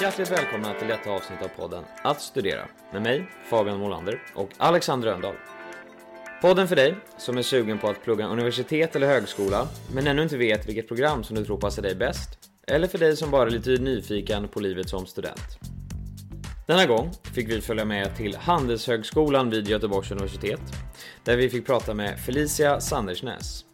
Hjärtligt 0.00 0.30
välkomna 0.30 0.74
till 0.74 0.88
detta 0.88 1.10
avsnitt 1.10 1.42
av 1.42 1.48
podden 1.48 1.84
Att 2.02 2.20
studera 2.20 2.68
med 2.92 3.02
mig, 3.02 3.30
Fabian 3.50 3.78
Molander 3.78 4.22
och 4.34 4.50
Alexander 4.56 5.08
Röndahl. 5.08 5.34
Podden 6.42 6.68
för 6.68 6.76
dig 6.76 6.94
som 7.18 7.38
är 7.38 7.42
sugen 7.42 7.78
på 7.78 7.88
att 7.88 8.04
plugga 8.04 8.26
universitet 8.26 8.96
eller 8.96 9.06
högskola 9.06 9.68
men 9.94 10.06
ännu 10.06 10.22
inte 10.22 10.36
vet 10.36 10.68
vilket 10.68 10.88
program 10.88 11.24
som 11.24 11.36
du 11.36 11.44
tror 11.44 11.60
passar 11.60 11.82
dig 11.82 11.94
bäst. 11.94 12.28
Eller 12.66 12.88
för 12.88 12.98
dig 12.98 13.16
som 13.16 13.30
bara 13.30 13.46
är 13.46 13.50
lite 13.50 13.70
nyfiken 13.70 14.48
på 14.48 14.60
livet 14.60 14.88
som 14.88 15.06
student. 15.06 15.58
Denna 16.66 16.86
gång 16.86 17.10
fick 17.34 17.48
vi 17.48 17.60
följa 17.60 17.84
med 17.84 18.16
till 18.16 18.36
Handelshögskolan 18.36 19.50
vid 19.50 19.68
Göteborgs 19.68 20.10
universitet 20.10 20.60
där 21.24 21.36
vi 21.36 21.50
fick 21.50 21.66
prata 21.66 21.94
med 21.94 22.18
Felicia 22.18 22.80
Sandersnäs. 22.80 23.64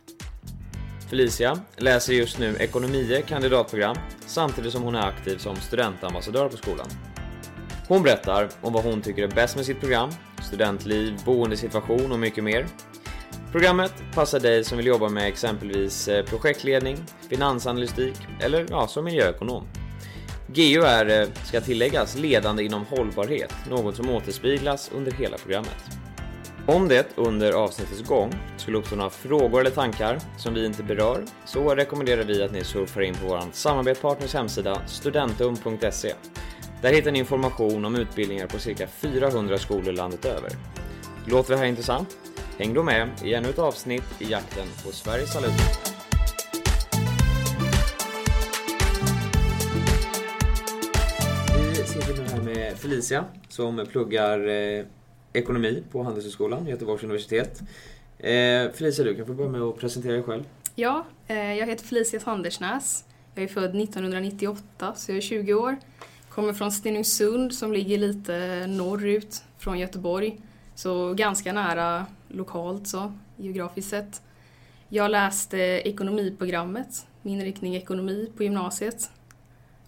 Felicia 1.12 1.58
läser 1.76 2.12
just 2.12 2.38
nu 2.38 2.56
ekonomie 2.58 3.22
kandidatprogram 3.22 3.96
samtidigt 4.26 4.72
som 4.72 4.82
hon 4.82 4.94
är 4.94 5.08
aktiv 5.08 5.38
som 5.38 5.56
studentambassadör 5.56 6.48
på 6.48 6.56
skolan. 6.56 6.86
Hon 7.88 8.02
berättar 8.02 8.48
om 8.60 8.72
vad 8.72 8.84
hon 8.84 9.02
tycker 9.02 9.22
är 9.22 9.28
bäst 9.28 9.56
med 9.56 9.66
sitt 9.66 9.80
program, 9.80 10.10
studentliv, 10.42 11.20
boendesituation 11.24 12.12
och 12.12 12.18
mycket 12.18 12.44
mer. 12.44 12.66
Programmet 13.50 13.92
passar 14.14 14.40
dig 14.40 14.64
som 14.64 14.76
vill 14.76 14.86
jobba 14.86 15.08
med 15.08 15.28
exempelvis 15.28 16.08
eh, 16.08 16.24
projektledning, 16.24 16.96
finansanalytik 17.28 18.16
eller 18.40 18.66
ja, 18.70 18.86
som 18.86 19.04
miljöekonom. 19.04 19.64
GU 20.46 20.82
är, 20.82 21.20
eh, 21.20 21.28
ska 21.44 21.60
tilläggas, 21.60 22.16
ledande 22.16 22.64
inom 22.64 22.84
hållbarhet, 22.84 23.54
något 23.70 23.96
som 23.96 24.10
återspeglas 24.10 24.90
under 24.94 25.12
hela 25.12 25.36
programmet. 25.38 25.84
Om 26.66 26.88
det 26.88 27.06
under 27.16 27.52
avsnittets 27.52 28.08
gång 28.08 28.34
skulle 28.62 28.78
uppstå 28.78 28.96
några 28.96 29.10
frågor 29.10 29.60
eller 29.60 29.70
tankar 29.70 30.18
som 30.36 30.54
vi 30.54 30.66
inte 30.66 30.82
berör 30.82 31.24
så 31.44 31.74
rekommenderar 31.74 32.24
vi 32.24 32.42
att 32.42 32.52
ni 32.52 32.64
surfar 32.64 33.00
in 33.00 33.14
på 33.14 33.26
vår 33.26 33.42
samarbetspartners 33.52 34.34
hemsida 34.34 34.82
studentum.se. 34.86 36.12
Där 36.82 36.92
hittar 36.92 37.12
ni 37.12 37.18
information 37.18 37.84
om 37.84 37.96
utbildningar 37.96 38.46
på 38.46 38.58
cirka 38.58 38.86
400 38.86 39.58
skolor 39.58 39.92
landet 39.92 40.24
över. 40.24 40.50
Låter 41.26 41.52
det 41.52 41.58
här 41.58 41.66
intressant? 41.66 42.16
Häng 42.58 42.74
då 42.74 42.82
med 42.82 43.08
i 43.24 43.34
ännu 43.34 43.48
ett 43.48 43.58
avsnitt 43.58 44.04
i 44.18 44.30
jakten 44.30 44.66
på 44.84 44.92
Sveriges 44.92 45.36
alumner. 45.36 45.58
Vi 51.68 51.84
sitter 51.84 52.22
nu 52.22 52.28
här 52.28 52.42
med 52.42 52.78
Felicia 52.78 53.24
som 53.48 53.86
pluggar 53.92 54.48
eh, 54.48 54.84
ekonomi 55.32 55.82
på 55.92 56.02
Handelshögskolan, 56.02 56.66
Göteborgs 56.66 57.02
universitet. 57.02 57.62
Eh, 58.22 58.70
Felicia, 58.72 59.04
du 59.04 59.14
kan 59.16 59.26
få 59.26 59.34
börja 59.34 59.50
med 59.50 59.62
att 59.62 59.78
presentera 59.78 60.12
dig 60.12 60.22
själv. 60.22 60.44
Ja, 60.74 61.06
eh, 61.26 61.54
jag 61.54 61.66
heter 61.66 61.84
Felicia 61.84 62.20
Sandersnäs. 62.20 63.04
Jag 63.34 63.44
är 63.44 63.48
född 63.48 63.74
1998, 63.74 64.94
så 64.96 65.10
jag 65.10 65.16
är 65.16 65.20
20 65.20 65.54
år. 65.54 65.76
Kommer 66.28 66.52
från 66.52 66.72
Stenungsund 66.72 67.54
som 67.54 67.72
ligger 67.72 67.98
lite 67.98 68.66
norrut 68.66 69.44
från 69.58 69.78
Göteborg. 69.78 70.40
Så 70.74 71.14
ganska 71.14 71.52
nära 71.52 72.06
lokalt 72.28 72.88
så, 72.88 73.12
geografiskt 73.36 73.90
sett. 73.90 74.22
Jag 74.88 75.10
läste 75.10 75.58
eh, 75.58 75.78
ekonomiprogrammet, 75.78 77.06
min 77.22 77.40
inriktning 77.40 77.76
ekonomi 77.76 78.32
på 78.36 78.42
gymnasiet. 78.42 79.10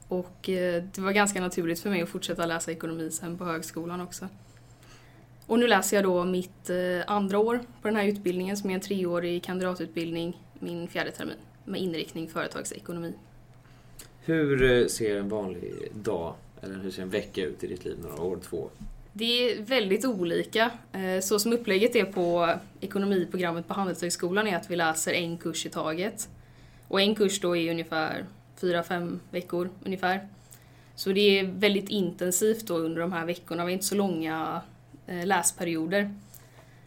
Och 0.08 0.48
eh, 0.48 0.82
det 0.94 1.00
var 1.00 1.12
ganska 1.12 1.40
naturligt 1.40 1.80
för 1.80 1.90
mig 1.90 2.02
att 2.02 2.08
fortsätta 2.08 2.46
läsa 2.46 2.72
ekonomi 2.72 3.10
sen 3.10 3.38
på 3.38 3.44
högskolan 3.44 4.00
också. 4.00 4.28
Och 5.46 5.58
nu 5.58 5.68
läser 5.68 5.96
jag 5.96 6.04
då 6.04 6.24
mitt 6.24 6.70
eh, 6.70 6.76
andra 7.06 7.38
år 7.38 7.60
på 7.82 7.88
den 7.88 7.96
här 7.96 8.04
utbildningen 8.04 8.56
som 8.56 8.70
är 8.70 8.74
en 8.74 8.80
treårig 8.80 9.42
kandidatutbildning, 9.42 10.40
min 10.58 10.88
fjärde 10.88 11.10
termin, 11.10 11.36
med 11.64 11.80
inriktning 11.80 12.28
företagsekonomi. 12.28 13.12
Hur 14.20 14.80
eh, 14.80 14.86
ser 14.86 15.16
en 15.16 15.28
vanlig 15.28 15.74
dag, 15.92 16.34
eller 16.62 16.74
hur 16.74 16.90
ser 16.90 17.02
en 17.02 17.10
vecka 17.10 17.44
ut 17.44 17.64
i 17.64 17.66
ditt 17.66 17.84
liv 17.84 17.96
några 18.02 18.22
år 18.22 18.38
två? 18.42 18.68
Det 19.12 19.24
är 19.24 19.62
väldigt 19.62 20.04
olika. 20.04 20.70
Eh, 20.92 21.20
så 21.20 21.38
som 21.38 21.52
upplägget 21.52 21.96
är 21.96 22.04
på 22.04 22.54
ekonomiprogrammet 22.80 23.68
på 23.68 23.74
Handelshögskolan 23.74 24.46
är 24.46 24.56
att 24.56 24.70
vi 24.70 24.76
läser 24.76 25.12
en 25.12 25.38
kurs 25.38 25.66
i 25.66 25.70
taget. 25.70 26.28
Och 26.88 27.00
en 27.00 27.14
kurs 27.14 27.40
då 27.40 27.56
är 27.56 27.70
ungefär 27.70 28.24
4-5 28.60 29.18
veckor 29.30 29.70
ungefär. 29.84 30.28
Så 30.94 31.12
det 31.12 31.38
är 31.38 31.44
väldigt 31.44 31.88
intensivt 31.88 32.66
då 32.66 32.78
under 32.78 33.00
de 33.00 33.12
här 33.12 33.26
veckorna, 33.26 33.64
vi 33.64 33.72
är 33.72 33.74
inte 33.74 33.86
så 33.86 33.94
långa 33.94 34.60
Eh, 35.06 35.26
läsperioder. 35.26 36.14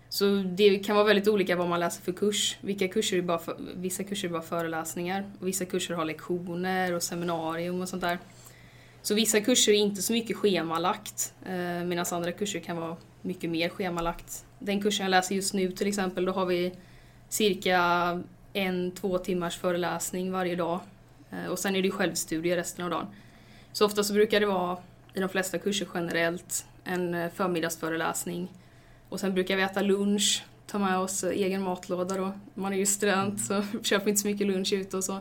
Så 0.09 0.43
det 0.45 0.79
kan 0.79 0.95
vara 0.95 1.05
väldigt 1.05 1.27
olika 1.27 1.55
vad 1.55 1.69
man 1.69 1.79
läser 1.79 2.01
för 2.01 2.11
kurs. 2.11 2.57
Vilka 2.61 2.87
kurser 2.87 3.17
är 3.17 3.21
bara 3.21 3.39
för, 3.39 3.57
vissa 3.75 4.03
kurser 4.03 4.27
är 4.27 4.31
bara 4.31 4.41
föreläsningar, 4.41 5.31
och 5.39 5.47
vissa 5.47 5.65
kurser 5.65 5.93
har 5.93 6.05
lektioner 6.05 6.93
och 6.93 7.03
seminarium 7.03 7.81
och 7.81 7.89
sånt 7.89 8.01
där. 8.01 8.19
Så 9.01 9.15
vissa 9.15 9.41
kurser 9.41 9.71
är 9.71 9.75
inte 9.75 10.01
så 10.01 10.13
mycket 10.13 10.37
schemalagt, 10.37 11.33
eh, 11.45 11.83
medan 11.85 12.05
andra 12.11 12.31
kurser 12.31 12.59
kan 12.59 12.77
vara 12.77 12.97
mycket 13.21 13.49
mer 13.49 13.69
schemalagt. 13.69 14.45
Den 14.59 14.81
kursen 14.81 15.03
jag 15.03 15.11
läser 15.11 15.35
just 15.35 15.53
nu 15.53 15.71
till 15.71 15.87
exempel, 15.87 16.25
då 16.25 16.31
har 16.31 16.45
vi 16.45 16.73
cirka 17.29 17.79
en, 18.53 18.91
två 18.91 19.17
timmars 19.17 19.57
föreläsning 19.57 20.31
varje 20.31 20.55
dag. 20.55 20.79
Eh, 21.31 21.45
och 21.45 21.59
sen 21.59 21.75
är 21.75 21.81
det 21.81 21.91
självstudier 21.91 22.55
resten 22.55 22.85
av 22.85 22.91
dagen. 22.91 23.07
Så 23.73 23.85
ofta 23.85 24.03
så 24.03 24.13
brukar 24.13 24.39
det 24.39 24.45
vara, 24.45 24.77
i 25.13 25.19
de 25.19 25.29
flesta 25.29 25.57
kurser 25.57 25.87
generellt, 25.93 26.65
en 26.87 27.13
eh, 27.13 27.31
förmiddagsföreläsning. 27.35 28.51
Och 29.09 29.19
sen 29.19 29.33
brukar 29.33 29.55
vi 29.55 29.63
äta 29.63 29.81
lunch, 29.81 30.43
ta 30.67 30.79
med 30.79 30.97
oss 30.97 31.23
egen 31.23 31.61
matlåda 31.61 32.17
då. 32.17 32.31
Man 32.53 32.73
är 32.73 32.77
ju 32.77 32.85
student 32.85 33.41
så 33.41 33.63
köper 33.83 34.09
inte 34.09 34.21
så 34.21 34.27
mycket 34.27 34.47
lunch 34.47 34.73
ute 34.73 34.97
och 34.97 35.03
så. 35.03 35.19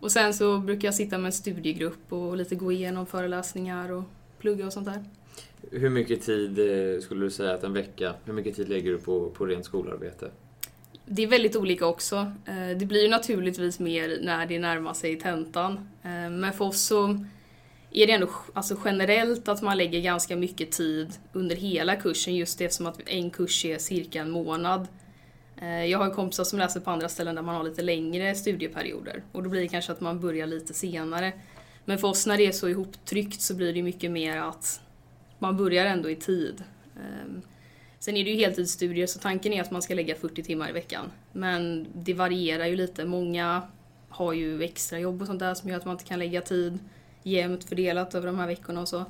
Och 0.00 0.12
sen 0.12 0.34
så 0.34 0.58
brukar 0.58 0.88
jag 0.88 0.94
sitta 0.94 1.18
med 1.18 1.26
en 1.26 1.32
studiegrupp 1.32 2.12
och 2.12 2.36
lite 2.36 2.54
gå 2.54 2.72
igenom 2.72 3.06
föreläsningar 3.06 3.92
och 3.92 4.04
plugga 4.38 4.66
och 4.66 4.72
sånt 4.72 4.86
där. 4.86 5.04
Hur 5.70 5.90
mycket 5.90 6.22
tid 6.22 6.58
eh, 6.58 7.00
skulle 7.00 7.24
du 7.24 7.30
säga 7.30 7.54
att 7.54 7.64
en 7.64 7.72
vecka, 7.72 8.14
hur 8.24 8.32
mycket 8.32 8.56
tid 8.56 8.68
lägger 8.68 8.90
du 8.90 8.98
på, 8.98 9.30
på 9.30 9.46
rent 9.46 9.64
skolarbete? 9.64 10.30
Det 11.06 11.22
är 11.22 11.26
väldigt 11.26 11.56
olika 11.56 11.86
också. 11.86 12.16
Eh, 12.46 12.78
det 12.78 12.86
blir 12.86 13.02
ju 13.02 13.08
naturligtvis 13.08 13.78
mer 13.78 14.18
när 14.22 14.46
det 14.46 14.58
närmar 14.58 14.94
sig 14.94 15.18
tentan. 15.18 15.72
Eh, 16.02 16.30
men 16.30 16.52
för 16.52 16.64
oss 16.64 16.82
så 16.82 17.24
är 17.94 18.06
det 18.06 18.12
ändå 18.12 18.28
alltså 18.52 18.76
generellt 18.84 19.48
att 19.48 19.62
man 19.62 19.76
lägger 19.76 20.00
ganska 20.00 20.36
mycket 20.36 20.72
tid 20.72 21.12
under 21.32 21.56
hela 21.56 21.96
kursen 21.96 22.34
just 22.34 22.60
eftersom 22.60 22.86
att 22.86 23.00
en 23.06 23.30
kurs 23.30 23.64
är 23.64 23.78
cirka 23.78 24.20
en 24.20 24.30
månad. 24.30 24.88
Eh, 25.62 25.84
jag 25.84 25.98
har 25.98 26.10
kompisar 26.10 26.44
som 26.44 26.58
läser 26.58 26.80
på 26.80 26.90
andra 26.90 27.08
ställen 27.08 27.34
där 27.34 27.42
man 27.42 27.54
har 27.54 27.64
lite 27.64 27.82
längre 27.82 28.34
studieperioder 28.34 29.22
och 29.32 29.42
då 29.42 29.50
blir 29.50 29.60
det 29.60 29.68
kanske 29.68 29.92
att 29.92 30.00
man 30.00 30.20
börjar 30.20 30.46
lite 30.46 30.74
senare. 30.74 31.32
Men 31.84 31.98
för 31.98 32.08
oss 32.08 32.26
när 32.26 32.36
det 32.36 32.46
är 32.46 32.52
så 32.52 32.68
ihoptryckt 32.68 33.40
så 33.40 33.54
blir 33.54 33.72
det 33.72 33.82
mycket 33.82 34.10
mer 34.10 34.36
att 34.36 34.80
man 35.38 35.56
börjar 35.56 35.86
ändå 35.86 36.10
i 36.10 36.16
tid. 36.16 36.64
Ehm, 36.96 37.42
sen 37.98 38.16
är 38.16 38.24
det 38.24 38.30
ju 38.30 38.36
heltidsstudier 38.36 39.06
så 39.06 39.18
tanken 39.18 39.52
är 39.52 39.60
att 39.60 39.70
man 39.70 39.82
ska 39.82 39.94
lägga 39.94 40.14
40 40.14 40.42
timmar 40.42 40.68
i 40.68 40.72
veckan. 40.72 41.10
Men 41.32 41.86
det 41.94 42.14
varierar 42.14 42.66
ju 42.66 42.76
lite. 42.76 43.04
Många 43.04 43.62
har 44.08 44.32
ju 44.32 44.62
extra 44.62 44.98
jobb 44.98 45.20
och 45.20 45.26
sånt 45.26 45.40
där 45.40 45.54
som 45.54 45.70
gör 45.70 45.76
att 45.76 45.84
man 45.84 45.94
inte 45.94 46.04
kan 46.04 46.18
lägga 46.18 46.40
tid 46.40 46.78
jämnt 47.22 47.64
fördelat 47.64 48.14
över 48.14 48.26
de 48.26 48.38
här 48.38 48.46
veckorna 48.46 48.80
och 48.80 48.88
så. 48.88 49.04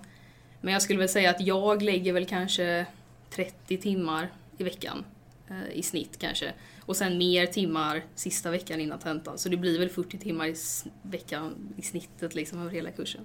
Men 0.60 0.72
jag 0.72 0.82
skulle 0.82 0.98
väl 0.98 1.08
säga 1.08 1.30
att 1.30 1.40
jag 1.40 1.82
lägger 1.82 2.12
väl 2.12 2.26
kanske 2.26 2.86
30 3.30 3.76
timmar 3.76 4.32
i 4.58 4.64
veckan 4.64 5.04
eh, 5.50 5.78
i 5.78 5.82
snitt 5.82 6.18
kanske. 6.18 6.52
Och 6.80 6.96
sen 6.96 7.18
mer 7.18 7.46
timmar 7.46 8.02
sista 8.14 8.50
veckan 8.50 8.80
innan 8.80 8.98
tentan. 8.98 9.38
Så 9.38 9.48
det 9.48 9.56
blir 9.56 9.78
väl 9.78 9.88
40 9.88 10.18
timmar 10.18 10.46
i 10.46 10.54
veckan 11.02 11.74
i 11.76 11.82
snittet 11.82 12.34
liksom 12.34 12.60
över 12.60 12.70
hela 12.70 12.90
kursen. 12.90 13.24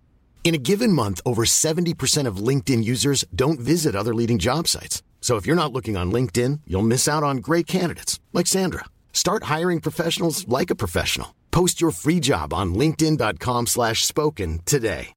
In 0.43 0.55
a 0.55 0.57
given 0.57 0.91
month, 0.91 1.21
over 1.23 1.43
70% 1.45 2.27
of 2.27 2.47
LinkedIn 2.47 2.83
users 2.83 3.23
don't 3.33 3.59
visit 3.59 3.95
other 3.95 4.13
leading 4.13 4.39
job 4.39 4.67
sites. 4.67 5.01
So 5.21 5.37
if 5.37 5.45
you're 5.47 5.63
not 5.63 5.71
looking 5.71 5.95
on 5.95 6.11
LinkedIn, 6.11 6.61
you'll 6.67 6.87
miss 6.87 7.07
out 7.07 7.23
on 7.23 7.37
great 7.37 7.67
candidates 7.67 8.19
like 8.33 8.47
Sandra. 8.47 8.85
Start 9.13 9.43
hiring 9.43 9.79
professionals 9.79 10.45
like 10.47 10.71
a 10.71 10.75
professional. 10.75 11.35
Post 11.51 11.79
your 11.81 11.91
free 11.91 12.19
job 12.19 12.53
on 12.53 12.73
linkedin.com 12.73 13.67
slash 13.67 14.03
spoken 14.03 14.59
today. 14.65 15.13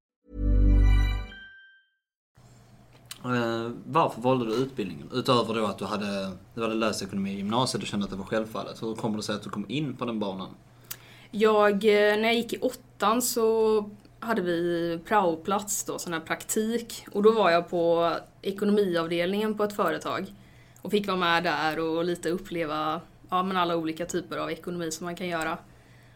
Eh, 3.25 3.71
varför 3.87 4.21
valde 4.23 4.44
du 4.44 4.53
utbildningen? 4.53 5.09
Utöver 5.12 5.55
då 5.55 5.67
att 5.67 5.79
du 5.79 5.85
hade, 5.85 6.31
du 6.55 6.62
hade 6.62 6.75
läst 6.75 7.03
ekonomi 7.03 7.31
i 7.31 7.37
gymnasiet 7.37 7.82
och 7.82 7.88
kände 7.88 8.05
att 8.05 8.11
det 8.11 8.17
var 8.17 8.25
självfallet. 8.25 8.82
Hur 8.82 8.94
kommer 8.94 9.17
det 9.17 9.23
sig 9.23 9.35
att 9.35 9.43
du 9.43 9.50
kom 9.50 9.65
in 9.69 9.97
på 9.97 10.05
den 10.05 10.19
banan? 10.19 10.49
Jag, 11.31 11.73
eh, 11.73 12.17
när 12.17 12.25
jag 12.25 12.35
gick 12.35 12.53
i 12.53 12.59
åttan 12.59 13.23
så 13.23 13.91
hade 14.25 14.43
vi 14.43 14.99
praoplats 15.05 15.85
då, 15.85 15.99
sån 15.99 16.12
här 16.12 16.21
praktik. 16.21 17.06
Och 17.12 17.23
då 17.23 17.32
var 17.32 17.50
jag 17.50 17.69
på 17.69 18.12
ekonomiavdelningen 18.43 19.56
på 19.56 19.65
ett 19.65 19.76
företag. 19.76 20.26
Och 20.82 20.91
fick 20.91 21.06
vara 21.06 21.17
med 21.17 21.44
där 21.44 21.79
och 21.79 22.05
lite 22.05 22.31
uppleva 22.31 23.00
ja, 23.31 23.43
men 23.43 23.56
alla 23.56 23.76
olika 23.76 24.06
typer 24.06 24.37
av 24.37 24.50
ekonomi 24.50 24.91
som 24.91 25.05
man 25.05 25.17
kan 25.17 25.26
göra. 25.26 25.59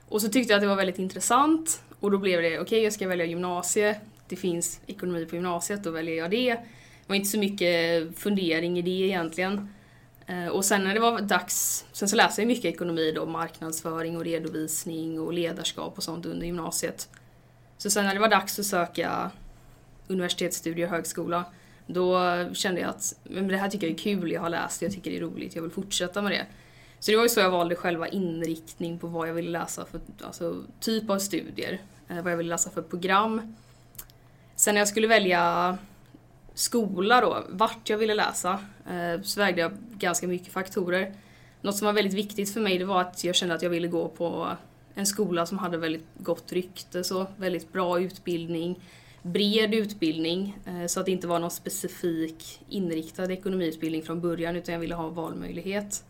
Och 0.08 0.22
så 0.22 0.28
tyckte 0.28 0.52
jag 0.52 0.58
att 0.58 0.62
det 0.62 0.69
var 0.69 0.76
väldigt 0.76 0.99
intressant. 0.99 1.82
Och 2.00 2.10
då 2.10 2.19
blev 2.19 2.43
det, 2.43 2.49
okej 2.49 2.60
okay, 2.60 2.78
jag 2.78 2.93
ska 2.93 3.08
välja 3.08 3.25
gymnasie. 3.25 4.00
Det 4.28 4.37
finns 4.37 4.81
ekonomi 4.87 5.26
på 5.26 5.34
gymnasiet, 5.34 5.84
då 5.84 5.90
väljer 5.90 6.16
jag 6.16 6.31
det. 6.31 6.55
Det 6.55 6.64
var 7.06 7.16
inte 7.16 7.28
så 7.28 7.38
mycket 7.38 8.19
fundering 8.19 8.78
i 8.78 8.82
det 8.82 8.90
egentligen. 8.90 9.69
Eh, 10.26 10.46
och 10.46 10.64
sen 10.64 10.84
när 10.84 10.94
det 10.94 11.00
var 11.00 11.20
dags, 11.20 11.84
sen 11.93 12.08
så 12.08 12.16
läste 12.16 12.40
jag 12.40 12.49
mycket 12.49 12.64
ekonomi 12.64 13.12
då, 13.12 13.26
marknadsföring 13.26 14.16
och 14.16 14.25
redovisning 14.25 15.20
och 15.20 15.32
ledarskap 15.32 15.96
och 15.96 16.02
sånt 16.02 16.26
under 16.26 16.46
gymnasiet. 16.46 17.08
Så 17.78 17.90
sen 17.90 18.04
när 18.04 18.14
det 18.14 18.20
var 18.20 18.28
dags 18.28 18.58
att 18.58 18.66
söka 18.66 19.30
universitetsstudier 20.06 20.86
och 20.86 20.92
högskola, 20.92 21.44
då 21.86 22.20
kände 22.54 22.80
jag 22.80 22.90
att 22.90 23.14
men 23.22 23.48
det 23.48 23.56
här 23.56 23.70
tycker 23.70 23.86
jag 23.86 23.94
är 23.94 23.98
kul, 23.98 24.32
jag 24.32 24.40
har 24.40 24.50
läst 24.50 24.80
det, 24.80 24.86
jag 24.86 24.92
tycker 24.92 25.10
det 25.10 25.16
är 25.16 25.20
roligt, 25.20 25.54
jag 25.54 25.62
vill 25.62 25.70
fortsätta 25.70 26.22
med 26.22 26.32
det. 26.32 26.46
Så 27.00 27.10
det 27.10 27.16
var 27.16 27.25
ju 27.25 27.28
så 27.28 27.40
jag 27.40 27.50
valde 27.50 27.76
själva 27.76 28.08
inriktning 28.08 28.98
på 28.98 29.06
vad 29.06 29.28
jag 29.28 29.34
ville 29.34 29.50
läsa 29.50 29.84
för 29.84 30.00
alltså, 30.22 30.62
typ 30.80 31.10
av 31.10 31.19
studier, 31.19 31.80
eh, 32.08 32.22
vad 32.22 32.32
jag 32.32 32.36
ville 32.36 32.48
läsa 32.48 32.70
för 32.70 32.82
program. 32.82 33.56
Sen 34.56 34.74
när 34.74 34.81
jag 34.81 34.88
skulle 34.88 35.06
välja 35.06 35.78
skola 36.54 37.20
då, 37.20 37.44
vart 37.48 37.90
jag 37.90 37.98
ville 37.98 38.14
läsa, 38.14 38.60
eh, 38.90 39.22
så 39.22 39.40
vägde 39.40 39.60
jag 39.60 39.72
ganska 39.98 40.26
mycket 40.26 40.52
faktorer. 40.52 41.14
Något 41.60 41.76
som 41.76 41.86
var 41.86 41.92
väldigt 41.92 42.14
viktigt 42.14 42.52
för 42.52 42.60
mig 42.60 42.78
det 42.78 42.84
var 42.84 43.00
att 43.00 43.24
jag 43.24 43.34
kände 43.34 43.54
att 43.54 43.62
jag 43.62 43.70
ville 43.70 43.88
gå 43.88 44.08
på 44.08 44.56
en 44.98 45.06
skola 45.06 45.46
som 45.46 45.58
hade 45.58 45.76
väldigt 45.76 46.06
gott 46.18 46.52
rykte, 46.52 47.04
så 47.04 47.26
väldigt 47.36 47.72
bra 47.72 48.00
utbildning, 48.00 48.80
bred 49.22 49.74
utbildning, 49.74 50.58
eh, 50.66 50.86
så 50.86 51.00
att 51.00 51.06
det 51.06 51.12
inte 51.12 51.26
var 51.26 51.38
någon 51.38 51.50
specifik 51.50 52.60
inriktad 52.68 53.32
ekonomiutbildning 53.32 54.02
från 54.02 54.20
början 54.20 54.56
utan 54.56 54.72
jag 54.72 54.80
ville 54.80 54.94
ha 54.94 55.08
valmöjlighet. 55.08 56.04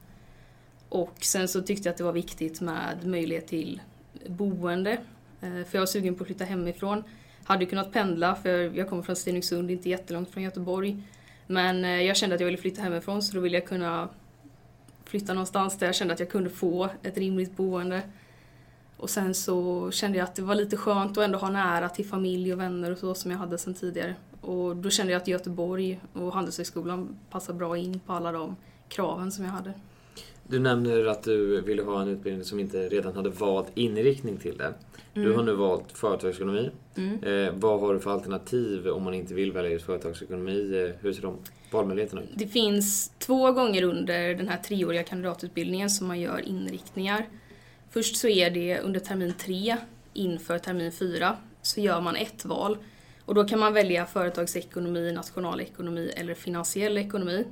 Och 0.89 1.15
sen 1.21 1.49
så 1.49 1.63
tyckte 1.63 1.89
jag 1.89 1.93
att 1.93 1.99
det 1.99 2.05
var 2.05 2.13
viktigt 2.13 2.61
med 2.61 3.07
möjlighet 3.07 3.47
till 3.47 3.81
boende, 4.27 4.93
eh, 5.41 5.51
för 5.51 5.69
jag 5.73 5.81
var 5.81 5.87
sugen 5.87 6.15
på 6.15 6.23
att 6.23 6.27
flytta 6.27 6.45
hemifrån. 6.45 7.05
Hade 7.45 7.67
kunnat 7.67 7.93
pendla 7.93 8.35
för 8.35 8.77
jag 8.77 8.89
kommer 8.89 9.03
från 9.03 9.17
Stenungsund, 9.17 9.71
inte 9.71 9.89
jättelångt 9.89 10.31
från 10.31 10.43
Göteborg. 10.43 11.03
Men 11.47 11.85
eh, 11.85 12.03
jag 12.03 12.17
kände 12.17 12.35
att 12.35 12.41
jag 12.41 12.47
ville 12.47 12.59
flytta 12.59 12.83
hemifrån 12.83 13.23
så 13.23 13.35
då 13.35 13.41
ville 13.41 13.57
jag 13.57 13.67
kunna 13.67 14.09
flytta 15.05 15.35
någonstans 15.35 15.79
där 15.79 15.87
jag 15.87 15.95
kände 15.95 16.15
att 16.15 16.21
jag 16.21 16.31
kunde 16.31 16.51
få 16.51 16.89
ett 17.03 17.19
rimligt 17.19 17.57
boende. 17.57 18.03
Och 18.99 19.11
sen 19.11 19.35
så 19.35 19.91
kände 19.91 20.19
jag 20.19 20.25
att 20.25 20.35
det 20.35 20.43
var 20.43 20.55
lite 20.55 20.77
skönt 20.77 21.19
att 21.19 21.25
ändå 21.25 21.39
ha 21.39 21.51
nära 21.51 21.89
till 21.89 22.07
familj 22.07 22.53
och 22.53 22.61
vänner 22.61 22.93
och 22.93 22.99
så 22.99 23.15
som 23.15 23.31
jag 23.31 23.39
hade 23.39 23.59
sedan 23.59 23.75
tidigare. 23.75 24.15
Och 24.41 24.77
då 24.77 24.91
kände 24.91 25.13
jag 25.13 25.23
att 25.23 25.29
Göteborg 25.29 26.01
och 26.13 26.33
Handelshögskolan 26.33 27.19
passar 27.31 27.55
bra 27.55 27.77
in 27.77 28.01
på 28.07 28.13
alla 28.13 28.33
de 28.33 28.57
kraven 28.89 29.33
som 29.33 29.45
jag 29.45 29.53
hade. 29.53 29.73
Du 30.49 30.59
nämner 30.59 31.07
att 31.07 31.23
du 31.23 31.61
ville 31.61 31.83
ha 31.83 32.03
en 32.03 32.09
utbildning 32.09 32.45
som 32.45 32.61
inte 32.61 32.89
redan 32.89 33.17
hade 33.17 33.31
valt 33.31 33.67
inriktning 33.75 34.37
till 34.37 34.57
det. 34.57 34.75
Du 35.15 35.25
mm. 35.25 35.37
har 35.37 35.43
nu 35.43 35.53
valt 35.53 35.93
företagsekonomi. 35.93 36.71
Mm. 36.95 37.23
Eh, 37.23 37.55
vad 37.55 37.81
har 37.81 37.95
du 37.95 38.01
för 38.01 38.11
alternativ 38.11 38.89
om 38.89 39.03
man 39.03 39.15
inte 39.15 39.35
vill 39.35 39.53
välja 39.53 39.71
just 39.71 39.87
företagsekonomi? 39.87 40.85
Eh, 40.85 41.01
hur 41.01 41.13
ser 41.13 41.23
de 41.23 41.37
valmöjligheterna 41.71 42.23
ut? 42.23 42.29
Det 42.35 42.47
finns 42.47 43.13
två 43.19 43.53
gånger 43.53 43.83
under 43.83 44.35
den 44.35 44.49
här 44.49 44.59
treåriga 44.59 45.03
kandidatutbildningen 45.03 45.91
som 45.91 46.07
man 46.07 46.21
gör 46.21 46.49
inriktningar. 46.49 47.27
Först 47.91 48.17
så 48.17 48.29
är 48.29 48.51
det 48.51 48.81
under 48.81 49.01
termin 49.01 49.35
tre 49.39 49.77
inför 50.13 50.59
termin 50.59 50.93
fyra 50.93 51.37
så 51.63 51.81
gör 51.81 52.01
man 52.01 52.17
ett 52.17 52.45
val. 52.45 52.79
Och 53.25 53.35
då 53.35 53.45
kan 53.45 53.59
man 53.59 53.73
välja 53.73 54.07
företagsekonomi, 54.07 55.13
nationalekonomi 55.13 56.13
eller 56.17 56.35
finansiell 56.35 56.99
ekonomi. 56.99 57.45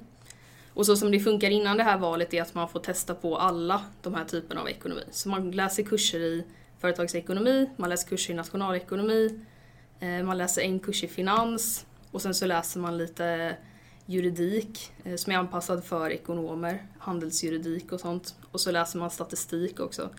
Och 0.75 0.87
så 0.87 0.97
som 0.97 1.11
det 1.11 1.21
funkar 1.21 1.51
innan 1.51 1.77
det 1.77 1.83
här 1.83 1.99
valet 1.99 2.35
är 2.35 2.43
att 2.43 2.55
man 2.55 2.69
får 2.69 2.81
testa 2.81 3.15
på 3.15 3.37
alla 3.39 3.85
de 4.03 4.15
här 4.15 4.25
typerna 4.25 4.61
av 4.61 4.69
ekonomi. 4.69 5.03
Så 5.11 5.29
man 5.29 5.51
läser 5.51 5.83
kurser 5.83 6.21
i 6.21 6.45
företagsekonomi, 6.79 7.71
man 7.77 7.91
läser 7.91 8.09
kurser 8.09 8.33
i 8.33 8.37
nationalekonomi, 8.37 9.41
eh, 10.01 10.23
man 10.25 10.39
läser 10.39 10.63
en 10.63 10.81
kurs 10.81 11.05
i 11.05 11.09
finans 11.09 11.87
och 12.11 12.23
sen 12.23 12.35
så 12.35 12.47
läser 12.47 12.81
man 12.81 12.99
lite 12.99 13.57
juridik 14.07 14.93
eh, 15.05 15.17
som 15.17 15.33
är 15.33 15.37
anpassad 15.37 15.85
för 15.85 16.11
ekonomer, 16.11 16.87
handelsjuridik 16.99 17.93
och 17.93 18.01
sånt. 18.01 18.35
Och 18.53 18.61
så 18.61 18.71
läser 18.71 18.99
man 18.99 19.11
statistik 19.11 19.81
också. 19.81 20.11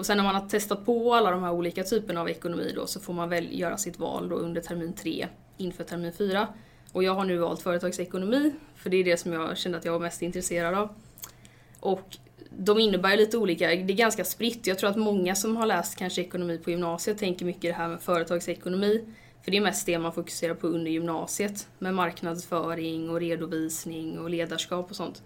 Och 0.00 0.06
sen 0.06 0.16
när 0.16 0.24
man 0.24 0.34
har 0.34 0.48
testat 0.48 0.86
på 0.86 1.14
alla 1.14 1.30
de 1.30 1.42
här 1.42 1.52
olika 1.52 1.84
typerna 1.84 2.20
av 2.20 2.30
ekonomi 2.30 2.72
då 2.76 2.86
så 2.86 3.00
får 3.00 3.12
man 3.12 3.28
väl 3.28 3.58
göra 3.60 3.76
sitt 3.76 3.98
val 3.98 4.28
då 4.28 4.36
under 4.36 4.60
termin 4.60 4.92
3 4.92 5.28
inför 5.56 5.84
termin 5.84 6.12
4. 6.12 6.48
Och 6.92 7.04
jag 7.04 7.14
har 7.14 7.24
nu 7.24 7.36
valt 7.36 7.62
företagsekonomi 7.62 8.52
för 8.76 8.90
det 8.90 8.96
är 8.96 9.04
det 9.04 9.16
som 9.16 9.32
jag 9.32 9.58
kände 9.58 9.78
att 9.78 9.84
jag 9.84 9.92
var 9.92 10.00
mest 10.00 10.22
intresserad 10.22 10.74
av. 10.74 10.88
Och 11.80 12.16
de 12.50 12.78
innebär 12.78 13.16
lite 13.16 13.38
olika, 13.38 13.66
det 13.66 13.74
är 13.74 13.96
ganska 13.96 14.24
spritt. 14.24 14.66
Jag 14.66 14.78
tror 14.78 14.90
att 14.90 14.96
många 14.96 15.34
som 15.34 15.56
har 15.56 15.66
läst 15.66 15.96
kanske 15.96 16.20
ekonomi 16.20 16.58
på 16.58 16.70
gymnasiet 16.70 17.18
tänker 17.18 17.44
mycket 17.44 17.62
det 17.62 17.72
här 17.72 17.88
med 17.88 18.00
företagsekonomi. 18.00 19.04
För 19.44 19.50
det 19.50 19.56
är 19.56 19.60
mest 19.60 19.86
det 19.86 19.98
man 19.98 20.12
fokuserar 20.12 20.54
på 20.54 20.66
under 20.66 20.90
gymnasiet. 20.90 21.68
Med 21.78 21.94
marknadsföring 21.94 23.10
och 23.10 23.20
redovisning 23.20 24.18
och 24.18 24.30
ledarskap 24.30 24.90
och 24.90 24.96
sånt. 24.96 25.22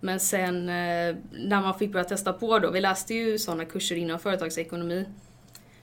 Men 0.00 0.20
sen 0.20 0.68
eh, 0.68 1.16
när 1.30 1.60
man 1.60 1.78
fick 1.78 1.92
börja 1.92 2.04
testa 2.04 2.32
på 2.32 2.58
då, 2.58 2.70
vi 2.70 2.80
läste 2.80 3.14
ju 3.14 3.38
sådana 3.38 3.64
kurser 3.64 3.96
inom 3.96 4.18
företagsekonomi. 4.18 5.04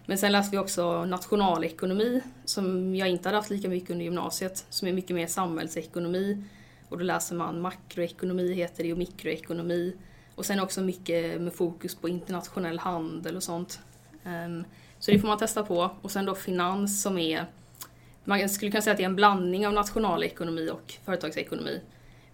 Men 0.05 0.17
sen 0.17 0.31
läste 0.31 0.51
vi 0.51 0.57
också 0.57 1.05
nationalekonomi 1.05 2.21
som 2.45 2.95
jag 2.95 3.09
inte 3.09 3.29
hade 3.29 3.37
haft 3.37 3.49
lika 3.49 3.69
mycket 3.69 3.89
under 3.89 4.05
gymnasiet. 4.05 4.65
Som 4.69 4.87
är 4.87 4.93
mycket 4.93 5.15
mer 5.15 5.27
samhällsekonomi. 5.27 6.43
Och 6.89 6.97
då 6.97 7.03
läser 7.03 7.35
man 7.35 7.61
makroekonomi 7.61 8.53
heter 8.53 8.83
det 8.83 8.91
och 8.91 8.97
mikroekonomi. 8.97 9.95
Och 10.35 10.45
sen 10.45 10.59
också 10.59 10.81
mycket 10.81 11.41
med 11.41 11.53
fokus 11.53 11.95
på 11.95 12.09
internationell 12.09 12.79
handel 12.79 13.35
och 13.35 13.43
sånt. 13.43 13.79
Ehm, 14.23 14.65
så 14.99 15.11
det 15.11 15.19
får 15.19 15.27
man 15.27 15.37
testa 15.37 15.63
på. 15.63 15.91
Och 16.01 16.11
sen 16.11 16.25
då 16.25 16.35
finans 16.35 17.01
som 17.01 17.17
är, 17.17 17.45
man 18.23 18.49
skulle 18.49 18.71
kunna 18.71 18.81
säga 18.81 18.91
att 18.91 18.97
det 18.97 19.03
är 19.03 19.09
en 19.09 19.15
blandning 19.15 19.67
av 19.67 19.73
nationalekonomi 19.73 20.69
och 20.69 20.93
företagsekonomi. 21.05 21.81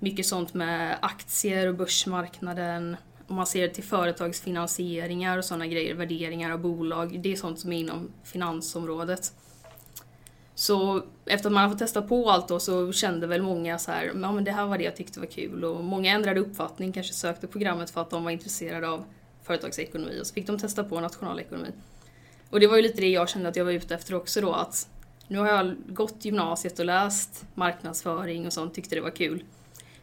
Mycket 0.04 0.26
sånt 0.26 0.54
med 0.54 0.98
aktier 1.02 1.68
och 1.68 1.76
börsmarknaden. 1.76 2.98
Om 3.28 3.36
man 3.36 3.48
ser 3.48 3.68
till 3.68 3.84
företagsfinansieringar 3.84 5.38
och 5.38 5.46
sådana 5.46 5.68
grejer, 5.68 5.96
värderingar 5.96 6.52
av 6.52 6.60
bolag. 6.60 7.20
Det 7.22 7.32
är 7.32 7.36
sånt 7.36 7.60
som 7.60 7.74
är 7.74 7.80
inom 7.80 8.12
finansområdet. 8.24 9.34
Så 10.56 11.04
efter 11.26 11.50
att 11.50 11.54
man 11.54 11.64
har 11.64 11.70
fått 11.70 11.80
testa 11.80 12.02
på 12.02 12.30
allt 12.30 12.48
då 12.48 12.60
så 12.60 12.92
kände 12.92 13.28
väl 13.28 13.42
många 13.42 13.78
så 13.78 13.92
här, 13.92 14.12
ja 14.22 14.32
men 14.32 14.44
det 14.44 14.52
här 14.52 14.66
var 14.66 14.78
det 14.78 14.84
jag 14.84 14.96
tyckte 14.96 15.20
var 15.20 15.28
kul 15.28 15.64
och 15.64 15.84
många 15.84 16.12
ändrade 16.12 16.40
uppfattning, 16.40 16.92
kanske 16.92 17.14
sökte 17.14 17.48
programmet 17.48 17.90
för 17.90 18.02
att 18.02 18.10
de 18.10 18.24
var 18.24 18.32
intresserade 18.32 18.90
av 18.90 19.04
företagsekonomi 19.44 20.22
och 20.22 20.28
så 20.28 20.34
fick 20.34 20.48
de 20.48 20.60
testa 20.60 20.84
på 20.84 21.00
nationalekonomi. 21.00 21.70
Och 22.50 22.60
det 22.60 22.68
var 22.68 22.76
ju 22.76 22.82
lite 22.82 23.02
det 23.02 23.10
jag 23.10 23.30
kände 23.30 23.50
att 23.50 23.56
jag 23.56 23.66
var 23.66 23.72
ute 23.72 23.96
efter 23.96 24.16
också 24.16 24.42
då 24.42 24.54
att 24.54 24.90
nu 25.28 25.40
har 25.40 25.48
jag 25.48 25.76
gått 25.88 26.26
gymnasiet 26.26 26.80
och 26.80 26.86
läst 26.86 27.46
marknadsföring 27.56 28.46
och 28.46 28.54
sånt, 28.54 28.74
tyckte 28.74 28.96
det 28.96 29.02
var 29.02 29.16
kul. 29.16 29.44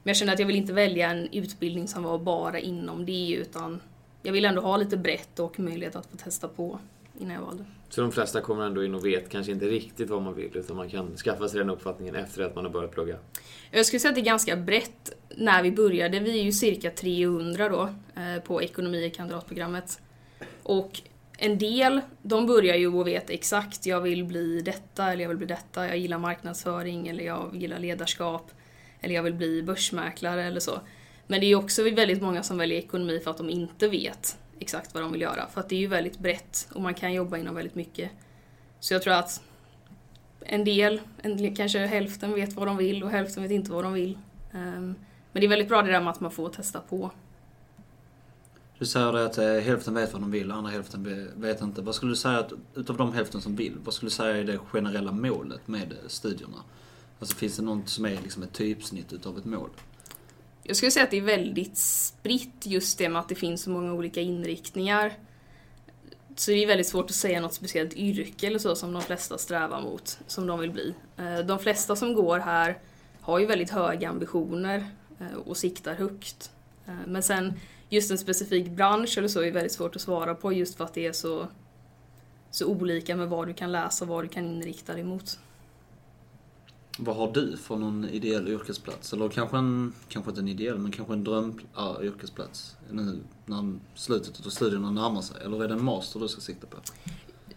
Men 0.09 0.11
jag 0.11 0.17
kände 0.17 0.33
att 0.33 0.39
jag 0.39 0.47
vill 0.47 0.57
inte 0.57 0.73
välja 0.73 1.11
en 1.11 1.29
utbildning 1.33 1.89
som 1.89 2.03
var 2.03 2.19
bara 2.19 2.59
inom 2.59 3.07
det 3.07 3.31
utan 3.33 3.81
jag 4.23 4.33
vill 4.33 4.45
ändå 4.45 4.61
ha 4.61 4.77
lite 4.77 4.97
brett 4.97 5.39
och 5.39 5.61
möjlighet 5.61 5.97
att 5.97 6.07
få 6.07 6.17
testa 6.17 6.49
på 6.49 6.79
innan 7.19 7.35
jag 7.35 7.43
valde. 7.43 7.65
Så 7.89 8.01
de 8.01 8.13
flesta 8.13 8.41
kommer 8.41 8.67
ändå 8.67 8.85
in 8.85 8.95
och 8.95 9.07
vet 9.07 9.29
kanske 9.29 9.53
inte 9.53 9.67
riktigt 9.67 10.11
vad 10.11 10.23
man 10.23 10.35
vill 10.35 10.57
utan 10.57 10.77
man 10.77 10.89
kan 10.89 11.17
skaffa 11.17 11.49
sig 11.49 11.59
den 11.59 11.71
uppfattningen 11.71 12.15
efter 12.15 12.43
att 12.43 12.55
man 12.55 12.65
har 12.65 12.73
börjat 12.73 12.93
plugga? 12.93 13.17
Jag 13.71 13.87
skulle 13.87 14.01
säga 14.01 14.09
att 14.09 14.15
det 14.15 14.21
är 14.21 14.25
ganska 14.25 14.57
brett 14.57 15.13
när 15.37 15.63
vi 15.63 15.73
började. 15.73 16.21
Vi 16.21 16.41
är 16.41 16.45
ju 16.45 16.53
cirka 16.53 16.91
300 16.91 17.69
då 17.69 17.83
eh, 18.23 18.43
på 18.43 18.63
ekonomi 18.63 19.05
i 19.05 19.11
kandidatprogrammet. 19.11 20.01
Och 20.63 21.01
en 21.39 21.59
del, 21.59 22.01
de 22.23 22.47
börjar 22.47 22.77
ju 22.77 22.87
och 22.87 23.07
vet 23.07 23.31
exakt, 23.31 23.87
jag 23.87 24.01
vill 24.01 24.25
bli 24.25 24.61
detta 24.61 25.13
eller 25.13 25.23
jag 25.23 25.29
vill 25.29 25.39
bli 25.39 25.47
detta, 25.47 25.87
jag 25.87 25.99
gillar 25.99 26.19
marknadsföring 26.19 27.09
eller 27.09 27.25
jag 27.25 27.51
gillar 27.55 27.79
ledarskap 27.79 28.51
eller 29.01 29.15
jag 29.15 29.23
vill 29.23 29.35
bli 29.35 29.63
börsmäklare 29.63 30.45
eller 30.45 30.61
så. 30.61 30.81
Men 31.27 31.41
det 31.41 31.47
är 31.47 31.55
också 31.55 31.83
väldigt 31.83 32.23
många 32.23 32.43
som 32.43 32.59
väljer 32.59 32.79
ekonomi 32.79 33.21
för 33.25 33.31
att 33.31 33.37
de 33.37 33.51
inte 33.51 33.89
vet 33.89 34.39
exakt 34.59 34.95
vad 34.95 35.03
de 35.03 35.13
vill 35.13 35.21
göra. 35.21 35.47
För 35.47 35.61
att 35.61 35.69
det 35.69 35.77
är 35.77 35.81
ju 35.81 35.87
väldigt 35.87 36.19
brett 36.19 36.69
och 36.73 36.83
man 36.83 36.95
kan 36.95 37.13
jobba 37.15 37.37
inom 37.37 37.55
väldigt 37.55 37.75
mycket. 37.75 38.11
Så 38.81 38.95
jag 38.95 39.03
tror 39.03 39.15
att 39.15 39.43
en 40.41 40.65
del, 40.65 41.01
en, 41.23 41.57
kanske 41.57 41.79
hälften 41.79 42.35
vet 42.35 42.53
vad 42.53 42.67
de 42.67 42.77
vill 42.77 43.05
och 43.05 43.11
hälften 43.11 43.43
vet 43.43 43.53
inte 43.53 43.73
vad 43.73 43.85
de 43.85 43.93
vill. 43.93 44.19
Um, 44.53 44.95
men 45.33 45.41
det 45.41 45.45
är 45.47 45.49
väldigt 45.49 45.69
bra 45.69 45.83
det 45.83 45.93
där 45.93 46.01
med 46.01 46.11
att 46.11 46.21
man 46.21 46.31
får 46.31 46.49
testa 46.49 46.81
på. 46.81 47.11
Du 48.79 48.87
säger 48.87 49.13
det 49.13 49.25
att 49.25 49.39
eh, 49.39 49.45
hälften 49.45 49.95
vet 49.95 50.13
vad 50.13 50.23
de 50.23 50.31
vill, 50.31 50.51
andra 50.53 50.71
hälften 50.71 51.31
vet 51.37 51.63
inte. 51.63 51.83
Vad 51.83 51.95
skulle 51.95 52.13
du 52.13 52.17
säga 52.17 52.39
att, 52.39 52.53
utav 52.75 52.97
de 52.97 53.13
hälften 53.13 53.41
som 53.41 53.57
vill, 53.57 53.77
vad 53.85 53.95
skulle 53.95 54.07
du 54.07 54.15
säga 54.15 54.37
är 54.37 54.45
det 54.45 54.59
generella 54.59 55.13
målet 55.13 55.69
med 55.69 55.95
studierna? 56.07 56.57
Alltså 57.19 57.37
finns 57.37 57.57
det 57.57 57.63
något 57.63 57.89
som 57.89 58.05
är 58.05 58.21
liksom 58.23 58.43
ett 58.43 58.53
typsnitt 58.53 59.13
utav 59.13 59.39
ett 59.39 59.45
mål? 59.45 59.71
Jag 60.63 60.77
skulle 60.77 60.91
säga 60.91 61.05
att 61.05 61.11
det 61.11 61.17
är 61.17 61.23
väldigt 61.23 61.79
spritt 61.79 62.67
just 62.67 62.99
det 62.99 63.09
med 63.09 63.21
att 63.21 63.29
det 63.29 63.35
finns 63.35 63.63
så 63.63 63.71
många 63.71 63.93
olika 63.93 64.21
inriktningar. 64.21 65.13
Så 66.37 66.51
det 66.51 66.63
är 66.63 66.67
väldigt 66.67 66.87
svårt 66.87 67.05
att 67.05 67.17
säga 67.17 67.41
något 67.41 67.55
speciellt 67.55 67.95
yrke 67.95 68.47
eller 68.47 68.59
så 68.59 68.77
som 68.77 68.93
de 68.93 69.03
flesta 69.03 69.39
strävar 69.39 69.81
mot, 69.81 70.19
som 70.27 70.47
de 70.47 70.61
vill 70.61 70.71
bli. 70.71 70.95
Eh, 71.17 71.39
de 71.39 71.59
flesta 71.59 71.97
som 71.97 72.15
går 72.15 72.39
här 72.39 72.79
har 73.21 73.39
ju 73.39 73.47
väldigt 73.47 73.71
höga 73.71 74.09
ambitioner 74.09 74.87
eh, 75.21 75.37
och 75.37 75.57
siktar 75.57 75.95
högt. 75.95 76.51
Eh, 76.87 76.95
men 77.07 77.23
sen 77.23 77.61
just 77.89 78.11
en 78.11 78.19
specifik 78.19 78.71
bransch 78.71 79.19
eller 79.19 79.29
så 79.29 79.43
är 79.43 79.53
väldigt 79.53 79.73
svårt 79.73 79.97
att 79.97 80.03
svara 80.03 80.35
på 80.35 80.53
just 80.53 80.77
för 80.77 80.85
att 80.85 80.95
det 80.95 81.07
är 81.07 81.13
så, 81.13 81.49
så 82.51 82.67
olika 82.67 83.17
med 83.17 83.29
vad 83.29 83.47
du 83.47 83.55
kan 83.55 83.73
läsa 83.73 84.05
och 84.05 84.09
vad 84.09 84.25
du 84.25 84.29
kan 84.29 84.47
inrikta 84.47 84.95
dig 84.95 85.05
mot. 85.05 85.39
Vad 87.01 87.17
har 87.17 87.33
du 87.33 87.57
för 87.57 87.77
någon 87.77 88.09
ideell 88.09 88.49
yrkesplats? 88.49 89.13
Eller 89.13 89.29
kanske 89.29 89.57
en, 89.57 89.93
kanske 90.09 90.31
inte 90.31 90.41
en 90.41 90.49
ideell, 90.49 90.79
men 90.79 90.93
kanske 90.93 91.15
en 91.15 91.25
drömyrkesplats? 91.25 91.67
ja, 91.77 92.01
äh, 92.01 92.07
yrkesplats 92.07 92.77
nu 92.91 93.21
när 93.47 93.79
slutet 93.95 94.47
av 94.47 94.51
studierna 94.51 94.91
närmar 94.91 95.21
sig? 95.21 95.37
Eller 95.45 95.65
är 95.65 95.69
det 95.69 95.75
en 95.75 95.85
master 95.85 96.21
du 96.21 96.29
ska 96.29 96.41
sikta 96.41 96.67
på? 96.67 96.77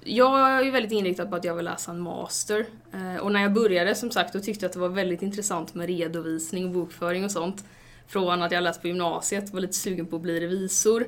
Jag 0.04 0.68
är 0.68 0.72
väldigt 0.72 0.92
inriktad 0.92 1.26
på 1.26 1.36
att 1.36 1.44
jag 1.44 1.56
vill 1.56 1.66
läsa 1.66 1.92
en 1.92 2.00
master. 2.00 2.66
Eh, 2.94 3.16
och 3.16 3.32
när 3.32 3.42
jag 3.42 3.54
började 3.54 3.96
som 3.96 4.12
sagt, 4.12 4.34
då 4.34 4.40
tyckte 4.40 4.66
jag 4.66 4.70
att 4.70 4.74
det 4.74 4.80
var 4.80 4.90
väldigt 4.90 5.22
intressant 5.22 5.74
med 5.74 5.88
redovisning 5.88 6.66
och 6.66 6.72
bokföring 6.72 7.26
och 7.26 7.32
sånt. 7.32 7.66
Från 8.08 8.42
att 8.42 8.52
jag 8.52 8.64
läst 8.64 8.82
på 8.82 8.88
gymnasiet, 8.88 9.54
var 9.54 9.60
lite 9.60 9.74
sugen 9.74 10.06
på 10.06 10.16
att 10.16 10.22
bli 10.22 10.40
revisor. 10.40 11.06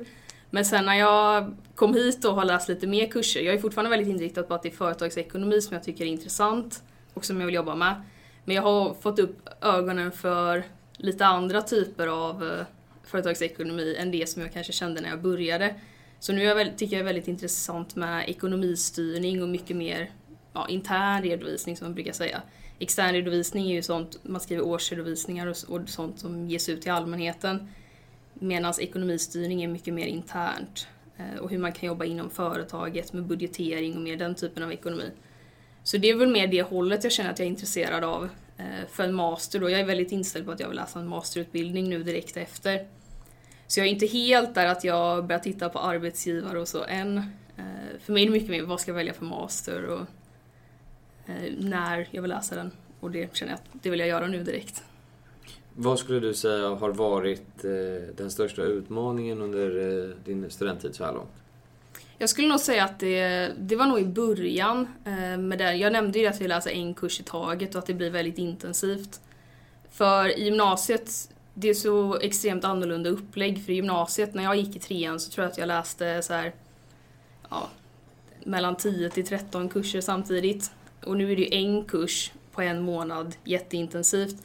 Men 0.50 0.64
sen 0.64 0.86
när 0.86 0.94
jag 0.94 1.54
kom 1.74 1.94
hit 1.94 2.24
och 2.24 2.34
har 2.34 2.44
läst 2.44 2.68
lite 2.68 2.86
mer 2.86 3.06
kurser, 3.06 3.40
jag 3.40 3.54
är 3.54 3.58
fortfarande 3.58 3.90
väldigt 3.90 4.08
inriktad 4.08 4.42
på 4.42 4.54
att 4.54 4.62
det 4.62 4.68
är 4.68 4.76
företagsekonomi 4.76 5.60
som 5.60 5.74
jag 5.74 5.84
tycker 5.84 6.04
är 6.04 6.08
intressant 6.08 6.82
och 7.14 7.24
som 7.24 7.40
jag 7.40 7.46
vill 7.46 7.54
jobba 7.54 7.74
med. 7.74 8.02
Men 8.44 8.56
jag 8.56 8.62
har 8.62 8.94
fått 8.94 9.18
upp 9.18 9.48
ögonen 9.60 10.12
för 10.12 10.64
lite 10.96 11.26
andra 11.26 11.62
typer 11.62 12.06
av 12.06 12.44
eh, 12.44 12.66
företagsekonomi 13.04 13.96
än 13.98 14.10
det 14.10 14.28
som 14.28 14.42
jag 14.42 14.52
kanske 14.52 14.72
kände 14.72 15.00
när 15.00 15.08
jag 15.08 15.22
började. 15.22 15.74
Så 16.18 16.32
nu 16.32 16.40
är 16.40 16.44
jag 16.44 16.54
väl, 16.54 16.70
tycker 16.76 16.96
jag 16.96 17.00
är 17.00 17.04
väldigt 17.04 17.28
intressant 17.28 17.96
med 17.96 18.28
ekonomistyrning 18.28 19.42
och 19.42 19.48
mycket 19.48 19.76
mer 19.76 20.10
ja, 20.52 20.68
intern 20.68 21.22
redovisning 21.22 21.76
som 21.76 21.86
man 21.86 21.94
brukar 21.94 22.12
säga. 22.12 22.42
Extern 22.78 23.12
redovisning 23.12 23.70
är 23.70 23.74
ju 23.74 23.82
sånt, 23.82 24.18
man 24.22 24.40
skriver 24.40 24.62
årsredovisningar 24.62 25.46
och, 25.46 25.56
och 25.68 25.88
sånt 25.88 26.18
som 26.18 26.48
ges 26.48 26.68
ut 26.68 26.82
till 26.82 26.92
allmänheten. 26.92 27.68
Medan 28.34 28.74
ekonomistyrning 28.78 29.62
är 29.62 29.68
mycket 29.68 29.94
mer 29.94 30.06
internt. 30.06 30.88
Eh, 31.16 31.40
och 31.40 31.50
hur 31.50 31.58
man 31.58 31.72
kan 31.72 31.86
jobba 31.86 32.04
inom 32.04 32.30
företaget 32.30 33.12
med 33.12 33.24
budgetering 33.24 33.94
och 33.94 34.00
mer 34.00 34.16
den 34.16 34.34
typen 34.34 34.62
av 34.62 34.72
ekonomi. 34.72 35.10
Så 35.84 35.96
det 35.96 36.10
är 36.10 36.14
väl 36.14 36.28
mer 36.28 36.46
det 36.46 36.62
hållet 36.62 37.04
jag 37.04 37.12
känner 37.12 37.30
att 37.30 37.38
jag 37.38 37.46
är 37.46 37.50
intresserad 37.50 38.04
av 38.04 38.28
eh, 38.56 38.88
för 38.90 39.04
en 39.04 39.14
master 39.14 39.60
då. 39.60 39.70
Jag 39.70 39.80
är 39.80 39.84
väldigt 39.84 40.12
inställd 40.12 40.46
på 40.46 40.52
att 40.52 40.60
jag 40.60 40.68
vill 40.68 40.76
läsa 40.76 40.98
en 40.98 41.08
masterutbildning 41.08 41.88
nu 41.88 42.02
direkt 42.02 42.36
efter. 42.36 42.86
Så 43.66 43.80
jag 43.80 43.86
är 43.86 43.90
inte 43.90 44.06
helt 44.06 44.54
där 44.54 44.66
att 44.66 44.84
jag 44.84 45.26
börjar 45.26 45.40
titta 45.40 45.68
på 45.68 45.78
arbetsgivare 45.78 46.60
och 46.60 46.68
så 46.68 46.84
än. 46.84 47.18
Eh, 47.56 47.64
för 48.00 48.12
mig 48.12 48.22
är 48.22 48.26
det 48.26 48.32
mycket 48.32 48.50
mer 48.50 48.62
vad 48.62 48.80
ska 48.80 48.90
jag 48.90 48.96
välja 48.96 49.12
för 49.12 49.24
master 49.24 49.84
och 49.84 50.00
eh, 51.26 51.52
när 51.58 52.08
jag 52.10 52.22
vill 52.22 52.30
läsa 52.30 52.54
den. 52.54 52.70
Och 53.00 53.10
det 53.10 53.36
känner 53.36 53.52
jag 53.52 53.58
att 53.58 53.82
det 53.82 53.90
vill 53.90 54.00
jag 54.00 54.08
göra 54.08 54.26
nu 54.26 54.44
direkt. 54.44 54.82
Vad 55.74 55.98
skulle 55.98 56.20
du 56.20 56.34
säga 56.34 56.68
har 56.68 56.92
varit 56.92 57.62
den 58.16 58.30
största 58.30 58.62
utmaningen 58.62 59.42
under 59.42 60.16
din 60.24 60.50
studenttid 60.50 60.94
så 60.94 61.04
här 61.04 61.12
långt? 61.12 61.43
Jag 62.18 62.28
skulle 62.28 62.48
nog 62.48 62.60
säga 62.60 62.84
att 62.84 62.98
det, 62.98 63.52
det 63.58 63.76
var 63.76 63.86
nog 63.86 64.00
i 64.00 64.04
början. 64.04 64.88
Eh, 65.04 65.38
med 65.38 65.58
det. 65.58 65.74
Jag 65.74 65.92
nämnde 65.92 66.18
ju 66.18 66.26
att 66.26 66.40
vi 66.40 66.48
läser 66.48 66.70
en 66.70 66.94
kurs 66.94 67.20
i 67.20 67.22
taget 67.22 67.74
och 67.74 67.78
att 67.78 67.86
det 67.86 67.94
blir 67.94 68.10
väldigt 68.10 68.38
intensivt. 68.38 69.20
För 69.90 70.38
i 70.38 70.44
gymnasiet, 70.44 71.30
det 71.54 71.68
är 71.68 71.74
så 71.74 72.18
extremt 72.20 72.64
annorlunda 72.64 73.10
upplägg. 73.10 73.64
För 73.64 73.72
i 73.72 73.74
gymnasiet, 73.74 74.34
när 74.34 74.42
jag 74.42 74.56
gick 74.56 74.76
i 74.76 74.78
trean 74.78 75.20
så 75.20 75.30
tror 75.30 75.44
jag 75.44 75.50
att 75.52 75.58
jag 75.58 75.66
läste 75.66 76.22
så 76.22 76.34
här, 76.34 76.52
ja, 77.50 77.68
mellan 78.44 78.76
10 78.76 79.10
till 79.10 79.26
13 79.26 79.68
kurser 79.68 80.00
samtidigt. 80.00 80.70
Och 81.04 81.16
nu 81.16 81.32
är 81.32 81.36
det 81.36 81.42
ju 81.42 81.48
en 81.54 81.84
kurs 81.84 82.32
på 82.52 82.62
en 82.62 82.82
månad 82.82 83.34
jätteintensivt. 83.44 84.36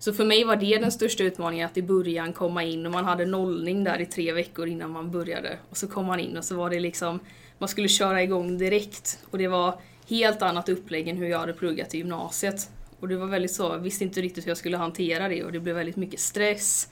Så 0.00 0.12
för 0.12 0.24
mig 0.24 0.44
var 0.44 0.56
det 0.56 0.78
den 0.78 0.92
största 0.92 1.24
utmaningen 1.24 1.66
att 1.66 1.76
i 1.76 1.82
början 1.82 2.32
komma 2.32 2.64
in 2.64 2.86
och 2.86 2.92
man 2.92 3.04
hade 3.04 3.26
nollning 3.26 3.84
där 3.84 4.00
i 4.00 4.06
tre 4.06 4.32
veckor 4.32 4.68
innan 4.68 4.90
man 4.90 5.10
började. 5.10 5.58
Och 5.70 5.76
så 5.76 5.88
kom 5.88 6.06
man 6.06 6.20
in 6.20 6.36
och 6.36 6.44
så 6.44 6.56
var 6.56 6.70
det 6.70 6.80
liksom, 6.80 7.20
man 7.58 7.68
skulle 7.68 7.88
köra 7.88 8.22
igång 8.22 8.58
direkt. 8.58 9.18
Och 9.30 9.38
det 9.38 9.48
var 9.48 9.80
helt 10.08 10.42
annat 10.42 10.68
upplägg 10.68 11.08
än 11.08 11.16
hur 11.16 11.26
jag 11.26 11.38
hade 11.38 11.52
pluggat 11.52 11.94
i 11.94 11.98
gymnasiet. 11.98 12.70
Och 13.00 13.08
det 13.08 13.16
var 13.16 13.26
väldigt 13.26 13.52
så, 13.52 13.62
jag 13.62 13.78
visste 13.78 14.04
inte 14.04 14.20
riktigt 14.20 14.44
hur 14.44 14.50
jag 14.50 14.58
skulle 14.58 14.76
hantera 14.76 15.28
det 15.28 15.44
och 15.44 15.52
det 15.52 15.60
blev 15.60 15.76
väldigt 15.76 15.96
mycket 15.96 16.20
stress. 16.20 16.88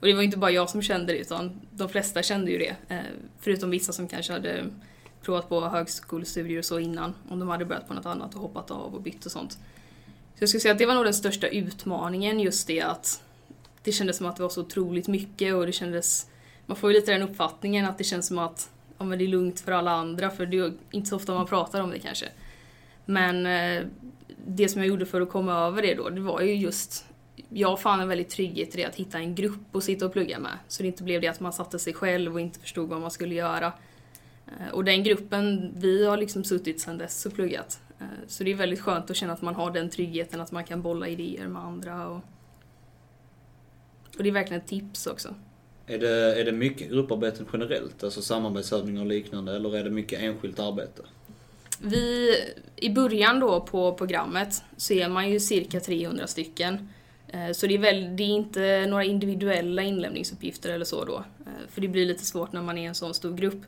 Och 0.00 0.06
det 0.06 0.14
var 0.14 0.22
inte 0.22 0.38
bara 0.38 0.50
jag 0.50 0.70
som 0.70 0.82
kände 0.82 1.12
det 1.12 1.18
utan 1.18 1.60
de 1.70 1.88
flesta 1.88 2.22
kände 2.22 2.50
ju 2.50 2.58
det. 2.58 2.76
Eh, 2.88 3.00
förutom 3.40 3.70
vissa 3.70 3.92
som 3.92 4.08
kanske 4.08 4.32
hade 4.32 4.64
provat 5.22 5.48
på 5.48 5.60
högskolestudier 5.60 6.58
och 6.58 6.64
så 6.64 6.78
innan. 6.78 7.14
Om 7.28 7.38
de 7.38 7.48
hade 7.48 7.64
börjat 7.64 7.88
på 7.88 7.94
något 7.94 8.06
annat 8.06 8.34
och 8.34 8.40
hoppat 8.40 8.70
av 8.70 8.94
och 8.94 9.02
bytt 9.02 9.26
och 9.26 9.32
sånt. 9.32 9.58
Så 10.42 10.44
jag 10.44 10.48
skulle 10.48 10.60
säga 10.60 10.72
att 10.72 10.78
det 10.78 10.86
var 10.86 10.94
nog 10.94 11.04
den 11.04 11.14
största 11.14 11.48
utmaningen, 11.48 12.40
just 12.40 12.66
det 12.66 12.80
att 12.80 13.22
det 13.82 13.92
kändes 13.92 14.16
som 14.16 14.26
att 14.26 14.36
det 14.36 14.42
var 14.42 14.50
så 14.50 14.60
otroligt 14.60 15.08
mycket 15.08 15.54
och 15.54 15.66
det 15.66 15.72
kändes... 15.72 16.26
Man 16.66 16.76
får 16.76 16.90
ju 16.90 16.96
lite 16.96 17.12
den 17.12 17.22
uppfattningen 17.22 17.86
att 17.86 17.98
det 17.98 18.04
känns 18.04 18.26
som 18.26 18.38
att 18.38 18.70
ja, 18.98 19.04
men 19.04 19.18
det 19.18 19.24
är 19.24 19.28
lugnt 19.28 19.60
för 19.60 19.72
alla 19.72 19.90
andra, 19.90 20.30
för 20.30 20.46
det 20.46 20.58
är 20.58 20.72
inte 20.90 21.08
så 21.08 21.16
ofta 21.16 21.34
man 21.34 21.46
pratar 21.46 21.80
om 21.80 21.90
det 21.90 21.98
kanske. 21.98 22.28
Men 23.04 23.46
eh, 23.46 23.86
det 24.46 24.68
som 24.68 24.80
jag 24.80 24.88
gjorde 24.88 25.06
för 25.06 25.20
att 25.20 25.30
komma 25.30 25.52
över 25.52 25.82
det 25.82 25.94
då, 25.94 26.08
det 26.08 26.20
var 26.20 26.40
ju 26.40 26.54
just... 26.54 27.04
Jag 27.48 27.80
fann 27.80 28.00
en 28.00 28.08
väldigt 28.08 28.30
trygghet 28.30 28.74
i 28.74 28.76
det, 28.76 28.84
att 28.84 28.96
hitta 28.96 29.18
en 29.18 29.34
grupp 29.34 29.76
att 29.76 29.84
sitta 29.84 30.06
och 30.06 30.12
plugga 30.12 30.38
med. 30.38 30.58
Så 30.68 30.82
det 30.82 30.86
inte 30.86 31.02
blev 31.02 31.20
det 31.20 31.28
att 31.28 31.40
man 31.40 31.52
satte 31.52 31.78
sig 31.78 31.94
själv 31.94 32.34
och 32.34 32.40
inte 32.40 32.60
förstod 32.60 32.88
vad 32.88 33.00
man 33.00 33.10
skulle 33.10 33.34
göra. 33.34 33.72
Eh, 34.46 34.72
och 34.72 34.84
den 34.84 35.02
gruppen, 35.02 35.72
vi 35.76 36.06
har 36.06 36.16
liksom 36.16 36.44
suttit 36.44 36.80
sedan 36.80 36.98
dess 36.98 37.26
och 37.26 37.34
pluggat. 37.34 37.80
Eh, 38.02 38.26
Så 38.28 38.44
det 38.44 38.50
är 38.50 38.54
väldigt 38.54 38.80
skönt 38.80 39.10
att 39.10 39.16
känna 39.16 39.32
att 39.32 39.42
man 39.42 39.54
har 39.54 39.70
den 39.70 39.90
tryggheten, 39.90 40.40
att 40.40 40.52
man 40.52 40.64
kan 40.64 40.82
bolla 40.82 41.08
idéer 41.08 41.46
med 41.48 41.62
andra. 41.62 42.08
Och, 42.08 42.20
och 44.16 44.22
det 44.22 44.28
är 44.28 44.32
verkligen 44.32 44.62
ett 44.62 44.68
tips 44.68 45.06
också. 45.06 45.34
Är 45.86 45.98
det, 45.98 46.40
är 46.40 46.44
det 46.44 46.52
mycket 46.52 46.90
grupparbeten 46.90 47.46
generellt, 47.52 48.04
alltså 48.04 48.22
samarbetsövningar 48.22 49.00
och 49.00 49.06
liknande, 49.06 49.56
eller 49.56 49.76
är 49.76 49.84
det 49.84 49.90
mycket 49.90 50.20
enskilt 50.22 50.58
arbete? 50.60 51.02
Vi, 51.84 52.34
I 52.76 52.90
början 52.90 53.40
då 53.40 53.60
på 53.60 53.94
programmet 53.94 54.62
så 54.76 54.92
är 54.94 55.08
man 55.08 55.30
ju 55.30 55.40
cirka 55.40 55.80
300 55.80 56.26
stycken. 56.26 56.88
Eh, 57.28 57.50
Så 57.52 57.66
det 57.66 57.74
är, 57.74 57.78
väl, 57.78 58.16
det 58.16 58.22
är 58.22 58.26
inte 58.28 58.86
några 58.86 59.04
individuella 59.04 59.82
inlämningsuppgifter 59.82 60.70
eller 60.72 60.84
så 60.84 61.04
då. 61.04 61.16
Eh, 61.16 61.52
För 61.68 61.80
det 61.80 61.88
blir 61.88 62.06
lite 62.06 62.24
svårt 62.24 62.52
när 62.52 62.62
man 62.62 62.78
är 62.78 62.88
en 62.88 62.94
sån 62.94 63.14
stor 63.14 63.36
grupp. 63.36 63.62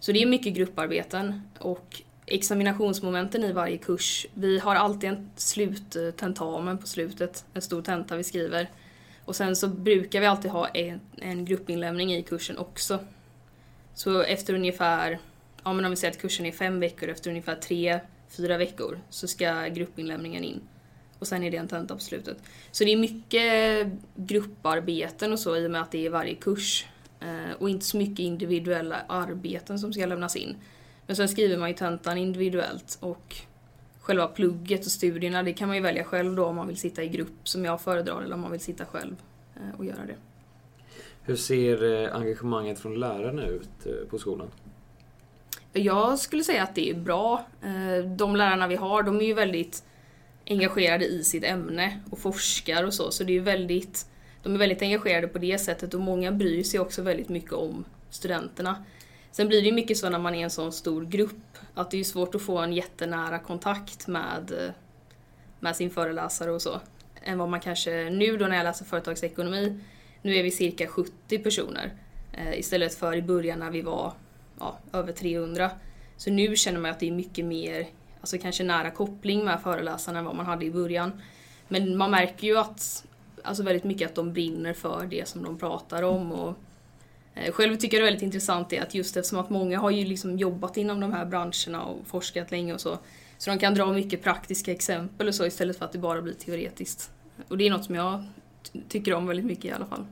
Så 0.00 0.12
det 0.12 0.22
är 0.22 0.26
mycket 0.26 0.54
grupparbeten 0.54 1.42
och 1.58 2.02
examinationsmomenten 2.26 3.44
i 3.44 3.52
varje 3.52 3.78
kurs. 3.78 4.26
Vi 4.34 4.58
har 4.58 4.74
alltid 4.74 5.10
en 5.10 5.30
sluttentamen 5.36 6.78
på 6.78 6.86
slutet, 6.86 7.44
en 7.54 7.62
stor 7.62 7.82
tenta 7.82 8.16
vi 8.16 8.24
skriver. 8.24 8.70
Och 9.24 9.36
sen 9.36 9.56
så 9.56 9.68
brukar 9.68 10.20
vi 10.20 10.26
alltid 10.26 10.50
ha 10.50 10.68
en, 10.68 11.00
en 11.18 11.44
gruppinlämning 11.44 12.14
i 12.14 12.22
kursen 12.22 12.58
också. 12.58 12.98
Så 13.94 14.22
efter 14.22 14.54
ungefär, 14.54 15.18
ja 15.64 15.72
men 15.72 15.84
om 15.84 15.90
vi 15.90 15.96
säger 15.96 16.10
att 16.10 16.20
kursen 16.20 16.46
är 16.46 16.52
fem 16.52 16.80
veckor, 16.80 17.08
efter 17.08 17.30
ungefär 17.30 17.54
tre, 17.54 18.00
fyra 18.28 18.58
veckor 18.58 19.00
så 19.10 19.28
ska 19.28 19.66
gruppinlämningen 19.66 20.44
in. 20.44 20.60
Och 21.18 21.28
sen 21.28 21.42
är 21.42 21.50
det 21.50 21.56
en 21.56 21.68
tenta 21.68 21.94
på 21.94 22.00
slutet. 22.00 22.36
Så 22.70 22.84
det 22.84 22.92
är 22.92 22.96
mycket 22.96 23.88
grupparbeten 24.14 25.32
och 25.32 25.38
så 25.38 25.56
i 25.56 25.66
och 25.66 25.70
med 25.70 25.80
att 25.80 25.90
det 25.90 26.06
är 26.06 26.10
varje 26.10 26.34
kurs. 26.34 26.86
Eh, 27.20 27.52
och 27.58 27.70
inte 27.70 27.84
så 27.84 27.96
mycket 27.96 28.18
individuella 28.18 29.02
arbeten 29.08 29.78
som 29.78 29.92
ska 29.92 30.06
lämnas 30.06 30.36
in. 30.36 30.56
Men 31.06 31.16
sen 31.16 31.28
skriver 31.28 31.56
man 31.56 31.68
ju 31.68 31.74
tentan 31.74 32.18
individuellt 32.18 32.98
och 33.00 33.36
själva 34.02 34.26
plugget 34.26 34.86
och 34.86 34.92
studierna 34.92 35.42
det 35.42 35.52
kan 35.52 35.68
man 35.68 35.76
ju 35.76 35.82
välja 35.82 36.04
själv 36.04 36.36
då 36.36 36.46
om 36.46 36.56
man 36.56 36.68
vill 36.68 36.76
sitta 36.76 37.02
i 37.02 37.08
grupp 37.08 37.48
som 37.48 37.64
jag 37.64 37.80
föredrar 37.80 38.22
eller 38.22 38.34
om 38.34 38.40
man 38.40 38.50
vill 38.50 38.60
sitta 38.60 38.84
själv 38.84 39.16
eh, 39.56 39.78
och 39.78 39.84
göra 39.84 40.06
det. 40.06 40.16
Hur 41.22 41.36
ser 41.36 42.04
eh, 42.04 42.16
engagemanget 42.16 42.78
från 42.78 43.00
lärarna 43.00 43.46
ut 43.46 43.86
eh, 43.86 44.08
på 44.10 44.18
skolan? 44.18 44.48
Jag 45.72 46.18
skulle 46.18 46.44
säga 46.44 46.62
att 46.62 46.74
det 46.74 46.90
är 46.90 46.94
bra. 46.94 47.46
De 48.16 48.36
lärarna 48.36 48.66
vi 48.66 48.76
har, 48.76 49.02
de 49.02 49.20
är 49.20 49.24
ju 49.24 49.34
väldigt 49.34 49.84
engagerade 50.46 51.04
i 51.04 51.24
sitt 51.24 51.44
ämne 51.44 52.00
och 52.10 52.18
forskar 52.18 52.84
och 52.84 52.94
så, 52.94 53.10
så 53.10 53.24
det 53.24 53.36
är 53.36 53.40
väldigt, 53.40 54.06
de 54.42 54.54
är 54.54 54.58
väldigt 54.58 54.82
engagerade 54.82 55.28
på 55.28 55.38
det 55.38 55.58
sättet 55.58 55.94
och 55.94 56.00
många 56.00 56.32
bryr 56.32 56.62
sig 56.62 56.80
också 56.80 57.02
väldigt 57.02 57.28
mycket 57.28 57.52
om 57.52 57.84
studenterna. 58.10 58.84
Sen 59.32 59.48
blir 59.48 59.62
det 59.62 59.66
ju 59.66 59.72
mycket 59.72 59.98
så 59.98 60.10
när 60.10 60.18
man 60.18 60.34
är 60.34 60.44
en 60.44 60.50
sån 60.50 60.72
stor 60.72 61.04
grupp, 61.04 61.58
att 61.74 61.90
det 61.90 62.00
är 62.00 62.04
svårt 62.04 62.34
att 62.34 62.42
få 62.42 62.58
en 62.58 62.72
jättenära 62.72 63.38
kontakt 63.38 64.06
med, 64.06 64.72
med 65.60 65.76
sin 65.76 65.90
föreläsare 65.90 66.50
och 66.50 66.62
så. 66.62 66.80
Än 67.24 67.38
vad 67.38 67.48
man 67.48 67.60
kanske, 67.60 68.10
nu 68.10 68.36
då 68.36 68.46
när 68.46 68.56
jag 68.56 68.64
läser 68.64 68.84
företagsekonomi, 68.84 69.80
nu 70.22 70.36
är 70.36 70.42
vi 70.42 70.50
cirka 70.50 70.86
70 70.86 71.38
personer. 71.38 71.92
Eh, 72.32 72.58
istället 72.58 72.94
för 72.94 73.14
i 73.14 73.22
början 73.22 73.58
när 73.58 73.70
vi 73.70 73.82
var 73.82 74.12
ja, 74.58 74.78
över 74.92 75.12
300. 75.12 75.70
Så 76.16 76.30
nu 76.30 76.56
känner 76.56 76.80
man 76.80 76.90
att 76.90 77.00
det 77.00 77.08
är 77.08 77.12
mycket 77.12 77.44
mer, 77.44 77.86
alltså 78.20 78.38
kanske 78.38 78.64
nära 78.64 78.90
koppling 78.90 79.44
med 79.44 79.62
föreläsarna 79.62 80.18
än 80.18 80.24
vad 80.24 80.36
man 80.36 80.46
hade 80.46 80.64
i 80.64 80.70
början. 80.70 81.22
Men 81.68 81.96
man 81.96 82.10
märker 82.10 82.46
ju 82.46 82.58
att, 82.58 83.04
alltså 83.42 83.62
väldigt 83.62 83.84
mycket 83.84 84.08
att 84.08 84.14
de 84.14 84.32
brinner 84.32 84.72
för 84.72 85.06
det 85.06 85.28
som 85.28 85.42
de 85.42 85.58
pratar 85.58 86.02
om. 86.02 86.32
Och, 86.32 86.56
själv 87.52 87.76
tycker 87.76 87.96
jag 87.96 88.02
det 88.02 88.08
är 88.08 88.10
väldigt 88.10 88.22
intressant 88.22 88.70
det 88.70 88.78
att 88.78 88.94
just 88.94 89.16
eftersom 89.16 89.38
att 89.38 89.50
många 89.50 89.78
har 89.78 89.90
ju 89.90 90.04
liksom 90.04 90.38
jobbat 90.38 90.76
inom 90.76 91.00
de 91.00 91.12
här 91.12 91.26
branscherna 91.26 91.84
och 91.84 92.06
forskat 92.06 92.50
länge 92.50 92.74
och 92.74 92.80
så. 92.80 92.98
Så 93.38 93.50
de 93.50 93.58
kan 93.58 93.74
dra 93.74 93.92
mycket 93.92 94.22
praktiska 94.22 94.72
exempel 94.72 95.28
och 95.28 95.34
så 95.34 95.46
istället 95.46 95.78
för 95.78 95.84
att 95.84 95.92
det 95.92 95.98
bara 95.98 96.22
blir 96.22 96.34
teoretiskt. 96.34 97.10
Och 97.48 97.58
det 97.58 97.66
är 97.66 97.70
något 97.70 97.84
som 97.84 97.94
jag 97.94 98.24
tycker 98.88 99.14
om 99.14 99.26
väldigt 99.26 99.46
mycket 99.46 99.64
i 99.64 99.70
alla 99.70 99.86
fall. 99.86 100.06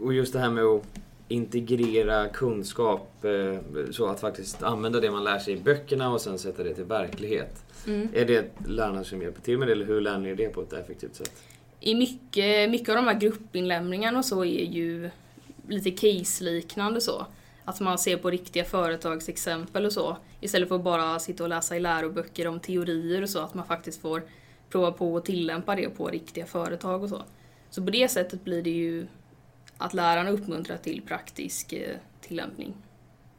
Och 0.00 0.14
just 0.14 0.32
det 0.32 0.38
här 0.38 0.50
med 0.50 0.64
att 0.64 0.82
integrera 1.28 2.28
kunskap, 2.28 3.24
eh, 3.24 3.90
så 3.90 4.06
att 4.06 4.20
faktiskt 4.20 4.62
använda 4.62 5.00
det 5.00 5.10
man 5.10 5.24
lär 5.24 5.38
sig 5.38 5.54
i 5.54 5.56
böckerna 5.56 6.12
och 6.12 6.20
sen 6.20 6.38
sätta 6.38 6.62
det 6.62 6.74
till 6.74 6.84
verklighet. 6.84 7.64
Mm. 7.86 8.08
Är 8.14 8.24
det 8.24 8.50
lärarna 8.66 9.04
som 9.04 9.22
hjälper 9.22 9.42
till 9.42 9.58
med 9.58 9.68
det 9.68 9.72
eller 9.72 9.86
hur 9.86 10.00
lär 10.00 10.18
ni 10.18 10.34
det 10.34 10.48
på 10.48 10.62
ett 10.62 10.72
effektivt 10.72 11.14
sätt? 11.14 11.32
I 11.80 11.94
mycket, 11.94 12.70
mycket 12.70 12.88
av 12.88 12.94
de 12.94 13.04
här 13.04 13.20
gruppinlämningarna 13.20 14.18
och 14.18 14.24
så 14.24 14.44
är 14.44 14.64
ju 14.64 15.10
lite 15.68 15.90
case-liknande 15.90 17.00
så. 17.00 17.26
Att 17.64 17.80
man 17.80 17.98
ser 17.98 18.16
på 18.16 18.30
riktiga 18.30 18.64
företagsexempel 18.64 19.86
och 19.86 19.92
så. 19.92 20.16
Istället 20.40 20.68
för 20.68 20.76
att 20.76 20.84
bara 20.84 21.18
sitta 21.18 21.42
och 21.42 21.48
läsa 21.48 21.76
i 21.76 21.80
läroböcker 21.80 22.46
om 22.46 22.60
teorier 22.60 23.22
och 23.22 23.30
så. 23.30 23.38
Att 23.38 23.54
man 23.54 23.66
faktiskt 23.66 24.00
får 24.00 24.22
prova 24.70 24.92
på 24.92 25.16
att 25.16 25.24
tillämpa 25.24 25.76
det 25.76 25.88
på 25.88 26.08
riktiga 26.08 26.46
företag 26.46 27.02
och 27.02 27.08
så. 27.08 27.22
Så 27.70 27.84
på 27.84 27.90
det 27.90 28.08
sättet 28.08 28.44
blir 28.44 28.62
det 28.62 28.70
ju 28.70 29.06
att 29.78 29.94
lärarna 29.94 30.30
uppmuntrar 30.30 30.76
till 30.76 31.02
praktisk 31.02 31.72
eh, 31.72 31.96
tillämpning 32.20 32.74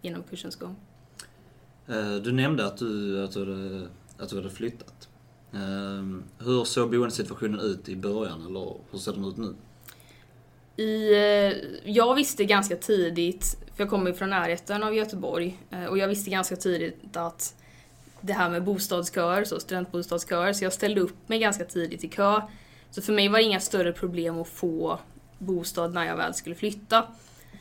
genom 0.02 0.24
kursens 0.24 0.56
gång. 0.56 0.76
Eh, 1.88 2.16
du 2.16 2.32
nämnde 2.32 2.66
att 2.66 2.78
du, 2.78 3.24
att 3.24 3.32
du, 3.32 3.40
hade, 3.40 3.88
att 4.18 4.30
du 4.30 4.36
hade 4.36 4.50
flyttat. 4.50 5.10
Eh, 5.54 6.04
hur 6.46 6.64
såg 6.64 6.92
boendesituationen 6.92 7.60
ut 7.60 7.90
i 7.90 7.96
början 7.96 8.46
eller 8.46 8.74
hur 8.92 9.00
ser 9.00 9.14
den 9.14 9.26
ut 9.26 9.38
nu? 9.38 9.56
I, 10.78 11.14
eh, 11.14 11.54
jag 11.84 12.16
visste 12.16 12.46
ganska 12.46 12.76
tidigt, 12.76 13.58
för 13.76 13.84
jag 13.84 13.90
kommer 13.90 14.14
från 14.14 14.30
närheten 14.30 14.84
av 14.84 14.96
Göteborg, 14.96 15.58
eh, 15.72 15.86
och 15.86 15.98
jag 15.98 16.08
visste 16.08 16.30
ganska 16.30 16.56
tidigt 16.56 17.18
att 17.18 17.56
det 18.22 18.34
här 18.34 18.50
med 18.50 18.64
bostadsköer, 18.64 19.44
så 19.44 19.60
studentbostadsköer, 19.60 20.54
så 20.54 20.64
jag 20.64 20.74
ställde 20.74 21.02
upp 21.02 21.30
mig 21.30 21.40
ganska 21.40 21.66
tidigt 21.66 22.04
i 22.04 22.08
kö. 22.08 22.42
Så 22.92 23.02
för 23.02 23.14
mig 23.14 23.28
var 23.28 23.38
det 23.38 23.44
inga 23.44 23.60
större 23.60 23.94
problem 23.94 24.42
att 24.42 24.48
få 24.48 25.00
bostad 25.38 25.94
när 25.94 26.06
jag 26.06 26.18
väl 26.18 26.34
skulle 26.34 26.56
flytta. 26.56 27.08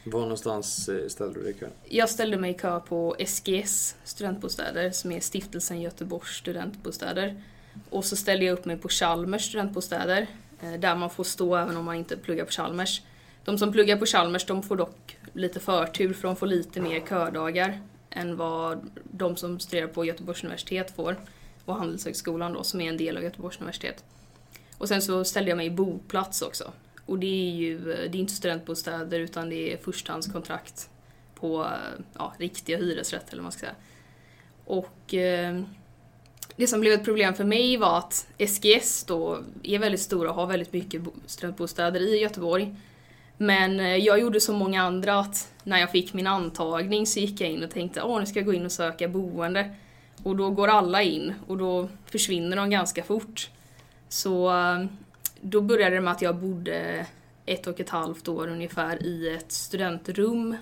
Var 0.05 0.21
någonstans 0.21 0.89
eh, 0.89 1.09
ställde 1.09 1.35
du 1.35 1.43
dig 1.43 1.51
i 1.51 1.59
kön? 1.61 1.71
Jag 1.85 2.11
ställde 2.11 2.37
mig 2.37 2.51
i 2.51 2.55
kö 2.55 2.81
på 2.81 3.17
SGS 3.27 3.97
studentbostäder, 4.05 4.91
som 4.91 5.13
är 5.13 5.21
Stiftelsen 5.21 5.81
Göteborgs 5.81 6.37
studentbostäder. 6.37 7.43
Och 7.91 8.05
så 8.05 8.17
ställde 8.17 8.45
jag 8.45 8.59
upp 8.59 8.65
mig 8.65 8.77
på 8.77 8.89
Chalmers 8.89 9.49
studentbostäder, 9.49 10.27
Eh, 10.63 10.73
där 10.73 10.97
man 10.97 11.11
får 11.11 11.25
stå 11.25 11.57
även 11.57 11.77
om 11.77 11.85
man 11.85 11.95
inte 11.95 12.17
pluggar 12.17 12.45
på 12.45 12.51
Chalmers. 12.51 13.03
De 13.45 13.59
som 13.59 13.73
pluggar 13.73 13.97
på 13.97 14.07
Chalmers 14.07 14.47
de 14.47 14.63
får 14.63 14.77
dock 14.77 15.19
lite 15.33 15.61
förtur 15.61 16.13
för 16.13 16.29
de 16.29 16.37
får 16.37 16.47
lite 16.47 16.81
mer 16.81 17.01
ködagar 17.01 17.81
än 18.11 18.37
vad 18.37 18.91
de 19.05 19.37
som 19.37 19.61
studerar 19.61 19.87
på 19.87 20.05
Göteborgs 20.05 20.45
universitet 20.45 20.97
får. 20.97 21.17
Och 21.65 21.75
Handelshögskolan 21.75 22.53
då, 22.53 22.63
som 22.63 22.81
är 22.81 22.89
en 22.89 22.97
del 22.97 23.17
av 23.17 23.23
Göteborgs 23.23 23.57
universitet. 23.57 24.05
Och 24.79 24.89
sen 24.89 25.03
så 25.03 25.25
ställde 25.25 25.51
jag 25.51 25.57
mig 25.57 25.67
i 25.67 25.71
boplats 25.71 26.43
också. 26.43 26.73
Och 27.07 27.19
det 27.19 27.27
är 27.27 27.55
ju 27.55 27.93
eh, 27.93 28.11
det 28.11 28.19
är 28.19 28.21
inte 28.21 28.35
studentbostäder 28.35 29.21
utan 29.21 29.49
det 29.49 29.73
är 29.73 29.77
förstahandskontrakt 29.77 30.91
på 31.35 31.65
eh, 31.65 32.05
ja, 32.15 32.35
riktiga 32.39 32.77
hyresrätter 32.77 33.33
eller 33.33 33.43
vad 33.43 33.45
man 33.45 33.53
ska 33.53 33.61
säga. 33.61 33.75
Och 34.65 35.15
eh, 35.15 35.63
det 36.57 36.67
som 36.67 36.81
blev 36.81 36.93
ett 36.93 37.05
problem 37.05 37.35
för 37.35 37.45
mig 37.45 37.77
var 37.77 37.99
att 37.99 38.27
SGS 38.39 39.05
då 39.05 39.39
är 39.63 39.79
väldigt 39.79 40.01
stora 40.01 40.31
och 40.31 40.35
har 40.35 40.47
väldigt 40.47 40.73
mycket 40.73 41.03
studentbostäder 41.27 42.01
i 42.01 42.19
Göteborg. 42.19 42.75
Men 43.37 43.81
eh, 43.81 43.97
jag 43.97 44.21
gjorde 44.21 44.41
som 44.41 44.57
många 44.57 44.83
andra 44.83 45.19
att 45.19 45.53
när 45.63 45.79
jag 45.79 45.91
fick 45.91 46.13
min 46.13 46.27
antagning 46.27 47.07
så 47.07 47.21
gick 47.21 47.41
jag 47.41 47.51
in 47.51 47.65
och 47.65 47.71
tänkte 47.71 48.03
åh 48.03 48.21
nu 48.21 48.27
ska 48.27 48.39
jag 48.39 48.47
gå 48.47 48.55
in 48.55 48.65
och 48.65 48.73
söka 48.73 49.09
boende. 49.09 49.71
Och 50.23 50.37
då 50.37 50.51
går 50.51 50.69
alla 50.69 51.03
in 51.03 51.35
och 51.47 51.59
då 51.59 51.89
försvinner 52.07 52.57
de 52.57 52.71
ganska 52.71 53.03
fort. 53.03 53.51
Så 54.09 54.51
eh, 54.51 54.85
då 55.41 55.61
började 55.61 55.97
det 55.97 56.01
med 56.01 56.13
att 56.13 56.23
jag 56.23 56.37
bodde 56.37 57.07
ett 57.47 57.67
och 57.67 57.81
ett 57.81 57.91
halvt 57.91 58.29
år 58.29 58.49
ungefär 58.49 59.03
i 59.03 59.35
ett 59.35 59.53
studentrum. 59.53 60.57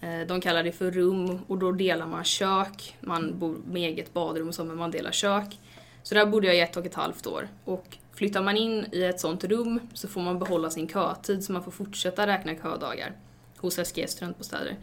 Eh, 0.00 0.20
de 0.26 0.40
kallar 0.40 0.62
det 0.62 0.72
för 0.72 0.90
rum 0.90 1.38
och 1.46 1.58
då 1.58 1.72
delar 1.72 2.06
man 2.06 2.24
kök. 2.24 2.96
Man 3.00 3.38
bor 3.38 3.56
med 3.66 3.82
eget 3.82 4.14
badrum 4.14 4.48
och 4.48 4.54
så, 4.54 4.64
men 4.64 4.76
man 4.76 4.90
delar 4.90 5.12
kök. 5.12 5.58
Så 6.02 6.14
där 6.14 6.26
bodde 6.26 6.46
jag 6.46 6.56
i 6.56 6.60
ett 6.60 6.76
och 6.76 6.86
ett 6.86 6.94
halvt 6.94 7.26
år. 7.26 7.48
Och 7.64 7.98
flyttar 8.14 8.42
man 8.42 8.56
in 8.56 8.86
i 8.92 9.02
ett 9.02 9.20
sånt 9.20 9.44
rum 9.44 9.80
så 9.94 10.08
får 10.08 10.20
man 10.20 10.38
behålla 10.38 10.70
sin 10.70 10.88
kötid 10.88 11.44
så 11.44 11.52
man 11.52 11.62
får 11.64 11.70
fortsätta 11.70 12.26
räkna 12.26 12.54
ködagar 12.54 13.12
hos 13.56 13.74
SGS 13.74 14.10
studentbostäder. 14.10 14.76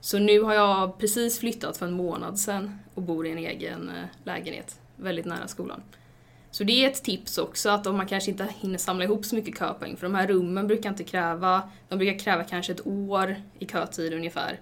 Så 0.00 0.18
nu 0.18 0.40
har 0.40 0.54
jag 0.54 0.98
precis 0.98 1.38
flyttat 1.38 1.76
för 1.76 1.86
en 1.86 1.92
månad 1.92 2.38
sedan 2.38 2.78
och 2.94 3.02
bor 3.02 3.26
i 3.26 3.30
en 3.30 3.38
egen 3.38 3.88
eh, 3.88 4.04
lägenhet 4.24 4.80
väldigt 4.96 5.26
nära 5.26 5.48
skolan. 5.48 5.82
Så 6.52 6.64
det 6.64 6.84
är 6.84 6.90
ett 6.90 7.02
tips 7.02 7.38
också 7.38 7.70
att 7.70 7.86
om 7.86 7.96
man 7.96 8.06
kanske 8.06 8.30
inte 8.30 8.48
hinner 8.60 8.78
samla 8.78 9.04
ihop 9.04 9.24
så 9.24 9.34
mycket 9.34 9.58
köpoäng, 9.58 9.96
för 9.96 10.06
de 10.06 10.14
här 10.14 10.26
rummen 10.26 10.66
brukar 10.66 10.90
inte 10.90 11.04
kräva, 11.04 11.62
de 11.88 11.98
brukar 11.98 12.18
kräva 12.18 12.44
kanske 12.44 12.72
ett 12.72 12.86
år 12.86 13.36
i 13.58 13.66
kötid 13.66 14.14
ungefär. 14.14 14.60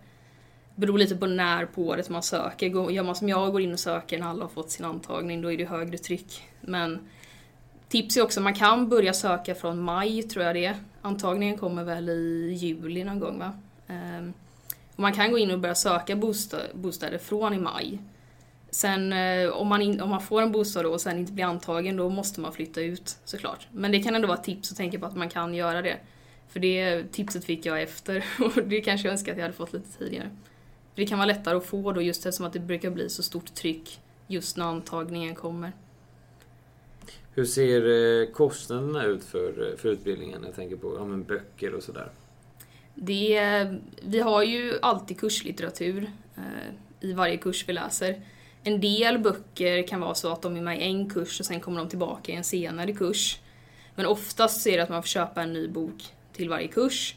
Beror 0.75 0.99
lite 0.99 1.17
på 1.17 1.27
när 1.27 1.67
på 1.67 1.83
året 1.83 2.09
man 2.09 2.23
söker. 2.23 2.91
Gör 2.91 3.03
man 3.03 3.15
som 3.15 3.29
jag 3.29 3.47
och 3.47 3.53
går 3.53 3.61
in 3.61 3.73
och 3.73 3.81
söker 3.81 4.19
när 4.19 4.27
alla 4.27 4.45
har 4.45 4.49
fått 4.49 4.71
sin 4.71 4.87
antagning, 4.87 5.43
då 5.43 5.53
är 5.53 5.59
det 5.59 5.65
högre 5.65 5.99
tryck. 5.99 6.43
Men 6.61 7.09
tips 7.89 8.17
är 8.17 8.23
också, 8.23 8.41
man 8.41 8.55
kan 8.55 8.89
börja 8.89 9.13
söka 9.13 9.55
från 9.55 9.81
maj 9.81 10.23
tror 10.23 10.45
jag 10.45 10.57
det 10.57 10.65
är. 10.65 10.77
Antagningen 11.03 11.59
kommer 11.59 11.85
väl 11.85 12.09
i 12.09 12.53
juli 12.53 13.05
någon 13.05 13.21
gång 13.21 13.39
va? 13.39 13.53
Ehm, 13.89 14.33
och 14.95 15.01
man 15.01 15.13
kan 15.13 15.31
gå 15.31 15.39
in 15.39 15.51
och 15.51 15.59
börja 15.59 15.75
söka 15.75 16.17
bostäder 16.75 17.19
från 17.19 17.55
i 17.55 17.59
maj. 17.59 17.99
Sen 18.71 19.13
eh, 19.13 19.51
om 19.51 19.69
man, 19.69 19.83
in, 19.83 20.01
om 20.01 20.11
man 20.11 20.21
får 20.21 20.43
en 20.43 20.53
bostad 20.53 20.85
då 20.85 20.93
och 20.93 21.01
sen 21.01 21.19
inte 21.19 21.33
blir 21.33 21.45
antagen 21.45 21.97
då 21.97 22.09
måste 22.09 22.41
man 22.41 22.53
flytta 22.53 22.81
ut 22.81 23.17
såklart. 23.25 23.67
Men 23.73 23.93
det 23.93 24.03
kan 24.03 24.15
ändå 24.15 24.29
vara 24.29 24.39
ett 24.39 24.45
tips 24.45 24.71
att 24.71 24.77
tänka 24.77 24.99
på 24.99 25.07
att 25.07 25.17
man 25.17 25.29
kan 25.29 25.55
göra 25.55 25.83
det. 25.83 25.97
För 26.49 26.61
det 26.61 27.05
tipset 27.13 27.45
fick 27.45 27.67
jag 27.67 27.83
efter 27.83 28.25
och 28.41 28.63
det 28.65 28.81
kanske 28.81 29.09
jag 29.09 29.13
önskar 29.13 29.33
att 29.33 29.39
jag 29.39 29.45
hade 29.45 29.57
fått 29.57 29.73
lite 29.73 29.99
tidigare. 29.99 30.31
Det 30.95 31.07
kan 31.07 31.19
vara 31.19 31.27
lättare 31.27 31.57
att 31.57 31.67
få 31.67 31.93
då 31.93 32.03
just 32.03 32.27
eftersom 32.27 32.47
att 32.47 32.53
det 32.53 32.61
brukar 32.61 32.91
bli 32.91 33.09
så 33.09 33.23
stort 33.23 33.55
tryck 33.55 34.01
just 34.27 34.57
när 34.57 34.65
antagningen 34.65 35.35
kommer. 35.35 35.73
Hur 37.35 37.45
ser 37.45 38.21
eh, 38.23 38.33
kostnaderna 38.33 39.05
ut 39.05 39.25
för, 39.25 39.71
eh, 39.71 39.77
för 39.77 39.89
utbildningen? 39.89 40.43
Jag 40.45 40.55
tänker 40.55 40.77
på 40.77 40.97
ja, 40.99 41.05
men 41.05 41.23
böcker 41.23 41.75
och 41.75 41.83
sådär. 41.83 42.11
Det, 42.95 43.67
vi 44.03 44.21
har 44.21 44.43
ju 44.43 44.79
alltid 44.83 45.21
kurslitteratur 45.21 46.11
eh, 46.37 46.75
i 47.01 47.13
varje 47.13 47.37
kurs 47.37 47.65
vi 47.69 47.73
läser. 47.73 48.23
En 48.65 48.81
del 48.81 49.19
böcker 49.19 49.87
kan 49.87 50.01
vara 50.01 50.15
så 50.15 50.33
att 50.33 50.43
de 50.43 50.57
är 50.57 50.61
med 50.61 50.81
i 50.81 50.83
en 50.83 51.11
kurs 51.11 51.41
och 51.41 51.47
sen 51.47 51.61
kommer 51.61 51.79
de 51.79 51.89
tillbaka 51.89 52.33
i 52.33 52.35
en 52.35 52.45
senare 52.45 52.93
kurs. 52.93 53.39
Men 53.95 54.07
oftast 54.07 54.61
så 54.61 54.69
är 54.69 54.77
det 54.77 54.83
att 54.83 54.89
man 54.89 55.03
får 55.03 55.09
köpa 55.09 55.43
en 55.43 55.53
ny 55.53 55.69
bok 55.69 56.15
till 56.33 56.49
varje 56.49 56.69
kurs. 56.69 57.15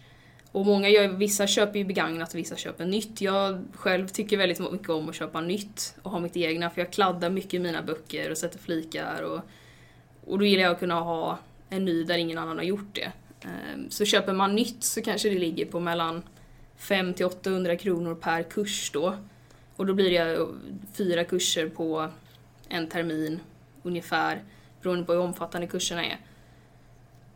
Och 0.51 0.65
många 0.65 0.89
gör, 0.89 1.07
vissa 1.07 1.47
köper 1.47 1.79
ju 1.79 1.85
begagnat 1.85 2.33
och 2.33 2.39
vissa 2.39 2.55
köper 2.55 2.85
nytt. 2.85 3.21
Jag 3.21 3.63
själv 3.73 4.07
tycker 4.07 4.37
väldigt 4.37 4.71
mycket 4.71 4.89
om 4.89 5.09
att 5.09 5.15
köpa 5.15 5.41
nytt 5.41 5.95
och 6.01 6.11
ha 6.11 6.19
mitt 6.19 6.37
egna 6.37 6.69
för 6.69 6.81
jag 6.81 6.93
kladdar 6.93 7.29
mycket 7.29 7.53
i 7.53 7.59
mina 7.59 7.81
böcker 7.81 8.31
och 8.31 8.37
sätter 8.37 8.59
flikar 8.59 9.21
och, 9.21 9.41
och 10.25 10.39
då 10.39 10.45
gillar 10.45 10.63
jag 10.63 10.71
att 10.71 10.79
kunna 10.79 10.99
ha 10.99 11.39
en 11.69 11.85
ny 11.85 12.03
där 12.03 12.17
ingen 12.17 12.37
annan 12.37 12.57
har 12.57 12.65
gjort 12.65 12.95
det. 12.95 13.11
Ehm, 13.41 13.89
så 13.89 14.05
köper 14.05 14.33
man 14.33 14.55
nytt 14.55 14.83
så 14.83 15.01
kanske 15.01 15.29
det 15.29 15.39
ligger 15.39 15.65
på 15.65 15.79
mellan 15.79 16.23
500 16.77 17.17
till 17.17 17.25
800 17.25 17.75
kronor 17.75 18.15
per 18.15 18.43
kurs 18.43 18.91
då. 18.93 19.15
Och 19.75 19.85
då 19.85 19.93
blir 19.93 20.09
det 20.11 20.33
eh, 20.33 20.47
fyra 20.93 21.23
kurser 21.23 21.69
på 21.69 22.09
en 22.69 22.87
termin 22.87 23.39
ungefär, 23.83 24.43
beroende 24.81 25.05
på 25.05 25.13
hur 25.13 25.19
omfattande 25.19 25.67
kurserna 25.67 26.05
är. 26.05 26.19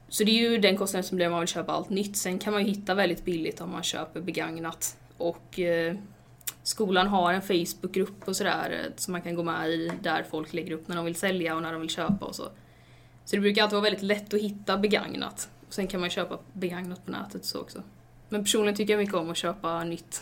Så 0.10 0.24
det 0.24 0.32
är 0.32 0.50
ju 0.52 0.58
den 0.58 0.78
kostnaden 0.78 1.04
som 1.04 1.16
blir 1.16 1.26
om 1.26 1.32
man 1.32 1.40
vill 1.40 1.48
köpa 1.48 1.72
allt 1.72 1.90
nytt. 1.90 2.18
Sen 2.18 2.40
kan 2.40 2.54
man 2.54 2.66
ju 2.66 2.70
hitta 2.70 2.94
väldigt 2.94 3.26
billigt 3.26 3.62
om 3.62 3.72
man 3.72 3.84
köper 3.84 4.22
begagnat. 4.22 4.98
Och 5.18 5.60
eh, 5.60 5.96
skolan 6.64 7.08
har 7.08 7.34
en 7.34 7.42
Facebookgrupp 7.42 8.28
och 8.28 8.36
sådär 8.36 8.84
eh, 8.84 8.94
som 8.96 9.12
man 9.12 9.22
kan 9.22 9.36
gå 9.36 9.44
med 9.44 9.70
i 9.70 9.92
där 10.02 10.24
folk 10.24 10.54
lägger 10.54 10.72
upp 10.72 10.88
när 10.88 10.96
de 10.96 11.06
vill 11.06 11.16
sälja 11.16 11.56
och 11.56 11.62
när 11.62 11.72
de 11.72 11.82
vill 11.82 11.90
köpa 11.90 12.26
och 12.26 12.36
så. 12.36 12.44
Så 13.26 13.36
det 13.36 13.42
brukar 13.42 13.64
alltid 13.64 13.76
vara 13.76 13.84
väldigt 13.84 14.04
lätt 14.04 14.34
att 14.34 14.42
hitta 14.42 14.78
begagnat. 14.78 15.50
Och 15.68 15.74
sen 15.74 15.88
kan 15.88 16.00
man 16.00 16.10
köpa 16.10 16.40
begagnat 16.54 17.06
på 17.06 17.12
nätet 17.12 17.46
så 17.46 17.60
också. 17.60 17.84
Men 18.30 18.44
personligen 18.44 18.76
tycker 18.76 18.94
jag 18.94 19.00
mycket 19.00 19.16
om 19.16 19.30
att 19.30 19.38
köpa 19.38 19.84
nytt. 19.84 20.22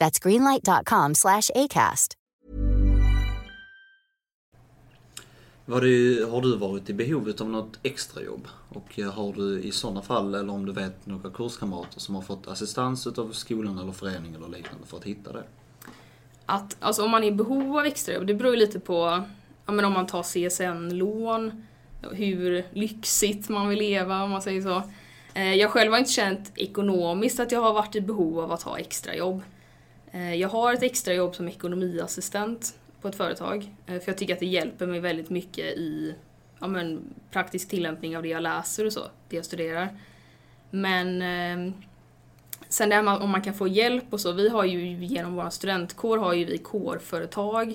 That's 0.00 0.18
greenlight.com 0.28 1.14
slash 1.14 1.50
ACAST. 1.54 2.14
Var 5.66 5.80
det, 5.80 6.30
har 6.30 6.42
du 6.42 6.56
varit 6.56 6.90
i 6.90 6.92
behovet 6.92 7.40
av 7.40 7.50
något 7.50 7.78
extrajobb? 7.82 8.48
Och 8.68 8.98
eh, 8.98 9.12
har 9.12 9.32
du 9.32 9.60
i 9.62 9.72
sådana 9.72 10.02
fall, 10.02 10.34
eller 10.34 10.52
om 10.52 10.66
du 10.66 10.72
vet 10.72 11.06
några 11.06 11.30
kurskamrater 11.30 12.00
som 12.00 12.14
har 12.14 12.22
fått 12.22 12.48
assistans 12.48 13.06
utav 13.06 13.32
skolan 13.32 13.78
eller 13.78 13.92
förening 13.92 14.34
eller 14.34 14.48
liknande 14.48 14.86
för 14.86 14.96
att 14.96 15.04
hitta 15.04 15.32
det? 15.32 15.44
Att, 16.46 16.76
alltså 16.80 17.04
om 17.04 17.10
man 17.10 17.24
är 17.24 17.28
i 17.28 17.32
behov 17.32 17.78
av 17.78 17.86
extrajobb, 17.86 18.26
det 18.26 18.34
beror 18.34 18.52
ju 18.54 18.58
lite 18.60 18.80
på 18.80 19.24
ja, 19.66 19.72
men 19.72 19.84
om 19.84 19.92
man 19.92 20.06
tar 20.06 20.22
CSN-lån, 20.22 21.66
hur 22.12 22.64
lyxigt 22.72 23.48
man 23.48 23.68
vill 23.68 23.78
leva 23.78 24.22
om 24.22 24.30
man 24.30 24.42
säger 24.42 24.62
så. 24.62 24.82
Eh, 25.34 25.54
Jag 25.54 25.70
själv 25.70 25.92
har 25.92 25.98
inte 25.98 26.10
känt 26.10 26.52
ekonomiskt 26.56 27.40
att 27.40 27.52
jag 27.52 27.60
har 27.60 27.72
varit 27.72 27.96
i 27.96 28.00
behov 28.00 28.40
av 28.40 28.52
att 28.52 28.62
ha 28.62 28.78
extrajobb. 28.78 29.42
Eh, 30.12 30.34
jag 30.34 30.48
har 30.48 30.74
ett 30.74 30.82
extrajobb 30.82 31.34
som 31.34 31.48
ekonomiassistent 31.48 32.78
på 33.00 33.08
ett 33.08 33.16
företag. 33.16 33.74
Eh, 33.86 34.00
för 34.00 34.08
jag 34.08 34.18
tycker 34.18 34.34
att 34.34 34.40
det 34.40 34.46
hjälper 34.46 34.86
mig 34.86 35.00
väldigt 35.00 35.30
mycket 35.30 35.64
i 35.64 36.14
ja, 36.58 36.66
men, 36.66 37.14
praktisk 37.30 37.68
tillämpning 37.68 38.16
av 38.16 38.22
det 38.22 38.28
jag 38.28 38.42
läser 38.42 38.86
och 38.86 38.92
så, 38.92 39.06
det 39.28 39.36
jag 39.36 39.44
studerar. 39.44 39.88
Men 40.70 41.22
eh, 41.22 41.74
sen 42.68 42.88
det 42.88 42.94
här 42.94 43.02
med 43.02 43.14
om 43.14 43.30
man 43.30 43.42
kan 43.42 43.54
få 43.54 43.68
hjälp 43.68 44.04
och 44.10 44.20
så, 44.20 44.32
vi 44.32 44.48
har 44.48 44.64
ju 44.64 45.04
genom 45.04 45.34
vår 45.34 45.50
studentkår 45.50 46.18
har 46.18 46.34
ju 46.34 46.44
vi 46.44 46.58
kårföretag 46.58 47.74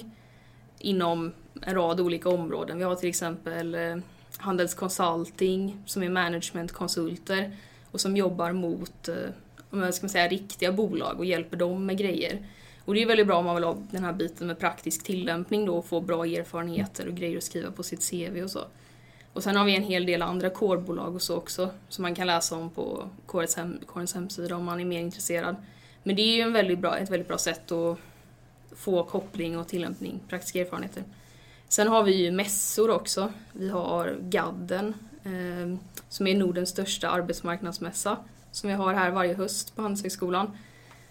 inom 0.80 1.34
en 1.62 1.76
rad 1.76 2.00
olika 2.00 2.30
områden. 2.30 2.78
Vi 2.78 2.84
har 2.84 2.96
till 2.96 3.10
exempel 3.10 3.76
eh, 3.76 3.98
Handels 4.38 4.74
Consulting 4.74 5.84
som 5.86 6.04
är 6.04 6.10
managementkonsulter 6.10 7.58
och 7.92 8.02
som 8.02 8.18
jobbar 8.18 8.52
mot 8.52 9.08
eh, 9.08 9.16
ska 9.70 10.04
man 10.04 10.10
säga, 10.10 10.28
riktiga 10.28 10.72
bolag 10.72 11.20
och 11.20 11.26
hjälper 11.26 11.58
dem 11.58 11.86
med 11.86 11.98
grejer. 11.98 12.40
Och 12.86 12.94
det 12.94 13.02
är 13.02 13.06
väldigt 13.06 13.28
bra 13.28 13.38
om 13.38 13.46
man 13.46 13.56
vill 13.56 13.64
ha 13.64 13.78
den 13.92 14.04
här 14.04 14.14
biten 14.14 14.48
med 14.48 14.60
praktisk 14.60 15.04
tillämpning 15.04 15.66
då 15.66 15.78
och 15.78 15.86
få 15.86 16.02
bra 16.02 16.26
erfarenheter 16.26 17.08
och 17.08 17.16
grejer 17.16 17.38
att 17.38 17.44
skriva 17.44 17.72
på 17.72 17.84
sitt 17.84 18.10
CV 18.10 18.44
och 18.44 18.52
så. 18.52 18.62
Och 19.34 19.44
sen 19.44 19.56
har 19.56 19.66
vi 19.66 19.76
en 19.76 19.84
hel 19.84 20.06
del 20.06 20.22
andra 20.22 20.50
kårbolag 20.50 21.16
och 21.16 21.22
så 21.22 21.36
också 21.36 21.70
som 21.90 22.02
man 22.02 22.16
kan 22.16 22.28
läsa 22.28 22.56
om 22.56 22.70
på 22.70 23.10
kårens, 23.26 23.56
hem, 23.56 23.80
kårens 23.86 24.14
hemsida 24.14 24.56
om 24.56 24.66
man 24.66 24.80
är 24.80 24.86
mer 24.86 25.00
intresserad. 25.00 25.56
Men 26.04 26.16
det 26.16 26.22
är 26.22 26.36
ju 26.36 26.42
en 26.42 26.54
väldigt 26.54 26.80
bra, 26.80 26.98
ett 26.98 27.10
väldigt 27.10 27.28
bra 27.28 27.38
sätt 27.38 27.72
att 27.72 27.98
få 28.76 29.04
koppling 29.04 29.58
och 29.58 29.68
tillämpning, 29.68 30.20
praktiska 30.30 30.62
erfarenheter. 30.62 31.04
Sen 31.68 31.88
har 31.88 32.04
vi 32.04 32.16
ju 32.16 32.32
mässor 32.32 32.90
också. 32.90 33.34
Vi 33.52 33.70
har 33.70 34.18
Gadden 34.22 34.94
eh, 35.24 35.78
som 36.10 36.28
är 36.28 36.36
Nordens 36.36 36.70
största 36.70 37.10
arbetsmarknadsmässa 37.10 38.18
som 38.56 38.70
vi 38.70 38.76
har 38.76 38.94
här 38.94 39.12
varje 39.12 39.34
höst 39.34 39.76
på 39.76 39.82
Handelshögskolan. 39.82 40.58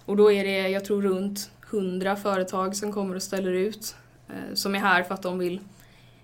Och 0.05 0.17
då 0.17 0.33
är 0.33 0.45
det, 0.45 0.69
jag 0.69 0.85
tror 0.85 1.03
runt 1.03 1.51
100 1.71 2.17
företag 2.17 2.77
som 2.77 2.93
kommer 2.93 3.15
och 3.15 3.23
ställer 3.23 3.53
ut. 3.53 3.97
Eh, 4.29 4.55
som 4.55 4.75
är 4.75 4.79
här 4.79 5.03
för 5.03 5.15
att 5.15 5.23
de 5.23 5.39
vill 5.39 5.61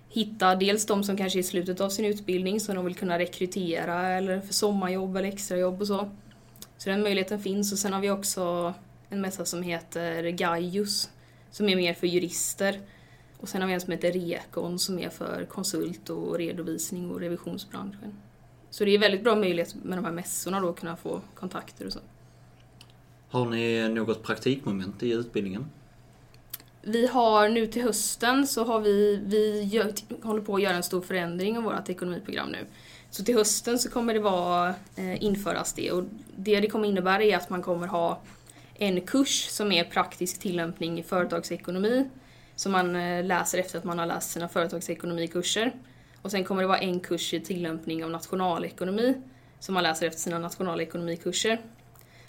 hitta 0.09 0.55
dels 0.55 0.85
de 0.85 1.03
som 1.03 1.17
kanske 1.17 1.39
är 1.39 1.41
i 1.41 1.43
slutet 1.43 1.81
av 1.81 1.89
sin 1.89 2.05
utbildning 2.05 2.59
som 2.59 2.75
de 2.75 2.85
vill 2.85 2.95
kunna 2.95 3.19
rekrytera 3.19 4.09
eller 4.09 4.41
för 4.41 4.53
sommarjobb 4.53 5.17
eller 5.17 5.27
extrajobb 5.27 5.81
och 5.81 5.87
så. 5.87 6.09
Så 6.77 6.89
den 6.89 7.01
möjligheten 7.01 7.39
finns 7.39 7.71
och 7.71 7.79
sen 7.79 7.93
har 7.93 8.01
vi 8.01 8.09
också 8.09 8.73
en 9.09 9.21
mässa 9.21 9.45
som 9.45 9.63
heter 9.63 10.29
Gaius 10.29 11.09
som 11.51 11.69
är 11.69 11.75
mer 11.75 11.93
för 11.93 12.07
jurister. 12.07 12.79
Och 13.37 13.49
sen 13.49 13.61
har 13.61 13.67
vi 13.67 13.73
en 13.73 13.81
som 13.81 13.91
heter 13.91 14.11
Rekon 14.11 14.79
som 14.79 14.99
är 14.99 15.09
för 15.09 15.45
konsult 15.45 16.09
och 16.09 16.37
redovisning 16.37 17.11
och 17.11 17.19
revisionsbranschen. 17.19 18.15
Så 18.71 18.85
det 18.85 18.91
är 18.91 18.99
väldigt 18.99 19.23
bra 19.23 19.35
möjlighet 19.35 19.75
med 19.83 19.97
de 19.97 20.05
här 20.05 20.11
mässorna 20.11 20.59
då 20.59 20.69
att 20.69 20.79
kunna 20.79 20.95
få 20.95 21.21
kontakter 21.35 21.85
och 21.85 21.93
så. 21.93 21.99
Har 23.29 23.45
ni 23.45 23.89
något 23.89 24.23
praktikmoment 24.23 25.03
i 25.03 25.11
utbildningen? 25.11 25.65
Vi 26.81 27.07
har 27.07 27.49
nu 27.49 27.67
till 27.67 27.81
hösten 27.81 28.47
så 28.47 28.63
har 28.63 28.79
vi, 28.79 29.21
vi 29.25 29.63
gör, 29.63 29.93
håller 30.23 30.41
på 30.41 30.55
att 30.55 30.61
göra 30.61 30.75
en 30.75 30.83
stor 30.83 31.01
förändring 31.01 31.57
av 31.57 31.63
vårt 31.63 31.89
ekonomiprogram 31.89 32.49
nu. 32.49 32.65
Så 33.09 33.23
till 33.23 33.35
hösten 33.35 33.79
så 33.79 33.89
kommer 33.89 34.13
det 34.13 34.19
vara, 34.19 34.75
eh, 34.95 35.23
införas 35.23 35.73
det 35.73 35.91
och 35.91 36.03
det 36.35 36.59
det 36.59 36.67
kommer 36.67 36.87
innebära 36.87 37.23
är 37.23 37.37
att 37.37 37.49
man 37.49 37.61
kommer 37.61 37.87
ha 37.87 38.21
en 38.73 39.01
kurs 39.01 39.47
som 39.49 39.71
är 39.71 39.83
praktisk 39.83 40.39
tillämpning 40.39 40.99
i 40.99 41.03
företagsekonomi 41.03 42.09
som 42.55 42.71
man 42.71 42.95
eh, 42.95 43.25
läser 43.25 43.57
efter 43.57 43.77
att 43.77 43.83
man 43.83 43.99
har 43.99 44.05
läst 44.05 44.31
sina 44.31 44.47
företagsekonomikurser. 44.47 45.71
Och 46.21 46.31
sen 46.31 46.43
kommer 46.43 46.61
det 46.61 46.67
vara 46.67 46.79
en 46.79 46.99
kurs 46.99 47.33
i 47.33 47.39
tillämpning 47.39 48.03
av 48.03 48.09
nationalekonomi 48.09 49.13
som 49.59 49.73
man 49.73 49.83
läser 49.83 50.07
efter 50.07 50.19
sina 50.19 50.39
nationalekonomikurser. 50.39 51.61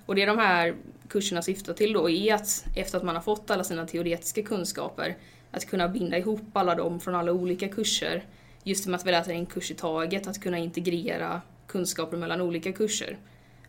Och 0.06 0.14
det 0.14 0.26
de 0.26 0.38
här 0.38 0.74
kurserna 1.08 1.42
syftar 1.42 1.72
till 1.72 1.92
då 1.92 2.10
är 2.10 2.34
att 2.34 2.64
efter 2.76 2.98
att 2.98 3.04
man 3.04 3.14
har 3.14 3.22
fått 3.22 3.50
alla 3.50 3.64
sina 3.64 3.86
teoretiska 3.86 4.42
kunskaper 4.42 5.16
att 5.50 5.66
kunna 5.66 5.88
binda 5.88 6.18
ihop 6.18 6.56
alla 6.56 6.74
dem 6.74 7.00
från 7.00 7.14
alla 7.14 7.32
olika 7.32 7.68
kurser. 7.68 8.24
Just 8.62 8.86
med 8.86 8.94
att 9.00 9.06
vi 9.06 9.10
läser 9.10 9.32
en 9.32 9.46
kurs 9.46 9.70
i 9.70 9.74
taget, 9.74 10.26
att 10.26 10.40
kunna 10.40 10.58
integrera 10.58 11.40
kunskaper 11.66 12.16
mellan 12.16 12.40
olika 12.40 12.72
kurser 12.72 13.18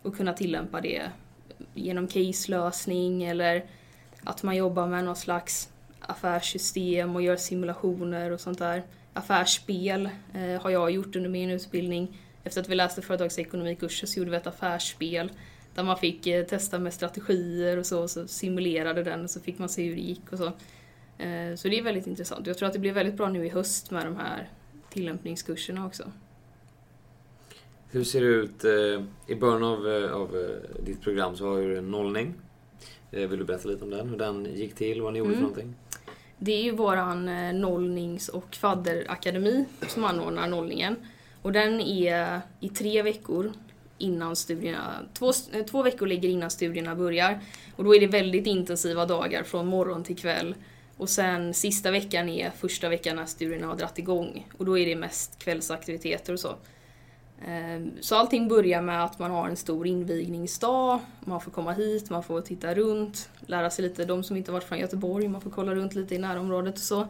och 0.01 0.17
kunna 0.17 0.33
tillämpa 0.33 0.81
det 0.81 1.01
genom 1.73 2.07
caselösning 2.07 3.23
eller 3.23 3.65
att 4.23 4.43
man 4.43 4.55
jobbar 4.55 4.87
med 4.87 5.03
någon 5.03 5.15
slags 5.15 5.69
affärssystem 5.99 7.15
och 7.15 7.21
gör 7.21 7.35
simulationer 7.35 8.31
och 8.31 8.39
sånt 8.39 8.59
där. 8.59 8.83
Affärsspel 9.13 10.09
eh, 10.33 10.61
har 10.61 10.69
jag 10.69 10.91
gjort 10.91 11.15
under 11.15 11.29
min 11.29 11.49
utbildning. 11.49 12.17
Efter 12.43 12.61
att 12.61 12.69
vi 12.69 12.75
läste 12.75 13.01
företagsekonomikurser 13.01 14.07
så 14.07 14.19
gjorde 14.19 14.31
vi 14.31 14.37
ett 14.37 14.47
affärsspel 14.47 15.31
där 15.75 15.83
man 15.83 15.97
fick 15.97 16.27
eh, 16.27 16.45
testa 16.45 16.79
med 16.79 16.93
strategier 16.93 17.77
och 17.77 17.85
så, 17.85 18.01
och 18.01 18.09
så 18.09 18.27
simulerade 18.27 19.03
den 19.03 19.23
och 19.23 19.29
så 19.29 19.39
fick 19.39 19.59
man 19.59 19.69
se 19.69 19.83
hur 19.87 19.95
det 19.95 20.01
gick 20.01 20.31
och 20.33 20.37
så. 20.37 20.45
Eh, 21.23 21.55
Så 21.55 21.67
det 21.67 21.79
är 21.79 21.83
väldigt 21.83 22.07
intressant. 22.07 22.47
Jag 22.47 22.57
tror 22.57 22.67
att 22.67 22.73
det 22.73 22.79
blir 22.79 22.93
väldigt 22.93 23.15
bra 23.15 23.29
nu 23.29 23.45
i 23.45 23.49
höst 23.49 23.91
med 23.91 24.05
de 24.05 24.15
här 24.15 24.49
tillämpningskurserna 24.89 25.85
också. 25.85 26.11
Hur 27.91 28.03
ser 28.03 28.21
det 28.21 28.27
ut 28.27 28.63
eh, 28.63 29.03
i 29.27 29.35
början 29.35 29.63
av, 29.63 29.87
eh, 29.87 30.11
av 30.11 30.35
eh, 30.37 30.83
ditt 30.85 31.01
program 31.01 31.35
så 31.35 31.47
har 31.49 31.57
du 31.61 31.77
en 31.77 31.91
nollning. 31.91 32.33
Vill 33.09 33.29
du 33.39 33.43
berätta 33.43 33.67
lite 33.69 33.83
om 33.83 33.89
den? 33.89 34.09
Hur 34.09 34.17
den 34.17 34.45
gick 34.55 34.75
till? 34.75 35.01
Vad 35.01 35.13
ni 35.13 35.19
gjorde 35.19 35.31
för 35.31 35.37
Mm. 35.37 35.49
någonting? 35.49 35.75
Det 36.37 36.51
är 36.51 36.63
ju 36.63 36.71
våran 36.71 37.29
eh, 37.29 37.53
nollnings 37.53 38.29
och 38.29 38.55
fadderakademi 38.55 39.65
som 39.87 40.05
anordnar 40.05 40.47
nollningen. 40.47 40.95
Och 41.41 41.51
den 41.51 41.81
är 41.81 42.41
i 42.59 42.69
tre 42.69 43.01
veckor 43.01 43.53
innan 43.97 44.35
studierna, 44.35 44.93
två, 45.13 45.29
eh, 45.53 45.65
två 45.65 45.83
veckor 45.83 46.07
ligger 46.07 46.29
innan 46.29 46.49
studierna 46.51 46.95
börjar. 46.95 47.39
Och 47.75 47.83
då 47.83 47.95
är 47.95 47.99
det 47.99 48.07
väldigt 48.07 48.47
intensiva 48.47 49.05
dagar 49.05 49.43
från 49.43 49.67
morgon 49.67 50.03
till 50.03 50.17
kväll. 50.17 50.55
Och 50.97 51.09
sen 51.09 51.53
sista 51.53 51.91
veckan 51.91 52.29
är 52.29 52.49
första 52.49 52.89
veckan 52.89 53.15
när 53.15 53.25
studierna 53.25 53.67
har 53.67 53.75
dratt 53.75 53.99
igång. 53.99 54.47
Och 54.57 54.65
då 54.65 54.77
är 54.77 54.85
det 54.85 54.95
mest 54.95 55.39
kvällsaktiviteter 55.39 56.33
och 56.33 56.39
så. 56.39 56.55
Ehm, 57.47 57.91
så 58.01 58.15
allting 58.15 58.47
börjar 58.47 58.81
med 58.81 59.03
att 59.03 59.19
man 59.19 59.31
har 59.31 59.49
en 59.49 59.57
stor 59.57 59.87
invigningsdag, 59.87 60.99
man 61.19 61.41
får 61.41 61.51
komma 61.51 61.71
hit, 61.71 62.09
man 62.09 62.23
får 62.23 62.41
titta 62.41 62.75
runt, 62.75 63.29
lära 63.45 63.69
sig 63.69 63.83
lite, 63.83 64.05
de 64.05 64.23
som 64.23 64.37
inte 64.37 64.51
varit 64.51 64.63
från 64.63 64.79
Göteborg, 64.79 65.27
man 65.27 65.41
får 65.41 65.49
kolla 65.49 65.75
runt 65.75 65.95
lite 65.95 66.15
i 66.15 66.17
närområdet 66.17 66.73
och 66.73 66.81
så. 66.81 67.07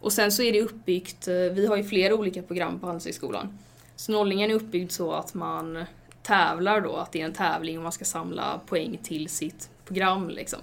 Och 0.00 0.12
sen 0.12 0.32
så 0.32 0.42
är 0.42 0.52
det 0.52 0.62
uppbyggt, 0.62 1.28
eh, 1.28 1.34
vi 1.34 1.66
har 1.66 1.76
ju 1.76 1.84
flera 1.84 2.14
olika 2.14 2.42
program 2.42 2.80
på 2.80 2.86
Handelshögskolan. 2.86 3.58
Så 3.96 4.12
nollningen 4.12 4.50
är 4.50 4.54
uppbyggd 4.54 4.90
så 4.90 5.12
att 5.12 5.34
man 5.34 5.84
tävlar 6.22 6.80
då, 6.80 6.96
att 6.96 7.12
det 7.12 7.20
är 7.20 7.24
en 7.24 7.32
tävling 7.32 7.76
och 7.76 7.82
man 7.82 7.92
ska 7.92 8.04
samla 8.04 8.60
poäng 8.66 8.98
till 9.02 9.28
sitt 9.28 9.70
program 9.84 10.28
liksom. 10.28 10.58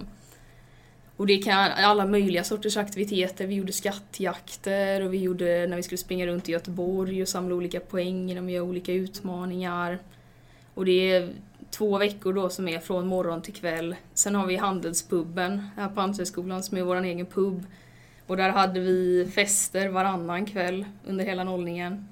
Och 1.18 1.26
det 1.26 1.38
kan 1.38 1.72
alla 1.72 2.06
möjliga 2.06 2.44
sorters 2.44 2.76
aktiviteter. 2.76 3.46
Vi 3.46 3.54
gjorde 3.54 3.72
skattjakter 3.72 5.04
och 5.04 5.14
vi 5.14 5.18
gjorde 5.18 5.66
när 5.66 5.76
vi 5.76 5.82
skulle 5.82 5.98
springa 5.98 6.26
runt 6.26 6.48
i 6.48 6.52
Göteborg 6.52 7.22
och 7.22 7.28
samla 7.28 7.54
olika 7.54 7.80
poäng 7.80 8.28
genom 8.28 8.46
att 8.46 8.52
göra 8.52 8.64
olika 8.64 8.92
utmaningar. 8.92 9.98
Och 10.74 10.84
det 10.84 11.12
är 11.12 11.30
två 11.70 11.98
veckor 11.98 12.32
då 12.32 12.48
som 12.48 12.68
är 12.68 12.78
från 12.78 13.06
morgon 13.06 13.42
till 13.42 13.54
kväll. 13.54 13.96
Sen 14.14 14.34
har 14.34 14.46
vi 14.46 14.56
Handelspubben 14.56 15.68
här 15.76 15.88
på 15.88 16.00
Handelshögskolan 16.00 16.62
som 16.62 16.78
är 16.78 16.82
vår 16.82 17.02
egen 17.02 17.26
pub. 17.26 17.66
Och 18.26 18.36
där 18.36 18.50
hade 18.50 18.80
vi 18.80 19.28
fester 19.34 19.88
varannan 19.88 20.46
kväll 20.46 20.84
under 21.06 21.24
hela 21.24 21.44
nollningen. 21.44 22.08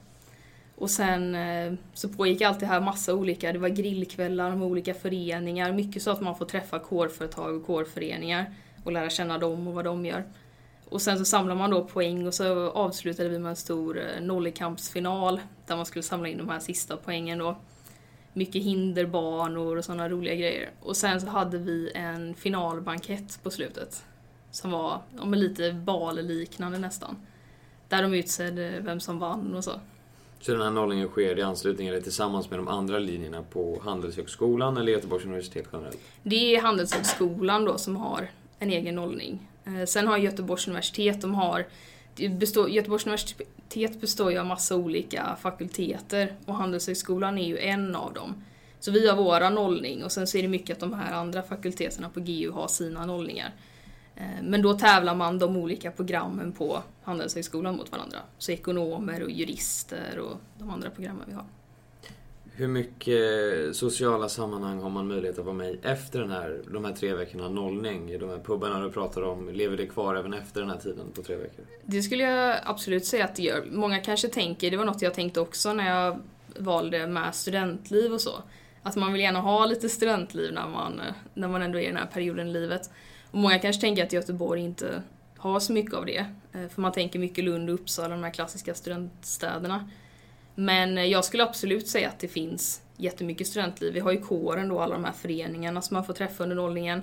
Och 0.76 0.90
sen 0.90 1.34
eh, 1.34 1.72
så 1.94 2.08
pågick 2.08 2.42
allt 2.42 2.60
det 2.60 2.66
här 2.66 2.80
massa 2.80 3.14
olika, 3.14 3.52
det 3.52 3.58
var 3.58 3.68
grillkvällar 3.68 4.56
med 4.56 4.66
olika 4.68 4.94
föreningar, 4.94 5.72
mycket 5.72 6.02
så 6.02 6.10
att 6.10 6.20
man 6.20 6.36
får 6.36 6.46
träffa 6.46 6.78
kårföretag 6.78 7.56
och 7.56 7.66
kårföreningar 7.66 8.46
och 8.87 8.92
lära 8.92 9.11
känna 9.11 9.38
dem 9.38 9.68
och 9.68 9.75
vad 9.75 9.85
de 9.85 10.07
gör. 10.07 10.25
Och 10.88 11.03
sen 11.03 11.18
så 11.18 11.25
samlar 11.25 11.55
man 11.55 11.70
då 11.70 11.85
poäng 11.85 12.27
och 12.27 12.35
så 12.35 12.70
avslutade 12.70 13.29
vi 13.29 13.38
med 13.38 13.51
en 13.51 13.57
stor 13.57 13.99
eh, 13.99 14.22
nollekampsfinal 14.22 15.40
där 15.66 15.77
man 15.77 15.87
skulle 15.87 16.03
samla 16.03 16.29
in 16.29 16.38
de 16.38 16.49
här 16.49 16.59
sista 16.59 16.96
poängen 16.96 17.38
då. 17.38 17.57
Mycket 18.33 18.62
hinderbanor 18.62 19.77
och 19.77 19.85
sådana 19.85 20.09
roliga 20.09 20.35
grejer. 20.35 20.70
Och 20.81 20.96
sen 20.96 21.20
så 21.20 21.27
hade 21.27 21.59
vi 21.59 21.92
en 21.94 22.35
finalbankett 22.35 23.42
på 23.42 23.51
slutet. 23.51 24.05
Som 24.51 24.70
var 24.70 25.01
ja, 25.16 25.25
lite 25.25 25.72
balliknande 25.72 26.79
nästan. 26.79 27.16
Där 27.88 28.03
de 28.03 28.14
utsedde 28.14 28.81
vem 28.81 29.01
som 29.01 29.18
vann 29.18 29.55
och 29.55 29.64
så. 29.64 29.81
Så 30.40 30.53
den 30.53 30.62
här 30.62 30.70
nollningen 30.70 31.09
sker 31.09 31.38
i 31.38 31.42
anslutning 31.42 31.88
eller 31.88 32.01
tillsammans 32.01 32.51
med 32.51 32.59
de 32.59 32.68
andra 32.68 32.99
linjerna 32.99 33.42
på 33.42 33.81
Handelshögskolan 33.85 34.77
eller 34.77 34.92
Göteborgs 34.92 35.25
universitet 35.25 35.66
generellt? 35.72 35.99
Det 36.22 36.57
är 36.57 36.62
Handelshögskolan 36.62 37.64
då 37.64 37.79
som 37.79 37.96
har 37.96 38.29
en 38.58 38.70
egen 38.70 38.94
nollning. 38.94 39.48
Eh, 39.64 39.84
sen 39.84 40.06
har 40.06 40.16
Göteborgs 40.16 40.68
universitet, 40.68 41.20
de 41.20 41.34
har 41.34 41.66
består, 42.16 42.70
Göteborgs 42.70 43.06
universitet 43.06 44.00
består 44.00 44.32
ju 44.32 44.38
av 44.38 44.46
massa 44.46 44.76
olika 44.76 45.36
fakulteter 45.40 46.34
och 46.44 46.54
Handelshögskolan 46.54 47.38
är 47.38 47.46
ju 47.46 47.58
en 47.58 47.96
av 47.96 48.12
dem. 48.12 48.44
Så 48.80 48.90
vi 48.90 49.08
har 49.08 49.16
våra 49.16 49.50
nollning 49.50 50.04
och 50.04 50.12
sen 50.12 50.26
så 50.26 50.38
är 50.38 50.42
det 50.42 50.48
mycket 50.48 50.74
att 50.74 50.80
de 50.80 50.92
här 50.92 51.12
andra 51.12 51.42
fakulteterna 51.42 52.08
på 52.08 52.20
GU 52.20 52.50
har 52.50 52.68
sina 52.68 53.06
nollningar. 53.06 53.54
Eh, 54.16 54.42
men 54.42 54.62
då 54.62 54.74
tävlar 54.74 55.14
man 55.14 55.38
de 55.38 55.56
olika 55.56 55.90
programmen 55.90 56.52
på 56.52 56.82
Handelshögskolan 57.02 57.76
mot 57.76 57.92
varandra. 57.92 58.18
Så 58.38 58.52
ekonomer 58.52 59.22
och 59.22 59.30
jurister 59.30 60.18
och 60.18 60.36
de 60.58 60.70
andra 60.70 60.90
programmen 60.90 61.24
vi 61.26 61.34
har. 61.34 61.44
Hur 62.58 62.68
mycket 62.68 63.76
sociala 63.76 64.28
sammanhang 64.28 64.78
har 64.82 64.90
man 64.90 65.08
möjlighet 65.08 65.38
att 65.38 65.44
vara 65.44 65.54
med 65.54 65.70
i 65.70 65.78
efter 65.82 66.20
den 66.20 66.30
här, 66.30 66.60
de 66.72 66.84
här 66.84 66.92
tre 66.92 67.14
veckorna 67.14 67.48
nollning? 67.48 68.10
I 68.10 68.18
de 68.18 68.30
här 68.30 68.38
pubarna 68.38 68.80
du 68.80 68.90
pratar 68.90 69.22
om, 69.22 69.48
lever 69.48 69.76
det 69.76 69.86
kvar 69.86 70.14
även 70.14 70.34
efter 70.34 70.60
den 70.60 70.70
här 70.70 70.78
tiden 70.78 71.12
på 71.14 71.22
tre 71.22 71.36
veckor? 71.36 71.64
Det 71.84 72.02
skulle 72.02 72.22
jag 72.22 72.56
absolut 72.64 73.06
säga 73.06 73.24
att 73.24 73.36
det 73.36 73.42
gör. 73.42 73.64
Många 73.70 73.98
kanske 73.98 74.28
tänker, 74.28 74.70
det 74.70 74.76
var 74.76 74.84
något 74.84 75.02
jag 75.02 75.14
tänkte 75.14 75.40
också 75.40 75.72
när 75.72 76.00
jag 76.00 76.20
valde 76.58 77.06
med 77.06 77.34
studentliv 77.34 78.12
och 78.12 78.20
så. 78.20 78.42
Att 78.82 78.96
man 78.96 79.12
vill 79.12 79.22
gärna 79.22 79.40
ha 79.40 79.66
lite 79.66 79.88
studentliv 79.88 80.52
när 80.52 80.68
man, 80.68 81.00
när 81.34 81.48
man 81.48 81.62
ändå 81.62 81.78
är 81.78 81.82
i 81.82 81.86
den 81.86 81.96
här 81.96 82.06
perioden 82.06 82.48
i 82.48 82.52
livet. 82.52 82.90
Och 83.30 83.38
många 83.38 83.58
kanske 83.58 83.80
tänker 83.80 84.04
att 84.04 84.12
Göteborg 84.12 84.60
inte 84.60 85.02
har 85.36 85.60
så 85.60 85.72
mycket 85.72 85.94
av 85.94 86.06
det. 86.06 86.26
Eh, 86.52 86.68
för 86.68 86.80
man 86.82 86.92
tänker 86.92 87.18
mycket 87.18 87.44
Lund 87.44 87.70
och 87.70 87.74
Uppsala, 87.74 88.08
de 88.08 88.24
här 88.24 88.30
klassiska 88.30 88.74
studentstäderna. 88.74 89.90
Men 90.58 91.10
jag 91.10 91.24
skulle 91.24 91.42
absolut 91.42 91.88
säga 91.88 92.08
att 92.08 92.18
det 92.18 92.28
finns 92.28 92.82
jättemycket 92.96 93.46
studentliv. 93.46 93.94
Vi 93.94 94.00
har 94.00 94.12
ju 94.12 94.20
kåren 94.20 94.68
då, 94.68 94.80
alla 94.80 94.94
de 94.94 95.04
här 95.04 95.12
föreningarna 95.12 95.82
som 95.82 95.94
man 95.94 96.04
får 96.04 96.12
träffa 96.12 96.42
under 96.42 96.56
nollningen. 96.56 97.02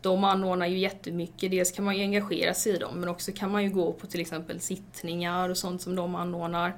De 0.00 0.24
anordnar 0.24 0.66
ju 0.66 0.78
jättemycket. 0.78 1.50
Dels 1.50 1.72
kan 1.72 1.84
man 1.84 1.96
ju 1.96 2.02
engagera 2.02 2.54
sig 2.54 2.72
i 2.72 2.76
dem, 2.76 3.00
men 3.00 3.08
också 3.08 3.32
kan 3.32 3.50
man 3.50 3.62
ju 3.62 3.70
gå 3.70 3.92
på 3.92 4.06
till 4.06 4.20
exempel 4.20 4.60
sittningar 4.60 5.48
och 5.48 5.56
sånt 5.56 5.82
som 5.82 5.96
de 5.96 6.14
anordnar. 6.14 6.76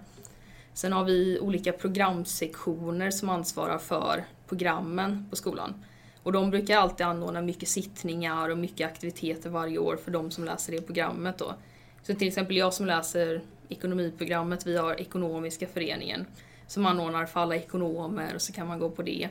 Sen 0.74 0.92
har 0.92 1.04
vi 1.04 1.38
olika 1.40 1.72
programsektioner 1.72 3.10
som 3.10 3.28
ansvarar 3.28 3.78
för 3.78 4.24
programmen 4.48 5.26
på 5.30 5.36
skolan. 5.36 5.84
Och 6.22 6.32
de 6.32 6.50
brukar 6.50 6.76
alltid 6.76 7.06
anordna 7.06 7.42
mycket 7.42 7.68
sittningar 7.68 8.48
och 8.48 8.58
mycket 8.58 8.86
aktiviteter 8.86 9.50
varje 9.50 9.78
år 9.78 9.96
för 10.04 10.10
de 10.10 10.30
som 10.30 10.44
läser 10.44 10.72
det 10.72 10.80
programmet 10.80 11.38
då. 11.38 11.54
Så 12.02 12.14
till 12.14 12.28
exempel 12.28 12.56
jag 12.56 12.74
som 12.74 12.86
läser 12.86 13.42
ekonomiprogrammet, 13.68 14.66
vi 14.66 14.76
har 14.76 15.00
Ekonomiska 15.00 15.66
föreningen 15.66 16.26
som 16.66 16.86
anordnar 16.86 17.26
för 17.26 17.40
alla 17.40 17.56
ekonomer 17.56 18.34
och 18.34 18.42
så 18.42 18.52
kan 18.52 18.66
man 18.66 18.78
gå 18.78 18.90
på 18.90 19.02
det. 19.02 19.28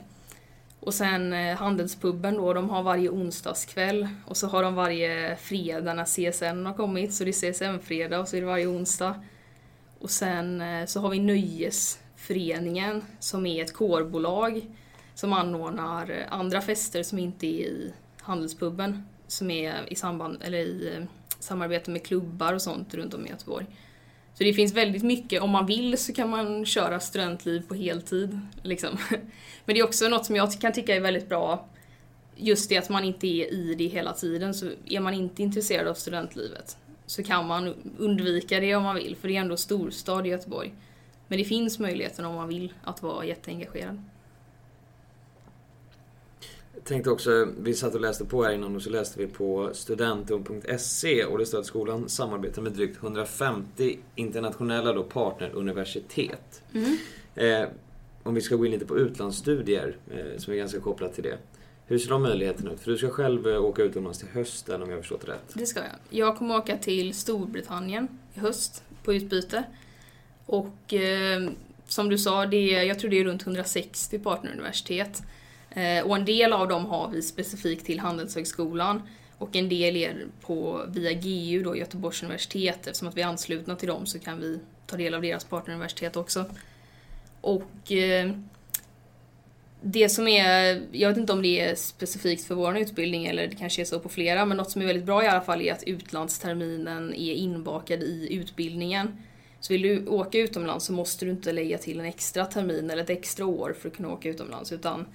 Och 0.80 0.94
sen 0.94 1.34
eh, 1.34 1.58
Handelspubben 1.58 2.36
då, 2.36 2.54
de 2.54 2.70
har 2.70 2.84
varje 2.84 3.10
onsdagskväll 3.10 4.08
och 4.26 4.38
så 4.38 4.48
har 4.48 4.64
de 4.64 4.76
varje 4.76 5.36
fredag 5.36 5.94
när 5.94 6.06
CSN 6.06 6.66
har 6.66 6.74
kommit, 6.74 7.14
så 7.14 7.24
det 7.24 7.30
är 7.30 7.54
CSN-fredag 7.54 8.20
och 8.20 8.28
så 8.28 8.36
är 8.36 8.42
det 8.42 8.48
varje 8.48 8.68
onsdag. 8.68 9.24
Och 10.00 10.10
sen 10.10 10.62
eh, 10.62 10.86
så 10.86 11.00
har 11.00 11.10
vi 11.10 11.20
Nöjesföreningen 11.20 13.02
som 13.20 13.46
är 13.46 13.64
ett 13.64 13.74
kårbolag 13.74 14.62
som 15.16 15.34
anordnar 15.34 16.12
eh, 16.12 16.34
andra 16.34 16.62
fester 16.62 17.04
som 17.04 17.20
inte 17.20 17.48
är 17.48 17.68
i 17.68 17.94
Handelspubben, 18.22 19.04
som 19.28 19.52
är 19.52 19.94
i 19.94 19.96
samband, 19.96 20.38
eller 20.42 20.58
i 20.58 21.08
samarbete 21.40 21.92
med 21.92 22.06
klubbar 22.06 22.54
och 22.54 22.62
sånt 22.62 22.94
runt 22.94 23.14
om 23.14 23.26
i 23.26 23.30
Göteborg. 23.30 23.66
Så 24.34 24.44
det 24.44 24.54
finns 24.54 24.74
väldigt 24.74 25.04
mycket, 25.04 25.42
om 25.42 25.50
man 25.50 25.66
vill 25.66 25.98
så 25.98 26.14
kan 26.14 26.30
man 26.30 26.66
köra 26.66 27.00
studentliv 27.00 27.68
på 27.68 27.76
heltid. 27.76 28.40
Liksom. 28.62 28.98
Men 29.66 29.74
det 29.76 29.80
är 29.80 29.84
också 29.84 30.08
något 30.08 30.26
som 30.26 30.36
jag 30.36 30.62
kan 30.62 30.74
tycka 30.74 30.96
är 30.96 31.00
väldigt 31.00 31.30
bra, 31.30 31.68
just 32.36 32.70
det 32.70 32.78
att 32.78 32.90
man 32.90 33.04
inte 33.04 33.28
är 33.28 33.54
i 33.54 33.76
det 33.76 33.88
hela 33.88 34.14
tiden. 34.14 34.54
Så 34.54 34.70
är 34.86 35.00
man 35.00 35.14
inte 35.14 35.44
intresserad 35.44 35.88
av 35.88 35.94
studentlivet 35.94 36.78
så 37.06 37.24
kan 37.24 37.48
man 37.48 37.76
undvika 37.98 38.60
det 38.60 38.76
om 38.76 38.84
man 38.84 38.96
vill, 38.96 39.16
för 39.16 39.28
det 39.28 39.36
är 39.36 39.42
ändå 39.42 39.58
storstad 39.58 40.28
i 40.28 40.30
Göteborg. 40.30 40.74
Men 41.28 41.38
det 41.38 41.46
finns 41.46 41.80
möjligheten 41.80 42.26
om 42.26 42.36
man 42.36 42.48
vill 42.48 42.74
att 42.84 43.04
vara 43.04 43.26
jätteengagerad. 43.26 44.04
Tänkte 46.84 47.10
också, 47.10 47.48
vi 47.60 47.74
satt 47.74 47.96
och 47.96 48.02
läste 48.02 48.26
på 48.26 48.44
här 48.44 48.54
innan 48.54 48.76
och 48.76 48.82
så 48.82 48.90
läste 48.90 49.20
vi 49.20 49.28
på 49.28 49.70
studentum.se 49.74 51.26
och 51.26 51.38
det 51.38 51.46
står 51.46 51.60
att 51.60 51.66
skolan 51.66 52.10
samarbetar 52.10 52.62
med 52.62 52.72
drygt 52.72 53.04
150 53.04 53.98
internationella 54.16 54.94
då 54.94 55.04
partneruniversitet. 55.04 56.62
Eh, 57.36 57.64
om 58.24 58.36
vi 58.36 58.42
ska 58.42 58.56
gå 58.56 58.66
in 58.66 58.72
lite 58.72 58.86
på 58.86 58.98
utlandsstudier, 58.98 59.98
eh, 60.12 60.38
som 60.38 60.54
är 60.54 60.58
ganska 60.58 60.80
kopplat 60.80 61.14
till 61.14 61.24
det. 61.24 61.38
Hur 61.86 62.00
ser 62.00 62.10
de 62.10 62.22
möjligheterna 62.22 62.72
ut? 62.72 62.80
För 62.80 62.92
du 62.92 62.98
ska 62.98 63.10
själv 63.10 63.48
eh, 63.48 63.64
åka 63.64 63.84
utomlands 63.84 64.20
till 64.20 64.28
hösten 64.28 64.84
om 64.84 64.90
jag 64.90 64.98
har 64.98 65.02
förstått 65.02 65.28
rätt. 65.28 65.54
Det 65.54 65.66
ska 65.66 65.80
jag. 65.80 65.90
Jag 66.10 66.38
kommer 66.38 66.58
åka 66.58 66.78
till 66.78 67.14
Storbritannien 67.14 68.08
i 68.34 68.40
höst 68.40 68.84
på 69.04 69.14
utbyte. 69.14 69.64
Och 70.46 70.94
eh, 70.94 71.50
som 71.88 72.10
du 72.10 72.18
sa, 72.18 72.46
det 72.46 72.76
är, 72.76 72.84
jag 72.84 73.00
tror 73.00 73.12
det 73.12 73.20
är 73.20 73.26
runt 73.26 73.42
160 73.42 74.20
partneruniversitet. 74.20 75.24
Eh, 75.74 76.06
och 76.06 76.16
en 76.16 76.26
del 76.26 76.54
av 76.54 76.68
dem 76.68 76.86
har 76.86 77.10
vi 77.10 77.22
specifikt 77.22 77.86
till 77.86 78.00
Handelshögskolan. 78.00 79.02
Och 79.38 79.56
en 79.56 79.70
del 79.70 79.96
är 79.96 80.26
på, 80.42 80.86
via 80.88 81.14
GU, 81.14 81.64
då, 81.64 81.76
Göteborgs 81.78 82.24
universitet. 82.24 82.88
Eftersom 82.88 83.08
att 83.08 83.18
vi 83.18 83.22
är 83.22 83.28
anslutna 83.28 83.76
till 83.76 83.88
dem 83.88 84.06
så 84.06 84.20
kan 84.20 84.40
vi 84.40 84.60
ta 84.88 84.98
del 84.98 85.14
av 85.14 85.22
deras 85.22 85.44
partneruniversitet 85.44 86.16
också. 86.16 86.46
Och 87.42 87.92
eh, 87.92 88.32
det 89.82 90.10
som 90.10 90.28
är, 90.28 90.82
jag 90.92 91.10
vet 91.10 91.18
inte 91.18 91.34
om 91.34 91.42
det 91.42 91.60
är 91.60 91.76
specifikt 91.76 92.46
för 92.46 92.56
vår 92.56 92.78
utbildning 92.78 93.26
eller 93.26 93.48
det 93.48 93.56
kanske 93.56 93.82
är 93.82 93.86
så 93.86 94.00
på 94.00 94.10
flera, 94.10 94.46
men 94.46 94.58
något 94.58 94.72
som 94.72 94.82
är 94.82 94.86
väldigt 94.86 95.06
bra 95.06 95.24
i 95.24 95.28
alla 95.28 95.42
fall 95.42 95.62
är 95.62 95.74
att 95.74 95.84
utlandsterminen 95.84 97.14
är 97.14 97.34
inbakad 97.34 98.04
i 98.04 98.28
utbildningen. 98.34 99.18
Så 99.60 99.74
vill 99.74 99.82
du 99.82 100.08
åka 100.08 100.38
utomlands 100.38 100.86
så 100.86 100.94
måste 100.94 101.26
du 101.26 101.32
inte 101.32 101.52
lägga 101.52 101.78
till 101.78 102.00
en 102.00 102.06
extra 102.06 102.46
termin 102.46 102.90
eller 102.90 103.04
ett 103.04 103.10
extra 103.10 103.46
år 103.46 103.76
för 103.80 103.90
att 103.90 103.96
kunna 103.96 104.14
åka 104.14 104.30
utomlands, 104.30 104.72
utan 104.72 105.06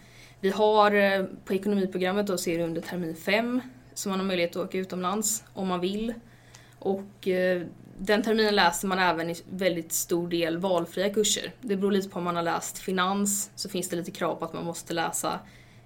vi 0.40 0.50
har 0.50 0.92
eh, 0.92 1.24
på 1.44 1.54
ekonomiprogrammet 1.54 2.26
då 2.26 2.38
ser 2.38 2.58
du 2.58 2.64
under 2.64 2.80
termin 2.80 3.16
5 3.16 3.60
så 3.94 4.08
man 4.08 4.18
har 4.18 4.26
möjlighet 4.26 4.56
att 4.56 4.64
åka 4.64 4.78
utomlands 4.78 5.44
om 5.54 5.68
man 5.68 5.80
vill. 5.80 6.14
Och 6.78 7.28
eh, 7.28 7.62
den 7.98 8.22
terminen 8.22 8.54
läser 8.54 8.88
man 8.88 8.98
även 8.98 9.30
i 9.30 9.34
väldigt 9.50 9.92
stor 9.92 10.28
del 10.28 10.58
valfria 10.58 11.14
kurser. 11.14 11.52
Det 11.60 11.76
beror 11.76 11.92
lite 11.92 12.08
på 12.08 12.18
om 12.18 12.24
man 12.24 12.36
har 12.36 12.42
läst 12.42 12.78
finans, 12.78 13.50
så 13.54 13.68
finns 13.68 13.88
det 13.88 13.96
lite 13.96 14.10
krav 14.10 14.34
på 14.34 14.44
att 14.44 14.52
man 14.52 14.64
måste 14.64 14.94
läsa 14.94 15.40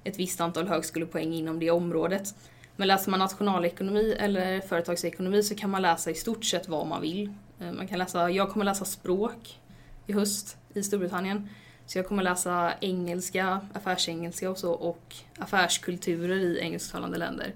ett 0.05 0.19
visst 0.19 0.41
antal 0.41 0.69
högskolepoäng 0.69 1.35
inom 1.35 1.59
det 1.59 1.71
området. 1.71 2.35
Men 2.77 2.88
läser 2.88 3.11
man 3.11 3.21
nationalekonomi 3.21 4.17
eller 4.19 4.61
företagsekonomi 4.61 5.43
så 5.43 5.55
kan 5.55 5.71
man 5.71 5.83
läsa 5.83 6.11
i 6.11 6.15
stort 6.15 6.45
sett 6.45 6.69
vad 6.69 6.87
man 6.87 7.03
vill. 7.03 7.35
Eh, 7.61 7.73
man 7.73 7.88
kan 7.88 7.99
läsa, 7.99 8.31
jag 8.31 8.51
kommer 8.51 8.65
läsa 8.65 8.85
språk 8.85 9.61
i 10.07 10.12
höst 10.12 10.57
i 10.75 10.83
Storbritannien. 10.83 11.49
Så 11.87 11.99
jag 11.99 12.09
kommer 12.09 12.23
läsa 12.23 12.73
engelska, 12.81 13.61
affärsengelska 13.73 14.51
och 14.51 14.59
så 14.59 14.73
och 14.73 15.14
affärskulturer 15.38 16.37
i 16.37 16.59
engelsktalande 16.61 17.18
länder. 17.18 17.55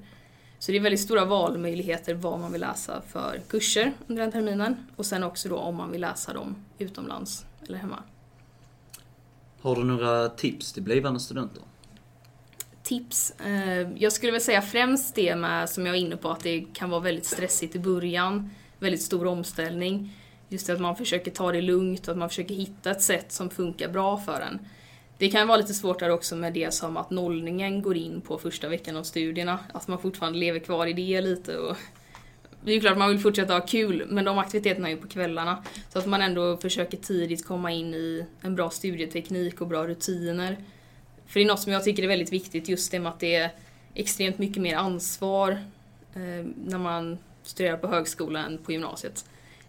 Så 0.58 0.72
det 0.72 0.78
är 0.78 0.82
väldigt 0.82 1.00
stora 1.00 1.24
valmöjligheter 1.24 2.14
vad 2.14 2.40
man 2.40 2.52
vill 2.52 2.60
läsa 2.60 3.02
för 3.08 3.40
kurser 3.48 3.92
under 4.06 4.22
den 4.22 4.32
terminen 4.32 4.76
och 4.96 5.06
sen 5.06 5.22
också 5.22 5.48
då 5.48 5.56
om 5.56 5.76
man 5.76 5.92
vill 5.92 6.00
läsa 6.00 6.32
dem 6.32 6.56
utomlands 6.78 7.44
eller 7.66 7.78
hemma. 7.78 8.02
Har 9.60 9.76
du 9.76 9.84
några 9.84 10.28
tips 10.28 10.72
till 10.72 10.82
blivande 10.82 11.20
studenter? 11.20 11.62
Tips? 12.82 13.30
Eh, 13.30 13.92
jag 13.96 14.12
skulle 14.12 14.32
väl 14.32 14.40
säga 14.40 14.62
främst 14.62 15.14
det 15.14 15.36
med, 15.36 15.70
som 15.70 15.86
jag 15.86 15.92
var 15.92 15.98
inne 15.98 16.16
på, 16.16 16.30
att 16.30 16.40
det 16.40 16.64
kan 16.72 16.90
vara 16.90 17.00
väldigt 17.00 17.26
stressigt 17.26 17.76
i 17.76 17.78
början. 17.78 18.50
Väldigt 18.78 19.02
stor 19.02 19.26
omställning. 19.26 20.16
Just 20.48 20.66
det 20.66 20.72
att 20.72 20.80
man 20.80 20.96
försöker 20.96 21.30
ta 21.30 21.52
det 21.52 21.60
lugnt 21.60 22.08
och 22.08 22.12
att 22.12 22.18
man 22.18 22.28
försöker 22.28 22.54
hitta 22.54 22.90
ett 22.90 23.02
sätt 23.02 23.32
som 23.32 23.50
funkar 23.50 23.88
bra 23.88 24.18
för 24.18 24.40
en. 24.40 24.58
Det 25.18 25.28
kan 25.28 25.48
vara 25.48 25.58
lite 25.58 25.74
svårt 25.74 25.98
där 25.98 26.10
också 26.10 26.36
med 26.36 26.52
det 26.52 26.74
som 26.74 26.96
att 26.96 27.10
nollningen 27.10 27.82
går 27.82 27.96
in 27.96 28.20
på 28.20 28.38
första 28.38 28.68
veckan 28.68 28.96
av 28.96 29.02
studierna. 29.02 29.58
Att 29.72 29.88
man 29.88 29.98
fortfarande 29.98 30.38
lever 30.38 30.58
kvar 30.58 30.86
i 30.86 30.92
det 30.92 31.20
lite. 31.20 31.56
Och 31.56 31.76
det 32.64 32.72
är 32.72 32.80
klart 32.80 32.92
att 32.92 32.98
man 32.98 33.08
vill 33.08 33.18
fortsätta 33.18 33.52
ha 33.52 33.60
kul, 33.60 34.06
men 34.08 34.24
de 34.24 34.38
aktiviteterna 34.38 34.88
är 34.88 34.92
ju 34.92 35.00
på 35.00 35.08
kvällarna. 35.08 35.64
Så 35.92 35.98
att 35.98 36.06
man 36.06 36.22
ändå 36.22 36.56
försöker 36.56 36.96
tidigt 36.96 37.46
komma 37.46 37.72
in 37.72 37.94
i 37.94 38.26
en 38.40 38.54
bra 38.54 38.70
studieteknik 38.70 39.60
och 39.60 39.66
bra 39.66 39.86
rutiner. 39.86 40.56
För 41.26 41.40
det 41.40 41.46
är 41.46 41.48
något 41.48 41.60
som 41.60 41.72
jag 41.72 41.84
tycker 41.84 42.02
är 42.02 42.08
väldigt 42.08 42.32
viktigt, 42.32 42.68
just 42.68 42.90
det 42.90 43.00
med 43.00 43.12
att 43.12 43.20
det 43.20 43.34
är 43.34 43.50
extremt 43.94 44.38
mycket 44.38 44.62
mer 44.62 44.76
ansvar 44.76 45.50
eh, 46.14 46.46
när 46.64 46.78
man 46.78 47.18
studerar 47.42 47.76
på 47.76 47.86
högskolan 47.86 48.44
än 48.44 48.58
på 48.58 48.72
gymnasiet. 48.72 49.24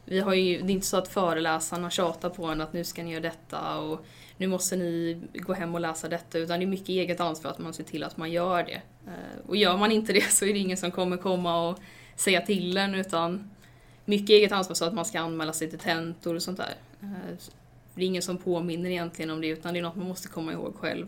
Vi 0.09 0.19
har 0.19 0.33
ju, 0.33 0.61
det 0.61 0.71
är 0.71 0.73
inte 0.73 0.87
så 0.87 0.97
att 0.97 1.07
föreläsarna 1.07 1.89
tjatar 1.89 2.29
på 2.29 2.45
en 2.45 2.61
att 2.61 2.73
nu 2.73 2.83
ska 2.83 3.03
ni 3.03 3.11
göra 3.11 3.21
detta 3.21 3.77
och 3.77 4.05
nu 4.37 4.47
måste 4.47 4.75
ni 4.75 5.21
gå 5.33 5.53
hem 5.53 5.75
och 5.75 5.81
läsa 5.81 6.09
detta, 6.09 6.37
utan 6.37 6.59
det 6.59 6.65
är 6.65 6.67
mycket 6.67 6.89
eget 6.89 7.19
ansvar 7.19 7.51
att 7.51 7.59
man 7.59 7.73
ser 7.73 7.83
till 7.83 8.03
att 8.03 8.17
man 8.17 8.31
gör 8.31 8.63
det. 8.63 8.81
Eh, 9.07 9.47
och 9.47 9.55
gör 9.55 9.77
man 9.77 9.91
inte 9.91 10.13
det 10.13 10.21
så 10.31 10.45
är 10.45 10.53
det 10.53 10.59
ingen 10.59 10.77
som 10.77 10.91
kommer 10.91 11.17
komma 11.17 11.69
och 11.69 11.79
säga 12.15 12.41
till 12.41 12.77
en, 12.77 12.95
utan 12.95 13.49
mycket 14.05 14.29
eget 14.29 14.51
ansvar 14.51 14.75
så 14.75 14.85
att 14.85 14.93
man 14.93 15.05
ska 15.05 15.19
anmäla 15.19 15.53
sig 15.53 15.69
till 15.69 15.79
tentor 15.79 16.35
och 16.35 16.43
sånt 16.43 16.57
där. 16.57 16.75
Eh, 17.01 17.37
det 17.95 18.01
är 18.01 18.05
ingen 18.05 18.21
som 18.21 18.37
påminner 18.37 18.89
egentligen 18.89 19.31
om 19.31 19.41
det, 19.41 19.47
utan 19.47 19.73
det 19.73 19.79
är 19.79 19.83
något 19.83 19.95
man 19.95 20.07
måste 20.07 20.27
komma 20.27 20.53
ihåg 20.53 20.75
själv. 20.75 21.07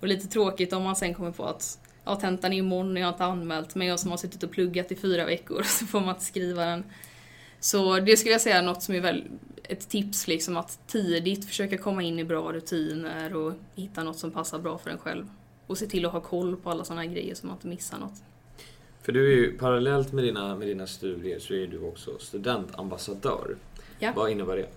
Och 0.00 0.08
lite 0.08 0.28
tråkigt 0.28 0.72
om 0.72 0.82
man 0.82 0.96
sen 0.96 1.14
kommer 1.14 1.30
på 1.30 1.44
att 1.44 1.78
ja, 2.04 2.16
tentan 2.16 2.52
är 2.52 2.56
imorgon 2.56 2.92
och 2.92 2.98
jag 2.98 3.06
har 3.06 3.12
inte 3.12 3.24
anmält 3.24 3.74
mig, 3.74 3.92
och 3.92 4.00
som 4.00 4.10
har 4.10 4.18
suttit 4.18 4.42
och 4.42 4.50
pluggat 4.50 4.92
i 4.92 4.96
fyra 4.96 5.24
veckor, 5.24 5.62
så 5.64 5.86
får 5.86 6.00
man 6.00 6.08
inte 6.08 6.24
skriva 6.24 6.64
den. 6.64 6.84
Så 7.60 8.00
det 8.00 8.16
skulle 8.16 8.32
jag 8.32 8.40
säga 8.40 8.58
är 8.58 8.62
något 8.62 8.82
som 8.82 8.94
är 8.94 9.00
väl 9.00 9.24
ett 9.62 9.88
tips 9.88 10.28
liksom 10.28 10.56
att 10.56 10.78
tidigt 10.86 11.44
försöka 11.44 11.78
komma 11.78 12.02
in 12.02 12.18
i 12.18 12.24
bra 12.24 12.52
rutiner 12.52 13.36
och 13.36 13.52
hitta 13.74 14.02
något 14.02 14.18
som 14.18 14.30
passar 14.30 14.58
bra 14.58 14.78
för 14.78 14.90
en 14.90 14.98
själv. 14.98 15.26
Och 15.66 15.78
se 15.78 15.86
till 15.86 16.06
att 16.06 16.12
ha 16.12 16.20
koll 16.20 16.56
på 16.56 16.70
alla 16.70 16.84
sådana 16.84 17.02
här 17.02 17.08
grejer 17.08 17.34
så 17.34 17.46
man 17.46 17.56
inte 17.56 17.68
missar 17.68 17.98
något. 17.98 18.22
För 19.02 19.12
du 19.12 19.32
är 19.32 19.36
ju 19.36 19.58
parallellt 19.58 20.12
med 20.12 20.24
dina, 20.24 20.56
med 20.56 20.68
dina 20.68 20.86
studier 20.86 21.38
så 21.38 21.54
är 21.54 21.66
du 21.66 21.80
också 21.80 22.18
studentambassadör. 22.18 23.56
Ja. 23.98 24.12
Vad 24.16 24.30
innebär 24.30 24.56
det? 24.56 24.68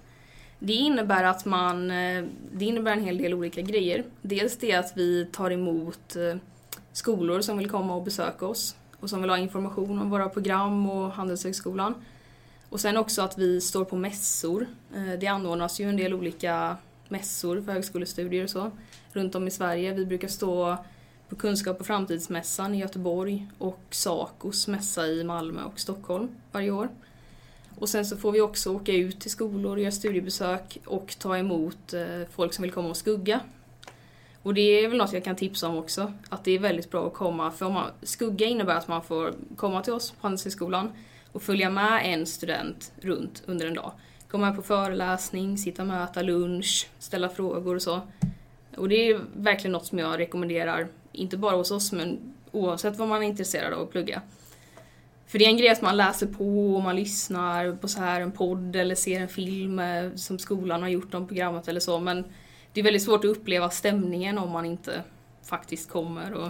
Det 0.59 0.73
innebär 0.73 1.23
att 1.23 1.45
man, 1.45 1.91
eh, 1.91 2.23
det 2.51 2.65
innebär 2.65 2.91
en 2.91 3.03
hel 3.03 3.17
del 3.17 3.33
olika 3.33 3.61
grejer. 3.61 4.03
Dels 4.21 4.57
det 4.57 4.73
att 4.73 4.93
vi 4.95 5.25
tar 5.25 5.51
emot 5.51 6.15
eh, 6.15 6.35
skolor 6.91 7.41
som 7.41 7.57
vill 7.57 7.69
komma 7.69 7.95
och 7.95 8.03
besöka 8.03 8.45
oss 8.45 8.75
och 8.99 9.09
som 9.09 9.21
vill 9.21 9.29
ha 9.29 9.37
information 9.37 9.99
om 9.99 10.09
våra 10.09 10.29
program 10.29 10.89
och 10.89 11.11
Handelshögskolan. 11.11 11.95
Och 12.71 12.79
sen 12.79 12.97
också 12.97 13.21
att 13.21 13.37
vi 13.37 13.61
står 13.61 13.85
på 13.85 13.95
mässor. 13.95 14.67
Eh, 14.95 15.19
det 15.19 15.27
anordnas 15.27 15.79
ju 15.79 15.89
en 15.89 15.97
del 15.97 16.13
olika 16.13 16.77
mässor 17.09 17.61
för 17.61 17.71
högskolestudier 17.71 18.43
och 18.43 18.49
så 18.49 18.71
runt 19.13 19.35
om 19.35 19.47
i 19.47 19.51
Sverige. 19.51 19.93
Vi 19.93 20.05
brukar 20.05 20.27
stå 20.27 20.77
på 21.29 21.35
Kunskap 21.35 21.79
och 21.79 21.85
framtidsmässan 21.85 22.75
i 22.75 22.79
Göteborg 22.79 23.47
och 23.57 23.81
Sacos 23.89 24.67
mässa 24.67 25.07
i 25.07 25.23
Malmö 25.23 25.63
och 25.63 25.79
Stockholm 25.79 26.29
varje 26.51 26.71
år. 26.71 26.89
Och 27.79 27.89
sen 27.89 28.05
så 28.05 28.17
får 28.17 28.31
vi 28.31 28.41
också 28.41 28.75
åka 28.75 28.93
ut 28.93 29.19
till 29.19 29.31
skolor, 29.31 29.79
göra 29.79 29.91
studiebesök 29.91 30.77
och 30.85 31.15
ta 31.19 31.37
emot 31.37 31.93
eh, 31.93 32.27
folk 32.31 32.53
som 32.53 32.61
vill 32.61 32.71
komma 32.71 32.89
och 32.89 32.97
skugga. 32.97 33.39
Och 34.43 34.53
det 34.53 34.61
är 34.61 34.87
väl 34.87 34.97
något 34.97 35.13
jag 35.13 35.23
kan 35.23 35.35
tipsa 35.35 35.67
om 35.67 35.77
också, 35.77 36.13
att 36.29 36.43
det 36.43 36.51
är 36.51 36.59
väldigt 36.59 36.91
bra 36.91 37.07
att 37.07 37.13
komma, 37.13 37.51
för 37.51 37.65
om 37.65 37.73
man, 37.73 37.91
skugga 38.03 38.45
innebär 38.45 38.75
att 38.75 38.87
man 38.87 39.03
får 39.03 39.33
komma 39.55 39.81
till 39.81 39.93
oss 39.93 40.11
på 40.11 40.17
Handelshögskolan 40.21 40.91
och 41.31 41.41
följa 41.41 41.69
med 41.69 42.13
en 42.13 42.25
student 42.25 42.91
runt 43.01 43.43
under 43.45 43.67
en 43.67 43.73
dag. 43.73 43.91
Gå 44.31 44.37
med 44.37 44.55
på 44.55 44.61
föreläsning, 44.61 45.57
sitta 45.57 45.83
och 45.83 45.93
äta 45.93 46.21
lunch, 46.21 46.89
ställa 46.99 47.29
frågor 47.29 47.75
och 47.75 47.81
så. 47.81 48.01
Och 48.77 48.89
det 48.89 48.95
är 48.95 49.21
verkligen 49.35 49.71
något 49.71 49.85
som 49.85 49.99
jag 49.99 50.19
rekommenderar, 50.19 50.87
inte 51.11 51.37
bara 51.37 51.55
hos 51.55 51.71
oss 51.71 51.91
men 51.91 52.33
oavsett 52.51 52.97
vad 52.97 53.07
man 53.07 53.23
är 53.23 53.27
intresserad 53.27 53.73
av 53.73 53.81
att 53.81 53.91
plugga. 53.91 54.21
För 55.27 55.39
det 55.39 55.45
är 55.45 55.49
en 55.49 55.57
grej 55.57 55.69
att 55.69 55.81
man 55.81 55.97
läser 55.97 56.27
på 56.27 56.75
och 56.75 56.81
man 56.81 56.95
lyssnar 56.95 57.75
på 57.75 57.87
så 57.87 57.99
här 57.99 58.21
en 58.21 58.31
podd 58.31 58.75
eller 58.75 58.95
ser 58.95 59.21
en 59.21 59.27
film 59.27 59.79
eh, 59.79 60.13
som 60.15 60.39
skolan 60.39 60.81
har 60.81 60.89
gjort 60.89 61.13
om 61.13 61.27
programmet 61.27 61.67
eller 61.67 61.79
så 61.79 61.99
men 61.99 62.25
det 62.73 62.79
är 62.79 62.83
väldigt 62.83 63.03
svårt 63.03 63.25
att 63.25 63.37
uppleva 63.37 63.69
stämningen 63.69 64.37
om 64.37 64.49
man 64.49 64.65
inte 64.65 65.03
faktiskt 65.43 65.89
kommer 65.89 66.33
och 66.33 66.49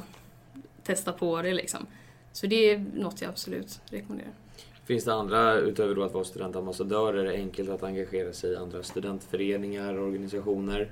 testar 0.83 1.11
på 1.11 1.41
det 1.41 1.53
liksom. 1.53 1.87
Så 2.31 2.47
det 2.47 2.55
är 2.55 2.85
något 2.93 3.21
jag 3.21 3.29
absolut 3.29 3.81
rekommenderar. 3.85 4.40
Finns 4.91 5.03
det 5.03 5.13
andra, 5.13 5.55
utöver 5.55 5.95
då 5.95 6.03
att 6.03 6.13
vara 6.13 6.23
studentambassadör, 6.23 7.13
är 7.13 7.23
det 7.23 7.33
enkelt 7.33 7.69
att 7.69 7.83
engagera 7.83 8.33
sig 8.33 8.51
i 8.51 8.55
andra 8.55 8.83
studentföreningar 8.83 9.93
och 9.93 10.07
organisationer? 10.07 10.91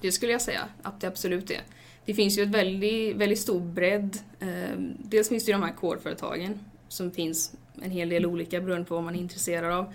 Det 0.00 0.12
skulle 0.12 0.32
jag 0.32 0.42
säga 0.42 0.68
att 0.82 1.00
det 1.00 1.06
absolut 1.06 1.50
är. 1.50 1.60
Det 2.04 2.14
finns 2.14 2.38
ju 2.38 2.42
ett 2.42 2.48
väldigt, 2.48 3.16
väldigt 3.16 3.38
stor 3.38 3.60
bredd. 3.60 4.18
Ehm, 4.40 4.92
dels 4.98 5.28
finns 5.28 5.44
det 5.44 5.52
ju 5.52 5.58
de 5.58 5.62
här 5.62 5.72
kårföretagen 5.72 6.60
som 6.88 7.10
finns 7.10 7.52
en 7.82 7.90
hel 7.90 8.08
del 8.08 8.26
olika 8.26 8.60
beroende 8.60 8.84
på 8.84 8.94
vad 8.94 9.04
man 9.04 9.14
är 9.14 9.20
intresserad 9.20 9.72
av. 9.72 9.94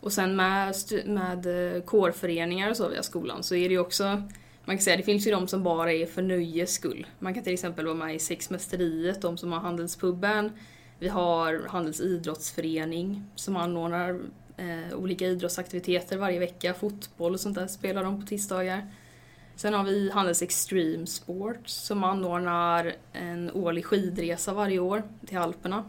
Och 0.00 0.12
sen 0.12 0.36
med, 0.36 0.74
med 1.04 1.74
eh, 1.76 1.82
kårföreningar 1.82 2.70
och 2.70 2.76
så 2.76 2.88
via 2.88 3.02
skolan 3.02 3.42
så 3.42 3.54
är 3.54 3.68
det 3.68 3.74
ju 3.74 3.80
också 3.80 4.22
man 4.64 4.76
kan 4.76 4.84
säga 4.84 4.96
det 4.96 5.02
finns 5.02 5.26
ju 5.26 5.30
de 5.30 5.48
som 5.48 5.62
bara 5.62 5.92
är 5.92 6.06
för 6.06 6.22
nöjes 6.22 6.72
skull. 6.72 7.06
Man 7.18 7.34
kan 7.34 7.42
till 7.42 7.52
exempel 7.52 7.84
vara 7.84 7.94
med 7.94 8.14
i 8.14 8.18
Sexmästeriet, 8.18 9.22
de 9.22 9.38
som 9.38 9.52
har 9.52 9.60
Handelspuben. 9.60 10.52
Vi 11.02 11.08
har 11.08 11.68
Handels 11.68 12.00
idrottsförening 12.00 13.24
som 13.34 13.56
anordnar 13.56 14.20
eh, 14.56 14.98
olika 14.98 15.26
idrottsaktiviteter 15.26 16.16
varje 16.16 16.38
vecka. 16.38 16.74
Fotboll 16.74 17.34
och 17.34 17.40
sånt 17.40 17.54
där 17.54 17.66
spelar 17.66 18.04
de 18.04 18.20
på 18.20 18.26
tisdagar. 18.26 18.86
Sen 19.56 19.74
har 19.74 19.84
vi 19.84 20.10
Handels 20.10 20.42
Extreme 20.42 21.06
Sports 21.06 21.74
som 21.74 22.04
anordnar 22.04 22.94
en 23.12 23.50
årlig 23.50 23.84
skidresa 23.84 24.52
varje 24.52 24.78
år 24.78 25.02
till 25.26 25.38
Alperna. 25.38 25.84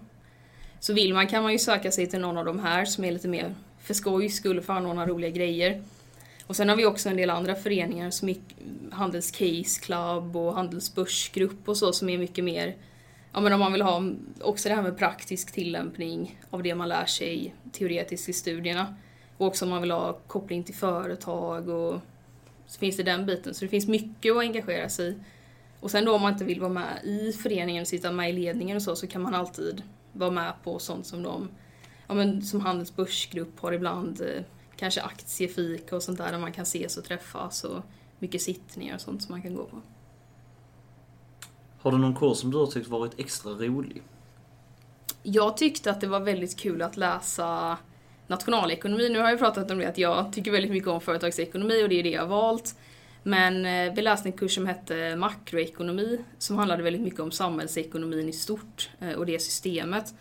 Så 0.80 0.94
vill 0.94 1.14
man 1.14 1.28
kan 1.28 1.44
man 1.44 1.52
ju 1.52 1.60
söka 1.60 1.92
sig 1.92 2.08
till 2.08 2.20
någon 2.20 2.38
av 2.38 2.46
de 2.46 2.60
här 2.60 2.86
som 2.86 3.04
är 3.04 3.12
lite 3.12 3.28
mer 3.28 3.56
för 3.80 3.94
skojs 3.94 4.36
skull 4.36 4.62
för 4.62 4.74
att 4.74 4.80
anordna 4.80 5.08
roliga 5.08 5.30
grejer. 5.30 5.84
Och 6.48 6.56
sen 6.56 6.70
har 6.70 6.76
vi 6.76 6.86
också 6.86 7.10
en 7.10 7.18
del 7.18 7.30
andra 7.30 7.56
föreningar 7.56 8.12
som 8.12 8.36
Handels 8.92 9.32
Case 9.32 9.82
Club 9.82 10.36
och 10.36 10.56
Handels 10.56 10.96
Börsgrupp 10.96 11.70
och 11.70 11.78
så 11.78 11.94
som 11.94 12.10
är 12.10 12.18
mycket 12.18 12.44
mer 12.44 12.76
ja, 13.34 13.40
men 13.40 13.54
om 13.54 13.60
man 13.60 13.72
vill 13.72 13.82
ha 13.82 14.04
också 14.42 14.70
det 14.70 14.76
här 14.76 14.82
med 14.82 14.98
praktisk 14.98 15.52
tillämpning 15.52 16.40
av 16.50 16.64
det 16.64 16.76
man 16.76 16.90
lär 16.90 17.06
sig 17.06 17.56
teoretiskt 17.72 18.30
i 18.30 18.34
studierna. 18.34 18.96
Och 19.38 19.48
också 19.48 19.66
om 19.66 19.72
man 19.72 19.82
vill 19.82 19.92
ha 19.92 20.14
koppling 20.28 20.64
till 20.64 20.76
företag 20.76 21.70
och 21.70 22.00
så 22.66 22.80
finns 22.80 22.98
det 22.98 23.04
den 23.04 23.26
biten. 23.26 23.54
Så 23.54 23.66
det 23.66 23.70
finns 23.70 23.88
mycket 23.88 24.32
att 24.32 24.40
engagera 24.40 24.90
sig 24.90 25.10
i. 25.10 25.16
Och 25.80 25.92
sen 25.92 26.06
då 26.06 26.16
om 26.16 26.22
man 26.22 26.34
inte 26.34 26.46
vill 26.46 26.60
vara 26.60 26.74
med 26.74 27.00
i 27.04 27.32
föreningen, 27.32 27.82
och 27.82 27.88
sitta 27.88 28.12
med 28.12 28.30
i 28.30 28.34
ledningen 28.34 28.78
och 28.78 28.84
så, 28.84 28.96
så 28.96 29.08
kan 29.08 29.22
man 29.22 29.36
alltid 29.36 29.84
vara 30.12 30.32
med 30.32 30.54
på 30.64 30.80
sånt 30.80 31.06
som 31.06 31.24
de, 31.24 31.50
ja 32.08 32.14
men 32.14 32.42
som 32.42 32.62
Handels 32.62 32.96
börsgrupp 32.96 33.60
har 33.60 33.72
ibland, 33.72 34.22
eh, 34.22 34.44
kanske 34.76 35.02
aktiefika 35.02 35.96
och 35.96 36.04
sånt 36.04 36.18
där, 36.18 36.32
där 36.32 36.40
man 36.40 36.52
kan 36.52 36.64
ses 36.64 36.98
och 36.98 37.04
träffas 37.04 37.64
och 37.64 37.84
mycket 38.20 38.42
sittningar 38.42 38.96
och 38.96 39.02
sånt 39.02 39.24
som 39.24 39.32
man 39.32 39.42
kan 39.42 39.56
gå 39.56 39.64
på. 39.66 39.82
Har 41.84 41.92
du 41.92 41.98
någon 41.98 42.16
kurs 42.16 42.38
som 42.38 42.52
du 42.52 42.58
har 42.58 42.68
tyckt 42.68 42.88
varit 42.88 43.20
extra 43.20 43.52
rolig? 43.52 44.02
Jag 45.24 45.58
tyckte 45.58 45.92
att 45.92 46.02
det 46.02 46.08
var 46.08 46.20
väldigt 46.20 46.60
kul 46.60 46.82
att 46.82 46.98
läsa 46.98 47.78
nationalekonomi. 48.28 49.10
Nu 49.10 49.20
har 49.20 49.30
jag 49.30 49.40
pratat 49.40 49.72
om 49.72 49.78
det 49.78 49.86
att 49.86 49.98
jag 49.98 50.34
tycker 50.34 50.52
väldigt 50.52 50.72
mycket 50.72 50.90
om 50.90 51.02
företagsekonomi 51.02 51.84
och 51.84 51.90
det 51.90 52.00
är 52.00 52.04
det 52.04 52.10
jag 52.10 52.22
har 52.22 52.28
valt. 52.28 52.76
Men 53.24 53.66
eh, 53.66 53.94
vi 53.96 54.02
läste 54.02 54.30
en 54.30 54.34
kurs 54.34 54.56
som 54.56 54.68
hette 54.68 55.16
makroekonomi 55.16 56.20
som 56.38 56.58
handlade 56.58 56.84
väldigt 56.84 57.02
mycket 57.02 57.20
om 57.20 57.32
samhällsekonomin 57.32 58.30
i 58.30 58.34
stort 58.34 58.90
eh, 59.00 59.12
och 59.12 59.26
det 59.26 59.40
systemet. 59.40 60.14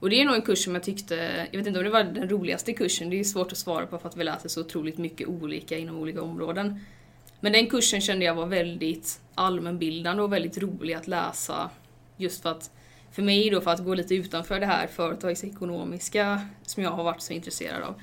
Och 0.00 0.10
det 0.10 0.20
är 0.20 0.24
nog 0.24 0.34
en 0.34 0.42
kurs 0.42 0.64
som 0.64 0.74
jag 0.74 0.82
tyckte, 0.82 1.46
jag 1.50 1.58
vet 1.58 1.66
inte 1.66 1.78
om 1.78 1.84
det 1.84 1.90
var 1.90 2.04
den 2.04 2.28
roligaste 2.28 2.72
kursen, 2.72 3.10
det 3.10 3.20
är 3.20 3.24
svårt 3.24 3.52
att 3.52 3.58
svara 3.58 3.86
på 3.86 3.98
för 3.98 4.08
att 4.08 4.16
vi 4.16 4.24
läser 4.24 4.48
så 4.48 4.60
otroligt 4.60 4.98
mycket 4.98 5.28
olika 5.28 5.78
inom 5.78 5.96
olika 5.96 6.22
områden. 6.22 6.80
Men 7.40 7.52
den 7.52 7.66
kursen 7.66 8.00
kände 8.00 8.24
jag 8.24 8.34
var 8.34 8.46
väldigt 8.46 9.20
allmänbildande 9.34 10.22
och 10.22 10.32
väldigt 10.32 10.58
rolig 10.58 10.94
att 10.94 11.06
läsa. 11.06 11.70
Just 12.16 12.42
för 12.42 12.50
att, 12.50 12.70
för 13.12 13.22
mig 13.22 13.50
då, 13.50 13.60
för 13.60 13.70
att 13.70 13.84
gå 13.84 13.94
lite 13.94 14.14
utanför 14.14 14.60
det 14.60 14.66
här 14.66 14.86
företagsekonomiska 14.86 16.48
som 16.62 16.82
jag 16.82 16.90
har 16.90 17.04
varit 17.04 17.22
så 17.22 17.32
intresserad 17.32 17.82
av. 17.82 17.94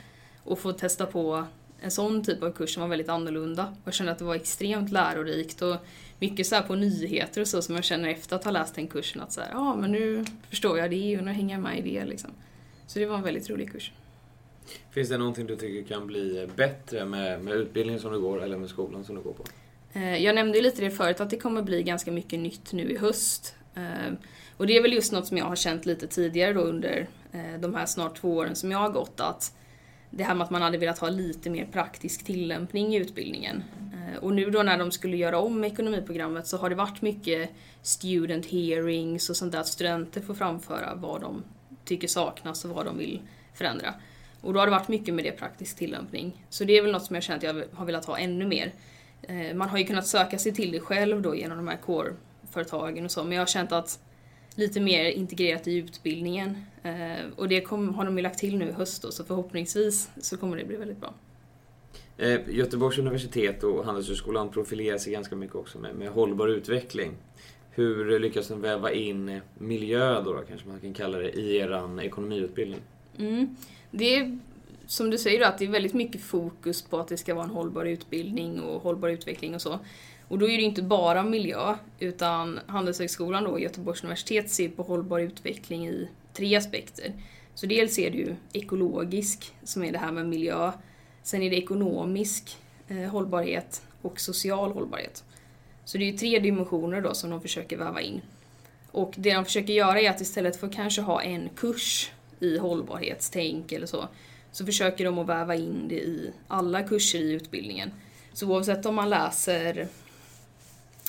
Och 0.44 0.60
få 0.60 0.72
testa 0.72 1.06
på 1.06 1.46
en 1.82 1.92
sån 1.92 2.24
typ 2.24 2.44
av 2.44 2.52
kurs 2.52 2.74
som 2.74 2.82
var 2.82 2.88
väldigt 2.88 3.10
annorlunda. 3.10 3.76
Jag 3.86 3.94
kände 3.94 4.12
att 4.12 4.20
det 4.20 4.26
var 4.26 4.36
extremt 4.36 4.92
lärorikt 4.92 5.62
och 5.62 5.76
mycket 6.20 6.48
så 6.48 6.62
på 6.62 6.76
nyheter 6.76 7.42
och 7.42 7.48
så 7.48 7.62
som 7.62 7.76
jag 7.76 7.84
känner 7.84 8.10
efter 8.10 8.36
att 8.36 8.44
ha 8.44 8.52
läst 8.52 8.76
den 8.76 8.88
kursen 8.88 9.22
att 9.22 9.32
så 9.32 9.42
här, 9.42 9.50
ja 9.52 9.76
men 9.76 9.92
nu 9.92 10.26
förstår 10.50 10.80
jag 10.80 10.92
det 10.92 11.18
och 11.18 11.24
nu 11.24 11.32
hänger 11.32 11.56
jag 11.56 11.64
med 11.64 11.80
i 11.80 11.82
det 11.82 12.06
liksom. 12.06 12.32
Så 12.88 13.00
det 13.00 13.06
var 13.06 13.16
en 13.16 13.24
väldigt 13.24 13.50
rolig 13.50 13.72
kurs. 13.72 13.92
Finns 14.91 15.09
det 15.09 15.18
någonting 15.18 15.47
du 15.47 15.55
tycker 15.55 15.95
kan 15.95 16.07
bli 16.07 16.47
bättre 16.55 17.05
med, 17.05 17.41
med 17.41 17.53
utbildningen 17.53 18.01
som 18.01 18.11
du 18.11 18.20
går 18.20 18.43
eller 18.43 18.57
med 18.57 18.70
skolan 18.70 19.03
som 19.03 19.16
du 19.16 19.22
går 19.22 19.34
på? 19.34 19.43
Eh, 19.95 20.18
jag 20.18 20.36
nämnde 20.36 20.57
ju 20.57 20.63
lite 20.63 20.82
det 20.82 20.91
förut 20.91 21.22
att 21.22 21.30
det 21.30 21.38
kommer 21.38 21.61
bli 21.61 21.84
ganska 21.84 22.11
mycket 22.11 22.39
nytt 22.39 22.74
nu 22.74 22.91
i 22.91 22.97
höst. 22.97 23.55
Eh, 23.76 24.13
och 24.57 24.68
det 24.68 24.78
är 24.78 24.82
väl 24.82 24.93
just 24.93 25.11
något 25.11 25.28
som 25.28 25.38
jag 25.38 25.45
har 25.45 25.55
känt 25.55 25.86
lite 25.86 26.07
tidigare 26.07 26.53
då 26.53 26.61
under 26.61 27.07
eh, 27.32 27.59
de 27.59 27.76
här 27.76 27.86
snart 27.86 28.18
två 28.18 28.36
åren 28.36 28.55
som 28.55 28.72
jag 28.72 28.80
har 28.80 28.89
gått 28.89 29.20
att 29.20 29.55
det 30.09 30.24
här 30.24 30.36
med 30.36 30.45
att 30.45 30.49
man 30.49 30.61
hade 30.61 30.78
velat 30.78 30.99
ha 30.99 31.09
lite 31.09 31.49
mer 31.49 31.66
praktisk 31.72 32.26
tillämpning 32.26 32.95
i 32.95 32.97
utbildningen. 32.97 33.63
Och 34.22 34.34
nu 34.34 34.49
då 34.49 34.63
när 34.63 34.78
de 34.78 34.91
skulle 34.91 35.18
göra 35.18 35.39
om 35.39 35.63
ekonomiprogrammet 35.63 36.47
så 36.47 36.57
har 36.57 36.70
det 36.70 36.76
varit 36.76 37.01
mycket 37.01 37.49
student 37.82 38.45
hearings 38.45 39.30
och 39.30 39.38
sånt 39.38 39.51
där 39.51 39.59
att 39.59 39.68
studenter 39.68 40.22
får 40.22 40.34
framföra 40.34 40.95
vad 40.95 41.22
de 41.22 41.43
tycker 41.86 42.07
saknas 42.07 42.66
och 42.66 42.72
vad 42.72 42.86
de 42.86 42.97
vill 42.97 43.22
förändra. 43.53 43.93
Och 44.46 44.54
då 44.54 44.60
har 44.60 44.68
det 44.68 44.72
varit 44.72 44.88
mycket 44.88 45.14
med 45.14 45.26
det 45.26 45.32
praktisk 45.32 45.78
tillämpning. 45.78 46.46
Så 46.50 46.64
det 46.64 46.78
är 46.78 46.82
väl 46.82 46.91
något 46.91 47.04
som 47.04 47.14
jag 47.14 47.24
känner 47.24 47.38
att 47.38 47.43
jag 47.43 47.64
har 47.74 47.86
velat 47.86 48.06
ha 48.06 48.18
ännu 48.18 48.46
mer. 48.46 48.74
Eh, 49.22 49.56
man 49.56 49.70
har 49.70 49.78
ju 49.78 49.84
kunnat 49.84 50.08
söka 50.08 50.38
sig 50.38 50.54
till 50.54 50.72
det 50.72 50.80
själv 50.80 51.22
då 51.22 51.36
genom 51.36 51.58
de 51.58 51.68
här 51.68 51.78
core-företagen 51.78 53.06
och 53.06 53.12
så, 53.12 53.24
men 53.24 53.32
jag 53.32 53.41
har 53.41 53.48
känt 53.48 53.72
att 53.72 54.00
lite 54.56 54.80
mer 54.80 55.06
integrerat 55.06 55.68
i 55.68 55.78
utbildningen. 55.78 56.66
Eh, 56.84 57.26
och 57.36 57.48
det 57.48 57.62
kom, 57.62 57.93
har 57.93 58.06
de 58.06 58.18
ju 58.18 58.24
lagt 58.24 58.39
till 58.39 58.58
nu 58.58 58.70
i 58.70 58.72
höst 58.72 59.02
då, 59.02 59.12
så 59.12 59.24
förhoppningsvis 59.24 60.10
så 60.18 60.38
kommer 60.38 60.58
det 60.58 60.66
bli 60.66 60.76
väldigt 60.76 61.00
bra. 61.00 61.14
Eh, 62.18 62.39
Göteborgs 62.50 62.98
universitet 62.98 63.64
och 63.64 63.86
Handelshögskolan 63.86 64.50
profilerar 64.50 64.98
sig 64.98 65.14
ganska 65.14 65.36
mycket 65.36 65.56
också 65.56 65.80
med, 65.80 65.96
med 65.96 66.10
hållbar 66.10 66.48
utveckling. 66.48 67.12
Hur 67.72 68.20
lyckas 68.20 68.48
de 68.48 68.62
väva 68.62 68.91
in 68.91 69.41
miljö 69.58 70.22
då, 70.22 70.34
då 70.34 70.41
kanske 70.48 70.68
man 70.68 70.80
kan 70.80 70.93
kalla 70.93 71.18
det, 71.18 71.32
i 71.32 71.58
er 71.58 72.02
ekonomiutbildning? 72.02 72.82
Mm. 73.18 73.56
Det 73.92 74.16
är 74.16 74.40
som 74.88 75.10
du 75.10 75.18
säger 75.18 75.40
då, 75.40 75.46
att 75.46 75.58
det 75.58 75.66
är 75.66 75.70
väldigt 75.70 75.94
mycket 75.94 76.22
fokus 76.22 76.82
på 76.82 77.00
att 77.00 77.08
det 77.08 77.18
ska 77.18 77.34
vara 77.34 77.46
en 77.46 77.52
hållbar 77.52 77.86
utbildning 77.86 78.62
och 78.62 78.82
hållbar 78.82 79.10
utveckling 79.10 79.56
och 79.56 79.62
så. 79.62 79.80
Och 80.28 80.40
då 80.40 80.50
är 80.50 80.58
det 80.58 80.64
inte 80.64 80.82
bara 80.82 81.24
miljö, 81.24 81.76
utan 82.00 82.60
Handelshögskolan 82.68 83.44
då, 83.44 83.60
Göteborgs 83.60 84.04
universitet 84.04 84.50
ser 84.50 84.70
på 84.70 84.84
hållbar 84.84 85.20
utveckling 85.20 85.88
i 85.88 86.10
tre 86.34 86.56
aspekter. 86.56 87.14
Så 87.56 87.66
dels 87.66 88.00
är 88.00 88.12
det 88.12 88.18
ju 88.18 88.36
ekologisk, 88.54 89.54
som 89.64 89.84
är 89.84 89.92
det 89.92 89.98
här 89.98 90.12
med 90.12 90.26
miljö. 90.26 90.72
Sen 91.24 91.42
är 91.42 91.50
det 91.50 91.58
ekonomisk 91.58 92.58
eh, 92.88 92.98
hållbarhet 92.98 93.82
och 94.02 94.20
social 94.20 94.72
hållbarhet. 94.72 95.24
Så 95.86 95.98
det 95.98 96.04
är 96.04 96.12
ju 96.12 96.18
tre 96.18 96.40
dimensioner 96.40 97.02
då 97.02 97.14
som 97.14 97.30
de 97.30 97.42
försöker 97.42 97.78
väva 97.78 98.02
in. 98.02 98.22
Och 98.92 99.14
det 99.18 99.34
de 99.34 99.46
försöker 99.46 99.74
göra 99.74 100.02
är 100.02 100.10
att 100.10 100.22
istället 100.22 100.60
för 100.60 100.68
att 100.68 100.74
kanske 100.74 101.02
ha 101.02 101.22
en 101.22 101.50
kurs 101.50 102.12
i 102.46 102.58
hållbarhetstänk 102.58 103.72
eller 103.72 103.88
så, 103.88 104.08
så 104.52 104.66
försöker 104.66 105.06
de 105.06 105.20
att 105.20 105.28
väva 105.28 105.56
in 105.56 105.88
det 105.88 105.96
i 105.96 106.32
alla 106.48 106.84
kurser 106.84 107.20
i 107.20 107.32
utbildningen. 107.32 107.91
Så 108.34 108.48
oavsett 108.48 108.86
om 108.86 108.96
man 108.96 109.10
läser 109.10 109.88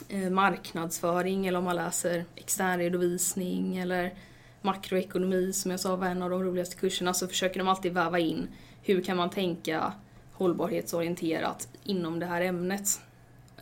eh, 0.08 0.30
marknadsföring 0.30 1.46
eller 1.46 1.58
om 1.58 1.64
man 1.64 1.76
läser 1.76 2.24
externredovisning 2.36 3.76
eller 3.76 4.14
makroekonomi 4.62 5.52
som 5.52 5.70
jag 5.70 5.80
sa 5.80 5.96
var 5.96 6.06
en 6.06 6.22
av 6.22 6.30
de 6.30 6.42
roligaste 6.42 6.76
kurserna 6.76 7.14
så 7.14 7.28
försöker 7.28 7.58
de 7.58 7.68
alltid 7.68 7.92
väva 7.92 8.18
in 8.18 8.48
hur 8.82 9.02
kan 9.02 9.16
man 9.16 9.30
tänka 9.30 9.92
hållbarhetsorienterat 10.32 11.68
inom 11.84 12.18
det 12.20 12.26
här 12.26 12.40
ämnet. 12.40 13.00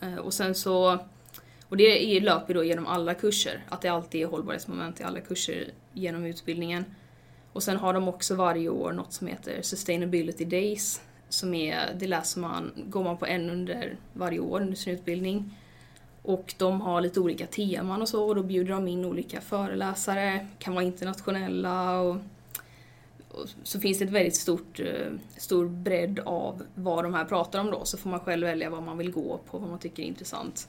Eh, 0.01 0.17
och 0.17 0.35
sen 0.35 0.55
så 0.55 0.99
och 1.69 1.77
det 1.77 2.21
löper 2.21 2.55
då 2.55 2.65
genom 2.65 2.87
alla 2.87 3.15
kurser, 3.15 3.65
att 3.69 3.81
det 3.81 3.89
alltid 3.89 4.23
är 4.23 4.27
hållbarhetsmoment 4.27 5.01
i 5.01 5.03
alla 5.03 5.21
kurser 5.21 5.71
genom 5.93 6.25
utbildningen. 6.25 6.85
Och 7.55 7.63
sen 7.63 7.77
har 7.77 7.93
de 7.93 8.09
också 8.09 8.35
varje 8.35 8.69
år 8.69 8.93
något 8.93 9.13
som 9.13 9.27
heter 9.27 9.63
Sustainability 9.63 10.45
Days. 10.45 11.01
Som 11.29 11.55
är, 11.55 11.95
det 11.99 12.07
läser 12.07 12.41
man, 12.41 12.73
går 12.77 13.05
man 13.05 13.17
på 13.17 13.27
en 13.27 13.51
under 13.51 13.97
varje 14.13 14.39
år 14.41 14.61
under 14.61 14.77
sin 14.77 14.95
utbildning. 14.95 15.55
Och 16.23 16.55
de 16.59 16.81
har 16.81 17.01
lite 17.01 17.21
olika 17.21 17.47
teman 17.47 18.03
och 18.03 18.09
så 18.09 18.25
och 18.25 18.35
då 18.35 18.43
bjuder 18.43 18.73
de 18.73 18.89
in 18.89 19.05
olika 19.05 19.41
föreläsare, 19.41 20.47
kan 20.59 20.75
vara 20.75 20.85
internationella 20.85 22.01
och, 22.01 22.17
och 23.29 23.49
så 23.63 23.81
finns 23.81 23.99
det 23.99 24.05
ett 24.05 24.11
väldigt 24.11 24.37
stort, 24.37 24.81
eh, 24.81 25.13
stor 25.37 25.69
bredd 25.69 26.21
av 26.25 26.63
vad 26.75 27.05
de 27.05 27.15
här 27.15 27.25
pratar 27.25 27.61
om 27.61 27.71
då, 27.71 27.85
så 27.85 27.97
får 27.97 28.11
man 28.11 28.21
själv 28.21 28.47
välja 28.47 28.71
vad 28.71 28.83
man 28.83 28.99
vill 28.99 29.11
gå 29.13 29.41
på, 29.51 29.59
vad 29.59 29.71
man 29.71 29.79
tycker 29.79 30.03
är 30.03 30.07
intressant. 30.07 30.69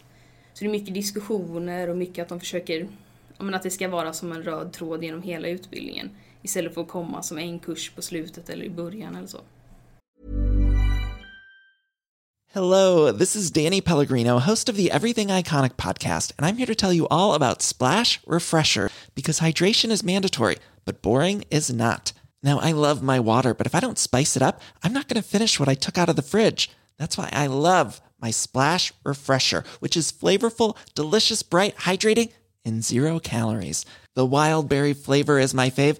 Så 0.54 0.64
det 0.64 0.66
är 0.66 0.72
mycket 0.72 0.94
diskussioner 0.94 1.90
och 1.90 1.98
mycket 1.98 2.24
att 2.24 2.30
de 2.30 2.40
försöker, 2.40 2.88
att 3.38 3.64
det 3.64 3.72
ska 3.72 3.88
vara 3.88 4.14
som 4.14 4.32
en 4.32 4.44
röd 4.44 4.74
tråd 4.74 5.04
genom 5.04 5.22
hela 5.22 5.48
utbildningen. 5.48 6.10
Istället 6.46 6.74
för 6.74 6.82
att 6.82 6.88
komma 6.88 7.24
som 7.24 7.38
en 7.38 7.60
kurs 7.60 7.92
på 7.96 8.02
slutet 8.02 8.50
eller 8.50 8.66
i 8.66 8.70
början 8.70 9.16
eller 9.16 9.28
så. 9.28 9.42
Hello, 12.54 13.12
this 13.12 13.36
is 13.36 13.52
Danny 13.52 13.82
Pellegrino, 13.82 14.40
host 14.40 14.70
of 14.70 14.76
the 14.76 14.92
Everything 14.92 15.28
Iconic 15.30 15.76
podcast, 15.76 16.32
and 16.38 16.46
I'm 16.46 16.58
here 16.58 16.68
to 16.68 16.76
tell 16.76 16.94
you 16.94 17.08
all 17.10 17.34
about 17.34 17.62
Splash 17.62 18.20
Refresher 18.28 18.90
because 19.16 19.40
hydration 19.40 19.92
is 19.92 20.04
mandatory, 20.04 20.58
but 20.86 21.02
boring 21.02 21.44
is 21.50 21.74
not. 21.74 22.14
Now, 22.44 22.60
I 22.60 22.74
love 22.74 23.02
my 23.02 23.20
water, 23.20 23.54
but 23.56 23.68
if 23.68 23.76
I 23.76 23.80
don't 23.80 23.98
spice 23.98 24.38
it 24.38 24.44
up, 24.44 24.62
I'm 24.84 24.94
not 24.94 25.08
going 25.08 25.22
to 25.22 25.28
finish 25.28 25.60
what 25.60 25.72
I 25.72 25.76
took 25.76 25.98
out 25.98 26.10
of 26.10 26.16
the 26.16 26.22
fridge. 26.22 26.70
That's 27.00 27.18
why 27.18 27.30
I 27.34 27.48
love 27.48 28.02
my 28.22 28.32
Splash 28.32 28.94
Refresher, 29.04 29.64
which 29.80 29.98
is 29.98 30.12
flavorful, 30.12 30.78
delicious, 30.94 31.44
bright, 31.44 31.76
hydrating, 31.76 32.30
and 32.64 32.84
zero 32.84 33.20
calories. 33.20 33.86
The 34.16 34.26
wild 34.26 34.70
berry 34.70 34.94
flavor 34.94 35.40
is 35.40 35.54
my 35.54 35.70
fave 35.70 36.00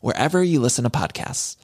wherever 0.00 0.42
you 0.42 0.60
listen 0.60 0.84
to 0.84 0.90
podcasts. 0.90 1.56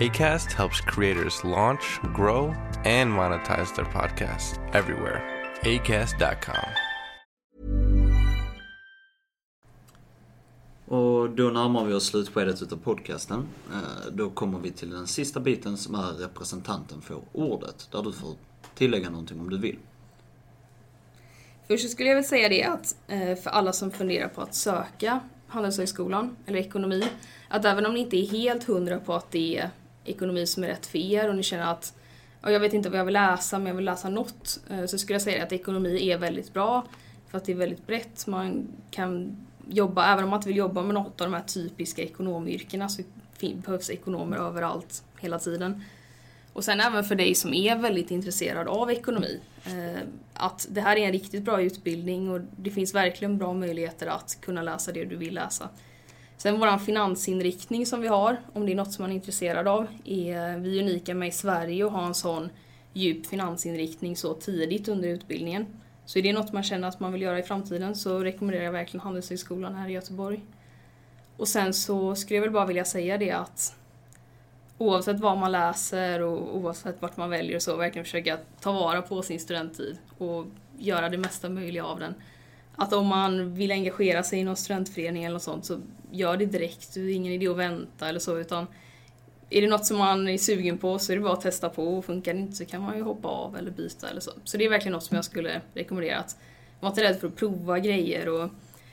ACAST 0.00 0.52
helps 0.52 0.80
creators 0.80 1.44
launch, 1.44 2.00
grow, 2.14 2.52
and 2.84 3.12
monetize 3.12 3.74
their 3.76 3.84
podcasts 3.86 4.58
everywhere. 4.74 5.22
ACAST.com. 5.62 6.68
Och 10.86 11.30
då 11.30 11.50
närmar 11.50 11.84
vi 11.84 11.94
oss 11.94 12.06
slutskedet 12.06 12.62
utav 12.62 12.76
podcasten. 12.76 13.48
Eh, 13.72 14.12
Då 14.12 14.30
kommer 14.30 14.58
vi 14.58 14.70
till 14.70 14.90
den 14.90 15.06
sista 15.06 15.40
biten 15.40 15.76
som 15.76 15.94
är 15.94 16.12
representanten 16.12 17.00
får 17.02 17.20
ordet. 17.32 17.88
Där 17.92 18.02
du 18.02 18.12
får 18.12 18.34
tillägga 18.74 19.10
någonting 19.10 19.40
om 19.40 19.50
du 19.50 19.58
vill. 19.58 19.78
Först 21.68 21.82
så 21.82 21.88
skulle 21.88 22.08
jag 22.08 22.16
väl 22.16 22.24
säga 22.24 22.48
det 22.48 22.64
att 22.64 22.96
eh, 23.08 23.34
för 23.42 23.50
alla 23.50 23.72
som 23.72 23.90
funderar 23.90 24.28
på 24.28 24.40
att 24.42 24.54
söka 24.54 25.20
Handelshögskolan 25.54 26.36
eller 26.46 26.58
ekonomi, 26.58 27.04
att 27.48 27.64
även 27.64 27.86
om 27.86 27.94
ni 27.94 28.00
inte 28.00 28.16
är 28.16 28.26
helt 28.26 28.64
hundra 28.64 28.98
på 28.98 29.14
att 29.14 29.30
det 29.30 29.58
är 29.58 29.70
ekonomi 30.04 30.46
som 30.46 30.64
är 30.64 30.68
rätt 30.68 30.86
för 30.86 30.98
er 30.98 31.28
och 31.28 31.36
ni 31.36 31.42
känner 31.42 31.66
att 31.66 31.94
jag 32.42 32.60
vet 32.60 32.72
inte 32.72 32.90
vad 32.90 32.98
jag 32.98 33.04
vill 33.04 33.14
läsa 33.14 33.58
men 33.58 33.66
jag 33.66 33.74
vill 33.74 33.84
läsa 33.84 34.08
något, 34.08 34.60
eh, 34.70 34.84
så 34.86 34.98
skulle 34.98 35.14
jag 35.14 35.22
säga 35.22 35.42
att 35.42 35.52
ekonomi 35.52 36.10
är 36.10 36.18
väldigt 36.18 36.52
bra 36.52 36.86
för 37.30 37.38
att 37.38 37.44
det 37.44 37.52
är 37.52 37.56
väldigt 37.56 37.86
brett. 37.86 38.26
Man 38.26 38.68
kan 38.90 39.36
jobba, 39.68 40.12
även 40.12 40.24
om 40.24 40.30
man 40.30 40.38
inte 40.38 40.48
vill 40.48 40.56
jobba 40.56 40.82
med 40.82 40.94
något 40.94 41.20
av 41.20 41.30
de 41.30 41.34
här 41.34 41.42
typiska 41.42 42.02
ekonomyrkena 42.02 42.88
så 42.88 43.02
behövs 43.40 43.90
ekonomer 43.90 44.36
överallt 44.36 45.04
hela 45.20 45.38
tiden. 45.38 45.84
Och 46.54 46.64
sen 46.64 46.80
även 46.80 47.04
för 47.04 47.14
dig 47.14 47.34
som 47.34 47.54
är 47.54 47.76
väldigt 47.76 48.10
intresserad 48.10 48.68
av 48.68 48.90
ekonomi. 48.90 49.40
Eh, 49.66 50.02
att 50.34 50.66
det 50.70 50.80
här 50.80 50.96
är 50.96 51.06
en 51.06 51.12
riktigt 51.12 51.42
bra 51.42 51.62
utbildning 51.62 52.30
och 52.30 52.40
det 52.56 52.70
finns 52.70 52.94
verkligen 52.94 53.38
bra 53.38 53.52
möjligheter 53.52 54.06
att 54.06 54.38
kunna 54.40 54.62
läsa 54.62 54.92
det 54.92 55.04
du 55.04 55.16
vill 55.16 55.34
läsa. 55.34 55.68
Sen 56.36 56.60
vår 56.60 56.78
finansinriktning 56.78 57.86
som 57.86 58.00
vi 58.00 58.08
har, 58.08 58.40
om 58.52 58.66
det 58.66 58.72
är 58.72 58.76
något 58.76 58.92
som 58.92 59.02
man 59.02 59.10
är 59.10 59.14
intresserad 59.14 59.68
av, 59.68 59.86
är 60.04 60.58
vi 60.58 60.78
är 60.78 60.82
unika 60.82 61.14
med 61.14 61.28
i 61.28 61.32
Sverige 61.32 61.86
att 61.86 61.92
ha 61.92 62.06
en 62.06 62.14
sån 62.14 62.50
djup 62.92 63.26
finansinriktning 63.26 64.16
så 64.16 64.34
tidigt 64.34 64.88
under 64.88 65.08
utbildningen. 65.08 65.66
Så 66.06 66.18
är 66.18 66.22
det 66.22 66.32
något 66.32 66.52
man 66.52 66.62
känner 66.62 66.88
att 66.88 67.00
man 67.00 67.12
vill 67.12 67.22
göra 67.22 67.38
i 67.38 67.42
framtiden 67.42 67.96
så 67.96 68.18
rekommenderar 68.18 68.64
jag 68.64 68.72
verkligen 68.72 69.04
Handelshögskolan 69.04 69.74
här 69.74 69.88
i 69.88 69.92
Göteborg. 69.92 70.40
Och 71.36 71.48
sen 71.48 71.74
så 71.74 72.14
skulle 72.14 72.36
jag 72.36 72.42
väl 72.42 72.50
bara 72.50 72.66
vilja 72.66 72.84
säga 72.84 73.18
det 73.18 73.30
att 73.30 73.74
oavsett 74.78 75.20
vad 75.20 75.38
man 75.38 75.52
läser 75.52 76.22
och 76.22 76.56
oavsett 76.56 77.02
vart 77.02 77.16
man 77.16 77.30
väljer 77.30 77.56
och 77.56 77.62
så, 77.62 77.76
verkligen 77.76 78.04
försöka 78.04 78.38
ta 78.60 78.72
vara 78.72 79.02
på 79.02 79.22
sin 79.22 79.40
studenttid 79.40 79.98
och 80.18 80.46
göra 80.78 81.08
det 81.08 81.18
mesta 81.18 81.48
möjliga 81.48 81.84
av 81.84 82.00
den. 82.00 82.14
Att 82.76 82.92
om 82.92 83.06
man 83.06 83.54
vill 83.54 83.70
engagera 83.70 84.22
sig 84.22 84.38
i 84.38 84.44
någon 84.44 84.56
studentförening 84.56 85.24
eller 85.24 85.32
något 85.32 85.42
sånt 85.42 85.64
så 85.64 85.80
gör 86.10 86.36
det 86.36 86.46
direkt, 86.46 86.94
det 86.94 87.00
är 87.00 87.14
ingen 87.14 87.32
idé 87.32 87.48
att 87.48 87.56
vänta 87.56 88.08
eller 88.08 88.20
så 88.20 88.38
utan 88.38 88.66
är 89.50 89.60
det 89.60 89.68
något 89.68 89.86
som 89.86 89.98
man 89.98 90.28
är 90.28 90.38
sugen 90.38 90.78
på 90.78 90.98
så 90.98 91.12
är 91.12 91.16
det 91.16 91.22
bara 91.22 91.32
att 91.32 91.40
testa 91.40 91.68
på 91.68 91.98
och 91.98 92.04
funkar 92.04 92.34
det 92.34 92.40
inte 92.40 92.56
så 92.56 92.64
kan 92.64 92.82
man 92.82 92.96
ju 92.96 93.02
hoppa 93.02 93.28
av 93.28 93.56
eller 93.56 93.70
byta 93.70 94.10
eller 94.10 94.20
så. 94.20 94.30
Så 94.44 94.56
det 94.56 94.64
är 94.64 94.70
verkligen 94.70 94.92
något 94.92 95.04
som 95.04 95.14
jag 95.14 95.24
skulle 95.24 95.60
rekommendera. 95.74 96.18
Att 96.18 96.36
var 96.80 96.88
inte 96.88 97.02
rädd 97.02 97.20
för 97.20 97.28
att 97.28 97.36
prova 97.36 97.78
grejer 97.78 98.28
och 98.28 98.50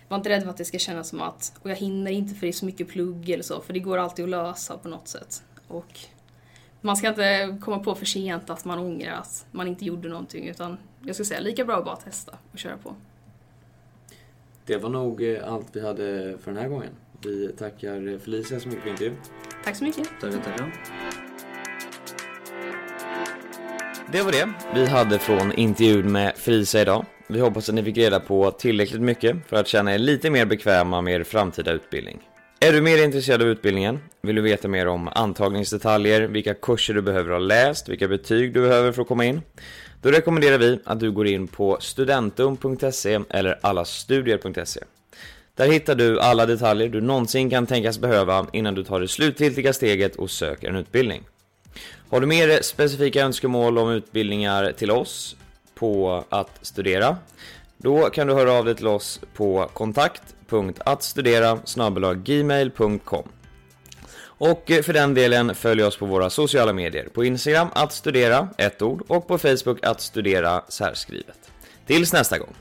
var 0.07 0.17
inte 0.17 0.29
rädd 0.29 0.43
för 0.43 0.49
att 0.49 0.57
det 0.57 0.65
ska 0.65 0.77
kännas 0.79 1.09
som 1.09 1.21
att 1.21 1.53
och 1.61 1.69
jag 1.69 1.75
hinner 1.75 2.11
inte 2.11 2.35
för 2.35 2.41
det 2.41 2.47
är 2.47 2.53
så 2.53 2.65
mycket 2.65 2.87
plugg 2.87 3.29
eller 3.29 3.43
så 3.43 3.61
för 3.61 3.73
det 3.73 3.79
går 3.79 3.97
alltid 3.97 4.25
att 4.25 4.29
lösa 4.29 4.77
på 4.77 4.87
något 4.87 5.07
sätt. 5.07 5.43
Och 5.71 5.99
man 6.81 6.97
ska 6.97 7.07
inte 7.07 7.57
komma 7.61 7.79
på 7.79 7.95
för 7.95 8.05
sent 8.05 8.49
att 8.49 8.65
man 8.65 8.79
ångrar 8.79 9.13
att 9.13 9.45
man 9.51 9.67
inte 9.67 9.85
gjorde 9.85 10.09
någonting 10.09 10.47
utan 10.47 10.77
jag 11.05 11.15
skulle 11.15 11.25
säga 11.25 11.39
lika 11.39 11.65
bra 11.65 11.77
att 11.77 11.85
bara 11.85 11.95
testa 11.95 12.37
och 12.51 12.59
köra 12.59 12.77
på. 12.77 12.95
Det 14.65 14.77
var 14.77 14.89
nog 14.89 15.23
eh, 15.23 15.53
allt 15.53 15.67
vi 15.73 15.81
hade 15.81 16.37
för 16.37 16.51
den 16.51 16.61
här 16.61 16.69
gången. 16.69 16.89
Vi 17.23 17.47
tackar 17.57 18.19
Felicia 18.19 18.59
så 18.59 18.67
mycket 18.67 18.83
för 18.83 18.89
intervjun. 18.89 19.15
Tack 19.63 19.75
så 19.75 19.83
mycket. 19.83 20.09
Tackar, 20.21 20.37
tackar. 20.37 20.73
Det 24.11 24.21
var 24.21 24.31
det 24.31 24.53
vi 24.73 24.85
hade 24.85 25.19
från 25.19 25.51
intervjun 25.53 26.11
med 26.11 26.35
Felicia 26.35 26.81
idag. 26.81 27.05
Vi 27.27 27.39
hoppas 27.39 27.69
att 27.69 27.75
ni 27.75 27.83
fick 27.83 27.97
reda 27.97 28.19
på 28.19 28.51
tillräckligt 28.51 29.01
mycket 29.01 29.47
för 29.47 29.57
att 29.57 29.67
känna 29.67 29.93
er 29.93 29.97
lite 29.97 30.29
mer 30.29 30.45
bekväma 30.45 31.01
med 31.01 31.13
er 31.13 31.23
framtida 31.23 31.71
utbildning. 31.71 32.30
Är 32.63 32.73
du 32.73 32.81
mer 32.81 33.03
intresserad 33.03 33.41
av 33.41 33.47
utbildningen? 33.47 33.99
Vill 34.21 34.35
du 34.35 34.41
veta 34.41 34.67
mer 34.67 34.87
om 34.87 35.09
antagningsdetaljer, 35.15 36.21
vilka 36.21 36.53
kurser 36.53 36.93
du 36.93 37.01
behöver 37.01 37.31
ha 37.31 37.39
läst, 37.39 37.89
vilka 37.89 38.07
betyg 38.07 38.53
du 38.53 38.61
behöver 38.61 38.91
för 38.91 39.01
att 39.01 39.07
komma 39.07 39.25
in? 39.25 39.41
Då 40.01 40.11
rekommenderar 40.11 40.57
vi 40.57 40.79
att 40.85 40.99
du 40.99 41.11
går 41.11 41.27
in 41.27 41.47
på 41.47 41.77
studentum.se 41.79 43.19
eller 43.29 43.59
allastudier.se. 43.61 44.79
Där 45.55 45.67
hittar 45.67 45.95
du 45.95 46.19
alla 46.19 46.45
detaljer 46.45 46.89
du 46.89 47.01
någonsin 47.01 47.49
kan 47.49 47.67
tänkas 47.67 47.99
behöva 47.99 48.47
innan 48.53 48.75
du 48.75 48.83
tar 48.83 48.99
det 48.99 49.07
slutgiltiga 49.07 49.73
steget 49.73 50.15
och 50.15 50.31
söker 50.31 50.69
en 50.69 50.75
utbildning. 50.75 51.23
Har 52.09 52.21
du 52.21 52.27
mer 52.27 52.61
specifika 52.61 53.21
önskemål 53.21 53.77
om 53.77 53.89
utbildningar 53.89 54.71
till 54.71 54.91
oss 54.91 55.35
på 55.75 56.23
att 56.29 56.59
studera? 56.61 57.17
Då 57.77 58.09
kan 58.09 58.27
du 58.27 58.33
höra 58.33 58.53
av 58.53 58.65
dig 58.65 58.75
till 58.75 58.87
oss 58.87 59.19
på 59.33 59.69
kontakt 59.73 60.21
kontakt.attstudera 60.51 62.15
gmail.com 62.15 63.23
Och 64.23 64.71
eh, 64.71 64.81
för 64.81 64.93
den 64.93 65.13
delen 65.13 65.55
följ 65.55 65.83
oss 65.83 65.97
på 65.97 66.05
våra 66.05 66.29
sociala 66.29 66.73
medier. 66.73 67.09
På 67.13 67.25
Instagram 67.25 67.67
att 67.73 67.93
studera, 67.93 68.49
ett 68.57 68.81
ord, 68.81 69.03
och 69.07 69.27
på 69.27 69.37
Facebook 69.37 69.85
att 69.85 70.01
studera 70.01 70.63
särskrivet. 70.67 71.51
Tills 71.85 72.13
nästa 72.13 72.37
gång. 72.37 72.55